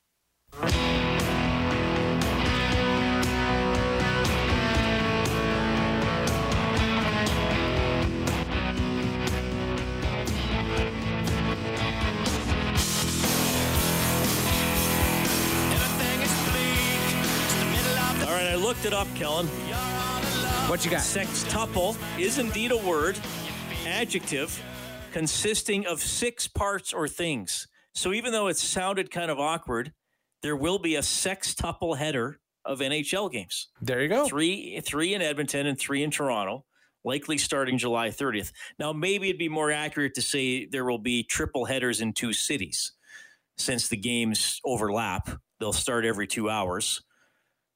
All 18.26 18.32
right, 18.32 18.48
I 18.48 18.56
looked 18.56 18.86
it 18.86 18.94
up, 18.94 19.08
Kellen. 19.16 19.48
What 20.76 20.84
you 20.84 20.92
got? 20.92 21.00
Sextuple 21.00 21.96
is 22.20 22.38
indeed 22.38 22.74
a 22.74 22.78
word, 22.78 23.18
adjective, 23.88 24.62
consisting 25.14 25.86
of 25.86 26.02
six 26.02 26.50
parts 26.50 26.92
or 26.92 27.08
things. 27.08 27.70
So 27.94 28.12
even 28.12 28.34
though 28.34 28.48
it 28.48 28.58
sounded 28.58 29.10
kind 29.10 29.32
of 29.32 29.40
awkward, 29.40 29.94
there 30.42 30.58
will 30.58 30.78
be 30.78 30.98
a 30.98 31.00
sextuple 31.00 31.96
header 31.96 32.42
of 32.66 32.80
NHL 32.80 33.32
games. 33.32 33.70
There 33.82 34.02
you 34.02 34.10
go. 34.10 34.28
Three, 34.28 34.82
three 34.82 35.14
in 35.14 35.22
Edmonton 35.22 35.66
and 35.66 35.80
three 35.80 36.04
in 36.04 36.12
Toronto, 36.12 36.66
likely 37.06 37.38
starting 37.38 37.78
July 37.78 38.10
30th. 38.10 38.52
Now, 38.78 38.92
maybe 38.92 39.30
it'd 39.30 39.40
be 39.40 39.48
more 39.48 39.72
accurate 39.72 40.14
to 40.16 40.22
say 40.22 40.66
there 40.66 40.84
will 40.84 41.00
be 41.00 41.24
triple 41.24 41.64
headers 41.64 42.02
in 42.02 42.12
two 42.12 42.34
cities, 42.34 42.92
since 43.56 43.88
the 43.88 43.96
games 43.96 44.60
overlap. 44.66 45.30
They'll 45.62 45.72
start 45.72 46.04
every 46.04 46.28
two 46.28 46.50
hours. 46.50 47.02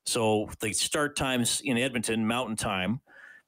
So 0.06 0.50
the 0.60 0.74
start 0.74 1.16
times 1.16 1.62
in 1.64 1.78
Edmonton, 1.78 2.26
Mountain 2.28 2.56
Time, 2.56 3.02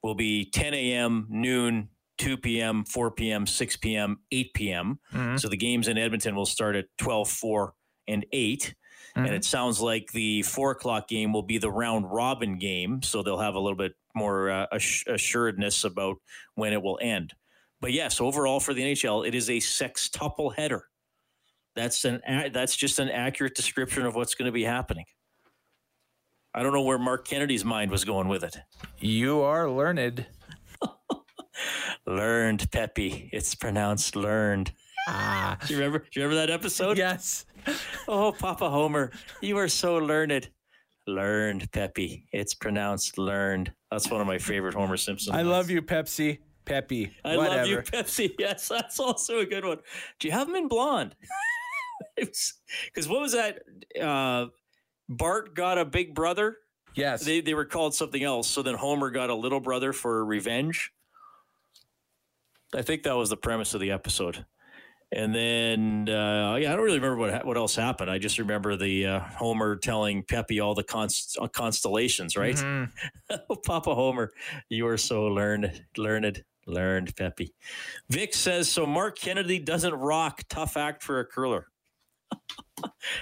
will 0.03 0.15
be 0.15 0.45
10 0.45 0.73
a.m., 0.73 1.27
noon, 1.29 1.89
2 2.17 2.37
p.m., 2.37 2.85
4 2.85 3.11
p.m., 3.11 3.47
6 3.47 3.77
p.m., 3.77 4.19
8 4.31 4.53
p.m. 4.53 4.99
Mm-hmm. 5.13 5.37
So 5.37 5.49
the 5.49 5.57
games 5.57 5.87
in 5.87 5.97
Edmonton 5.97 6.35
will 6.35 6.45
start 6.45 6.75
at 6.75 6.85
12, 6.97 7.29
4, 7.29 7.73
and 8.07 8.25
8. 8.31 8.75
Mm-hmm. 9.15 9.25
And 9.25 9.35
it 9.35 9.43
sounds 9.43 9.81
like 9.81 10.11
the 10.11 10.41
four 10.43 10.71
o'clock 10.71 11.07
game 11.07 11.33
will 11.33 11.43
be 11.43 11.57
the 11.57 11.71
round 11.71 12.09
robin 12.09 12.57
game. 12.57 13.01
So 13.01 13.21
they'll 13.21 13.39
have 13.39 13.55
a 13.55 13.59
little 13.59 13.77
bit 13.77 13.93
more 14.15 14.49
uh, 14.49 14.67
assuredness 15.07 15.83
about 15.83 16.17
when 16.55 16.73
it 16.73 16.81
will 16.81 16.99
end. 17.01 17.33
But 17.81 17.91
yes, 17.91 18.21
overall 18.21 18.59
for 18.59 18.73
the 18.73 18.81
NHL, 18.81 19.27
it 19.27 19.35
is 19.35 19.49
a 19.49 19.57
sextuple 19.57 20.55
header. 20.55 20.85
That's 21.75 22.05
an 22.05 22.21
that's 22.53 22.75
just 22.75 22.99
an 22.99 23.09
accurate 23.09 23.55
description 23.55 24.05
of 24.05 24.15
what's 24.15 24.35
going 24.35 24.45
to 24.45 24.51
be 24.51 24.63
happening. 24.63 25.05
I 26.53 26.63
don't 26.63 26.73
know 26.73 26.81
where 26.81 26.97
Mark 26.99 27.25
Kennedy's 27.27 27.63
mind 27.63 27.91
was 27.91 28.03
going 28.03 28.27
with 28.27 28.43
it. 28.43 28.57
You 28.99 29.41
are 29.41 29.69
learned. 29.69 30.25
learned, 32.05 32.69
Peppy. 32.71 33.29
It's 33.31 33.55
pronounced 33.55 34.15
learned. 34.15 34.71
Ah. 35.07 35.57
Do 35.65 35.73
you 35.73 35.79
remember? 35.79 35.99
Do 35.99 36.19
you 36.19 36.25
remember 36.25 36.45
that 36.45 36.53
episode? 36.53 36.97
Yes. 36.97 37.45
Oh, 38.07 38.31
Papa 38.37 38.69
Homer, 38.69 39.11
you 39.41 39.57
are 39.57 39.69
so 39.69 39.95
learned. 39.97 40.49
Learned, 41.07 41.71
Peppy. 41.71 42.27
It's 42.31 42.53
pronounced 42.53 43.17
learned. 43.17 43.71
That's 43.89 44.09
one 44.09 44.21
of 44.21 44.27
my 44.27 44.37
favorite 44.37 44.73
Homer 44.73 44.97
Simpson. 44.97 45.33
I 45.33 45.41
love 45.43 45.69
you, 45.69 45.81
Pepsi. 45.81 46.39
Peppy. 46.65 47.11
I 47.25 47.37
Whatever. 47.37 47.57
love 47.57 47.67
you, 47.67 47.77
Pepsi. 47.77 48.33
Yes, 48.39 48.67
that's 48.67 48.99
also 48.99 49.39
a 49.39 49.45
good 49.45 49.65
one. 49.65 49.79
Do 50.19 50.27
you 50.27 50.31
have 50.33 50.47
him 50.47 50.55
in 50.55 50.67
blonde? 50.67 51.15
Because 52.15 53.07
what 53.07 53.21
was 53.21 53.33
that? 53.33 53.59
Uh, 53.99 54.47
Bart 55.11 55.53
got 55.53 55.77
a 55.77 55.85
big 55.85 56.15
brother. 56.15 56.57
Yes. 56.95 57.23
They, 57.23 57.41
they 57.41 57.53
were 57.53 57.65
called 57.65 57.93
something 57.93 58.23
else. 58.23 58.47
So 58.47 58.61
then 58.61 58.75
Homer 58.75 59.11
got 59.11 59.29
a 59.29 59.35
little 59.35 59.59
brother 59.59 59.93
for 59.93 60.23
revenge. 60.25 60.91
I 62.73 62.81
think 62.81 63.03
that 63.03 63.15
was 63.15 63.29
the 63.29 63.37
premise 63.37 63.73
of 63.73 63.81
the 63.81 63.91
episode. 63.91 64.45
And 65.13 65.35
then, 65.35 66.07
uh, 66.07 66.55
yeah, 66.55 66.71
I 66.71 66.75
don't 66.75 66.85
really 66.85 66.99
remember 66.99 67.17
what 67.17 67.45
what 67.45 67.57
else 67.57 67.75
happened. 67.75 68.09
I 68.09 68.17
just 68.17 68.39
remember 68.39 68.77
the 68.77 69.07
uh, 69.07 69.19
Homer 69.19 69.75
telling 69.75 70.23
Peppy 70.23 70.61
all 70.61 70.73
the 70.73 70.85
const- 70.85 71.37
uh, 71.39 71.49
constellations, 71.49 72.37
right? 72.37 72.55
Mm-hmm. 72.55 73.53
Papa 73.65 73.93
Homer, 73.93 74.31
you 74.69 74.87
are 74.87 74.97
so 74.97 75.23
learned, 75.25 75.83
learned, 75.97 76.45
learned, 76.65 77.13
Peppy. 77.17 77.53
Vic 78.09 78.33
says 78.33 78.71
so. 78.71 78.85
Mark 78.85 79.19
Kennedy 79.19 79.59
doesn't 79.59 79.93
rock. 79.93 80.43
Tough 80.47 80.77
act 80.77 81.03
for 81.03 81.19
a 81.19 81.25
curler. 81.25 81.67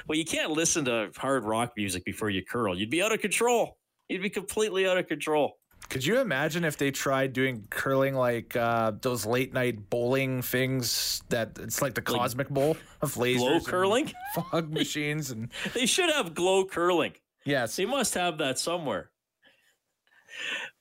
well, 0.08 0.18
you 0.18 0.26
can't 0.26 0.52
listen 0.52 0.86
to 0.86 1.12
hard 1.16 1.46
rock 1.46 1.74
music 1.78 2.06
before 2.06 2.30
you 2.30 2.44
curl. 2.44 2.78
You'd 2.78 2.90
be 2.90 3.02
out 3.02 3.12
of 3.12 3.22
control. 3.22 3.78
You'd 4.08 4.22
be 4.22 4.30
completely 4.30 4.88
out 4.88 4.98
of 4.98 5.08
control. 5.08 5.60
Could 5.88 6.06
you 6.06 6.20
imagine 6.20 6.66
if 6.66 6.78
they 6.78 6.92
tried 6.92 7.34
doing 7.34 7.66
curling 7.70 8.14
like 8.14 8.56
uh, 8.56 8.92
those 9.02 9.26
late 9.26 9.54
night 9.54 9.90
bowling 9.90 10.42
things 10.42 11.24
that 11.30 11.58
it's 11.60 11.82
like 11.82 11.96
the 11.96 12.02
cosmic 12.02 12.50
like 12.50 12.54
bowl 12.54 12.78
of 13.02 13.16
lasers, 13.16 13.38
glow 13.38 13.60
curling, 13.62 14.12
fog 14.36 14.72
machines, 14.74 15.32
and 15.32 15.50
they 15.74 15.86
should 15.86 16.12
have 16.12 16.36
glow 16.36 16.66
curling. 16.66 17.14
Yes, 17.46 17.76
they 17.76 17.86
must 17.86 18.14
have 18.14 18.38
that 18.40 18.60
somewhere. 18.60 19.10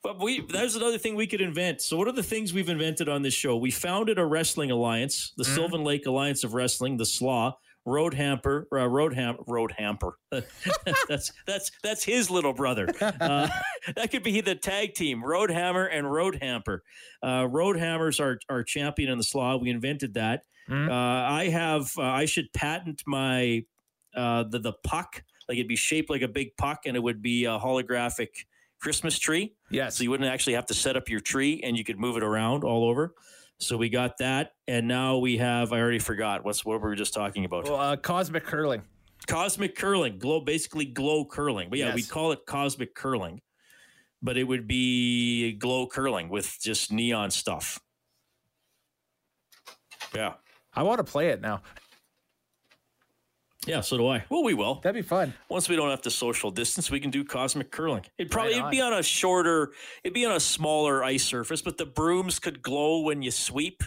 But 0.03 0.21
we 0.21 0.43
there's 0.43 0.77
another 0.77 0.99
thing 0.99 1.15
we 1.15 1.27
could 1.27 1.41
invent. 1.41 1.81
So 1.81 1.97
what 1.97 2.09
are 2.09 2.13
the 2.13 2.23
things 2.23 2.53
we've 2.53 2.69
invented 2.69 3.09
on 3.09 3.23
this 3.23 3.35
show? 3.35 3.57
We 3.57 3.71
founded 3.71 4.19
a 4.19 4.27
wrestling 4.27 4.71
alliance, 4.71 5.33
the 5.37 5.45
mm-hmm. 5.45 5.55
Sylvan 5.55 5.85
Lake 5.85 6.05
Alliance 6.05 6.45
of 6.45 6.53
Wrestling, 6.53 6.99
the 6.99 7.07
SLAW 7.07 7.55
road 7.89 8.15
hamper, 8.15 8.69
uh, 8.73 8.87
road 8.87 9.15
ham, 9.15 9.37
road 9.47 9.73
hamper. 9.77 10.19
that's 11.09 11.33
that's 11.47 11.71
that's 11.83 12.05
his 12.05 12.31
little 12.31 12.53
brother. 12.53 12.89
Uh, 13.01 13.49
that 13.97 14.11
could 14.11 14.23
be 14.23 14.41
the 14.41 14.55
tag 14.55 14.95
team, 14.95 15.25
Road 15.25 15.51
Hammer 15.51 15.87
and 15.87 16.11
Road 16.11 16.39
Hamper. 16.41 16.83
Uh, 17.25 17.47
road 17.51 17.77
Hammers 17.77 18.21
are 18.21 18.39
our 18.49 18.63
champion 18.63 19.11
in 19.11 19.19
the 19.19 19.25
slaw. 19.25 19.57
We 19.57 19.71
invented 19.71 20.15
that. 20.15 20.43
Mm-hmm. 20.69 20.91
I 20.93 21.49
have. 21.49 21.91
Uh, 21.97 22.03
I 22.03 22.27
should 22.27 22.53
patent 22.53 23.03
my 23.07 23.65
uh, 24.15 24.45
the 24.45 24.59
the 24.59 24.75
puck. 24.85 25.23
Like 25.49 25.57
it'd 25.57 25.69
be 25.69 25.77
shaped 25.77 26.11
like 26.11 26.23
a 26.23 26.29
big 26.29 26.57
puck, 26.59 26.83
and 26.85 26.97
it 26.97 27.01
would 27.01 27.23
be 27.23 27.47
a 27.47 27.59
holographic 27.59 28.29
Christmas 28.81 29.19
tree. 29.19 29.55
Yes. 29.71 29.97
So 29.97 30.05
you 30.05 30.11
wouldn't 30.11 30.29
actually 30.29 30.53
have 30.55 30.67
to 30.67 30.75
set 30.75 30.97
up 30.97 31.09
your 31.09 31.21
tree 31.21 31.61
and 31.65 31.77
you 31.77 31.85
could 31.85 31.99
move 31.99 32.17
it 32.17 32.23
around 32.23 32.65
all 32.65 32.89
over. 32.89 33.15
So 33.61 33.77
we 33.77 33.89
got 33.89 34.19
that. 34.19 34.53
And 34.67 34.87
now 34.87 35.19
we 35.19 35.37
have, 35.39 35.73
I 35.73 35.81
already 35.81 35.99
forgot 35.99 36.45
what's 36.45 36.65
what 36.65 36.81
we 36.81 36.89
were 36.89 36.95
just 36.95 37.13
talking 37.15 37.45
about. 37.45 37.65
Well, 37.65 37.77
uh, 37.77 37.97
cosmic 37.97 38.45
curling. 38.45 38.83
Cosmic 39.27 39.75
curling, 39.77 40.19
glow, 40.19 40.41
basically 40.41 40.85
glow 40.85 41.25
curling. 41.25 41.69
But 41.69 41.79
yeah, 41.81 41.87
Yes. 41.87 41.95
we 41.97 42.03
call 42.05 42.33
it 42.33 42.41
cosmic 42.47 42.95
curling, 42.95 43.41
but 44.23 44.37
it 44.39 44.45
would 44.45 44.67
be 44.67 45.53
glow 45.53 45.87
curling 45.87 46.29
with 46.29 46.57
just 46.61 46.93
neon 46.93 47.31
stuff. 47.31 47.81
Yeah. 50.15 50.35
I 50.75 50.83
want 50.85 50.99
to 50.99 51.05
play 51.05 51.29
it 51.31 51.41
now. 51.41 51.63
Yeah, 53.69 53.81
so 53.83 53.97
do 53.99 54.09
I. 54.09 54.25
Well, 54.29 54.43
we 54.43 54.55
will. 54.55 54.77
That'd 54.77 55.03
be 55.03 55.07
fun. 55.07 55.35
Once 55.49 55.69
we 55.69 55.77
don't 55.77 55.91
have 55.91 56.03
to 56.03 56.11
social 56.11 56.51
distance, 56.51 56.91
we 56.91 57.01
can 57.01 57.11
do 57.11 57.25
cosmic 57.25 57.71
curling. 57.71 58.05
It'd 58.17 58.31
probably 58.33 58.55
Right 58.55 58.61
it'd 58.61 58.71
be 58.71 58.81
on 58.81 58.93
a 58.95 59.03
shorter, 59.03 59.73
it'd 60.03 60.15
be 60.15 60.25
on 60.25 60.33
a 60.35 60.41
smaller 60.41 61.05
ice 61.05 61.25
surface, 61.25 61.63
but 61.63 61.77
the 61.79 61.87
brooms 61.87 62.39
could 62.39 62.63
glow 62.63 63.01
when 63.03 63.23
you 63.23 63.31
sweep, 63.31 63.83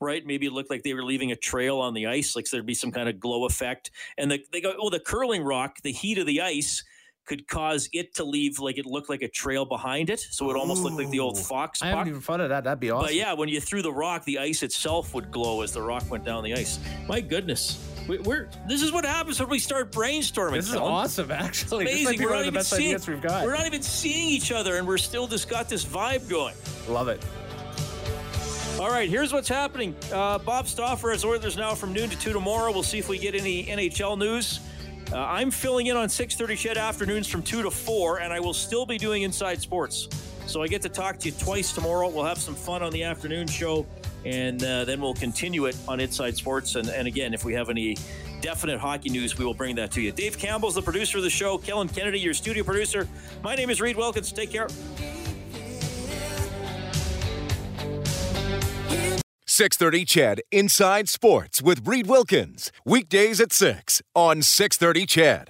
right? 0.00 0.24
Maybe 0.24 0.46
it 0.46 0.52
looked 0.52 0.70
like 0.70 0.82
they 0.82 0.94
were 0.94 1.04
leaving 1.04 1.32
a 1.32 1.36
trail 1.36 1.78
on 1.78 1.94
the 1.94 2.06
ice, 2.06 2.36
like 2.36 2.46
so 2.46 2.56
there'd 2.56 2.66
be 2.66 2.74
some 2.74 2.92
kind 2.92 3.08
of 3.08 3.18
glow 3.18 3.44
effect. 3.44 3.90
And 4.18 4.30
the, 4.30 4.44
they 4.52 4.60
go, 4.60 4.74
oh, 4.78 4.90
the 4.90 5.00
curling 5.00 5.42
rock, 5.42 5.76
the 5.82 5.92
heat 5.92 6.18
of 6.18 6.26
the 6.26 6.40
ice 6.42 6.84
could 7.24 7.46
cause 7.46 7.88
it 7.92 8.14
to 8.16 8.24
leave 8.24 8.58
like 8.58 8.78
it 8.78 8.84
looked 8.86 9.08
like 9.08 9.22
a 9.22 9.28
trail 9.28 9.64
behind 9.64 10.10
it, 10.10 10.18
so 10.18 10.50
it 10.50 10.56
almost 10.56 10.82
looked 10.82 10.96
like 10.96 11.08
the 11.10 11.20
old 11.20 11.38
Ooh. 11.38 11.42
fox 11.42 11.80
I 11.80 11.86
haven't 11.86 12.00
puck. 12.00 12.08
even 12.08 12.20
thought 12.20 12.40
of 12.40 12.48
that. 12.48 12.64
That'd 12.64 12.80
be 12.80 12.90
awesome. 12.90 13.06
But 13.06 13.14
yeah, 13.14 13.32
when 13.32 13.48
you 13.48 13.60
threw 13.60 13.80
the 13.80 13.92
rock, 13.92 14.24
the 14.24 14.38
ice 14.38 14.62
itself 14.64 15.14
would 15.14 15.30
glow 15.30 15.62
as 15.62 15.72
the 15.72 15.82
rock 15.82 16.10
went 16.10 16.24
down 16.24 16.42
the 16.42 16.54
ice. 16.54 16.80
My 17.06 17.20
goodness, 17.20 17.78
we, 18.08 18.18
we're 18.18 18.48
this 18.66 18.82
is 18.82 18.92
what 18.92 19.04
happens 19.04 19.40
when 19.40 19.48
we 19.48 19.58
start 19.58 19.92
brainstorming. 19.92 20.52
This 20.54 20.68
is 20.68 20.74
Kellen. 20.74 20.92
awesome, 20.92 21.30
actually. 21.30 21.84
Might 21.84 21.94
Amazing. 21.94 22.22
We're 22.22 22.30
not, 22.30 22.46
even 22.46 22.62
seeing, 22.62 22.98
we've 23.06 23.22
got. 23.22 23.44
we're 23.44 23.54
not 23.54 23.66
even 23.66 23.82
seeing 23.82 24.28
each 24.28 24.52
other, 24.52 24.76
and 24.76 24.86
we're 24.86 24.98
still 24.98 25.26
just 25.26 25.48
got 25.48 25.68
this 25.68 25.84
vibe 25.84 26.28
going. 26.28 26.54
Love 26.88 27.08
it. 27.08 27.24
All 28.80 28.90
right, 28.90 29.08
here's 29.08 29.32
what's 29.32 29.48
happening. 29.48 29.94
Uh, 30.12 30.38
Bob 30.38 30.66
Stauffer 30.66 31.10
has 31.10 31.24
Oilers 31.24 31.56
now 31.56 31.74
from 31.74 31.92
noon 31.92 32.08
to 32.10 32.18
two 32.18 32.32
tomorrow. 32.32 32.72
We'll 32.72 32.82
see 32.82 32.98
if 32.98 33.08
we 33.08 33.18
get 33.18 33.34
any 33.34 33.66
NHL 33.66 34.18
news. 34.18 34.60
Uh, 35.12 35.18
I'm 35.18 35.50
filling 35.50 35.88
in 35.88 35.96
on 35.96 36.08
6:30 36.08 36.56
CHED 36.56 36.78
afternoons 36.78 37.28
from 37.28 37.42
two 37.42 37.62
to 37.62 37.70
four, 37.70 38.20
and 38.20 38.32
I 38.32 38.40
will 38.40 38.54
still 38.54 38.86
be 38.86 38.98
doing 38.98 39.22
Inside 39.22 39.60
Sports. 39.60 40.08
So 40.46 40.62
I 40.62 40.68
get 40.68 40.82
to 40.82 40.88
talk 40.88 41.18
to 41.18 41.28
you 41.28 41.34
twice 41.38 41.72
tomorrow. 41.72 42.08
We'll 42.08 42.24
have 42.24 42.38
some 42.38 42.54
fun 42.54 42.82
on 42.82 42.92
the 42.92 43.04
afternoon 43.04 43.46
show, 43.46 43.86
and 44.24 44.62
uh, 44.62 44.84
then 44.84 45.00
we'll 45.00 45.14
continue 45.14 45.66
it 45.66 45.76
on 45.88 46.00
Inside 46.00 46.36
Sports. 46.36 46.74
And, 46.74 46.88
and 46.88 47.06
again, 47.06 47.34
if 47.34 47.44
we 47.44 47.54
have 47.54 47.70
any 47.70 47.96
definite 48.40 48.78
hockey 48.78 49.10
news, 49.10 49.38
we 49.38 49.44
will 49.44 49.54
bring 49.54 49.76
that 49.76 49.90
to 49.92 50.00
you. 50.00 50.12
Dave 50.12 50.38
Campbell's 50.38 50.74
the 50.74 50.82
producer 50.82 51.18
of 51.18 51.24
the 51.24 51.30
show. 51.30 51.58
Kellen 51.58 51.88
Kennedy, 51.88 52.20
your 52.20 52.34
studio 52.34 52.64
producer. 52.64 53.08
My 53.42 53.54
name 53.54 53.70
is 53.70 53.80
Reid 53.80 53.96
Wilkins. 53.96 54.32
Take 54.32 54.50
care. 54.50 54.68
630 59.46 60.06
CHED 60.06 60.40
Inside 60.50 61.10
Sports 61.10 61.60
with 61.60 61.86
Reid 61.86 62.06
Wilkins. 62.06 62.72
Weekdays 62.86 63.38
at 63.38 63.52
6 63.52 64.00
on 64.14 64.40
630 64.40 65.04
CHED. 65.04 65.48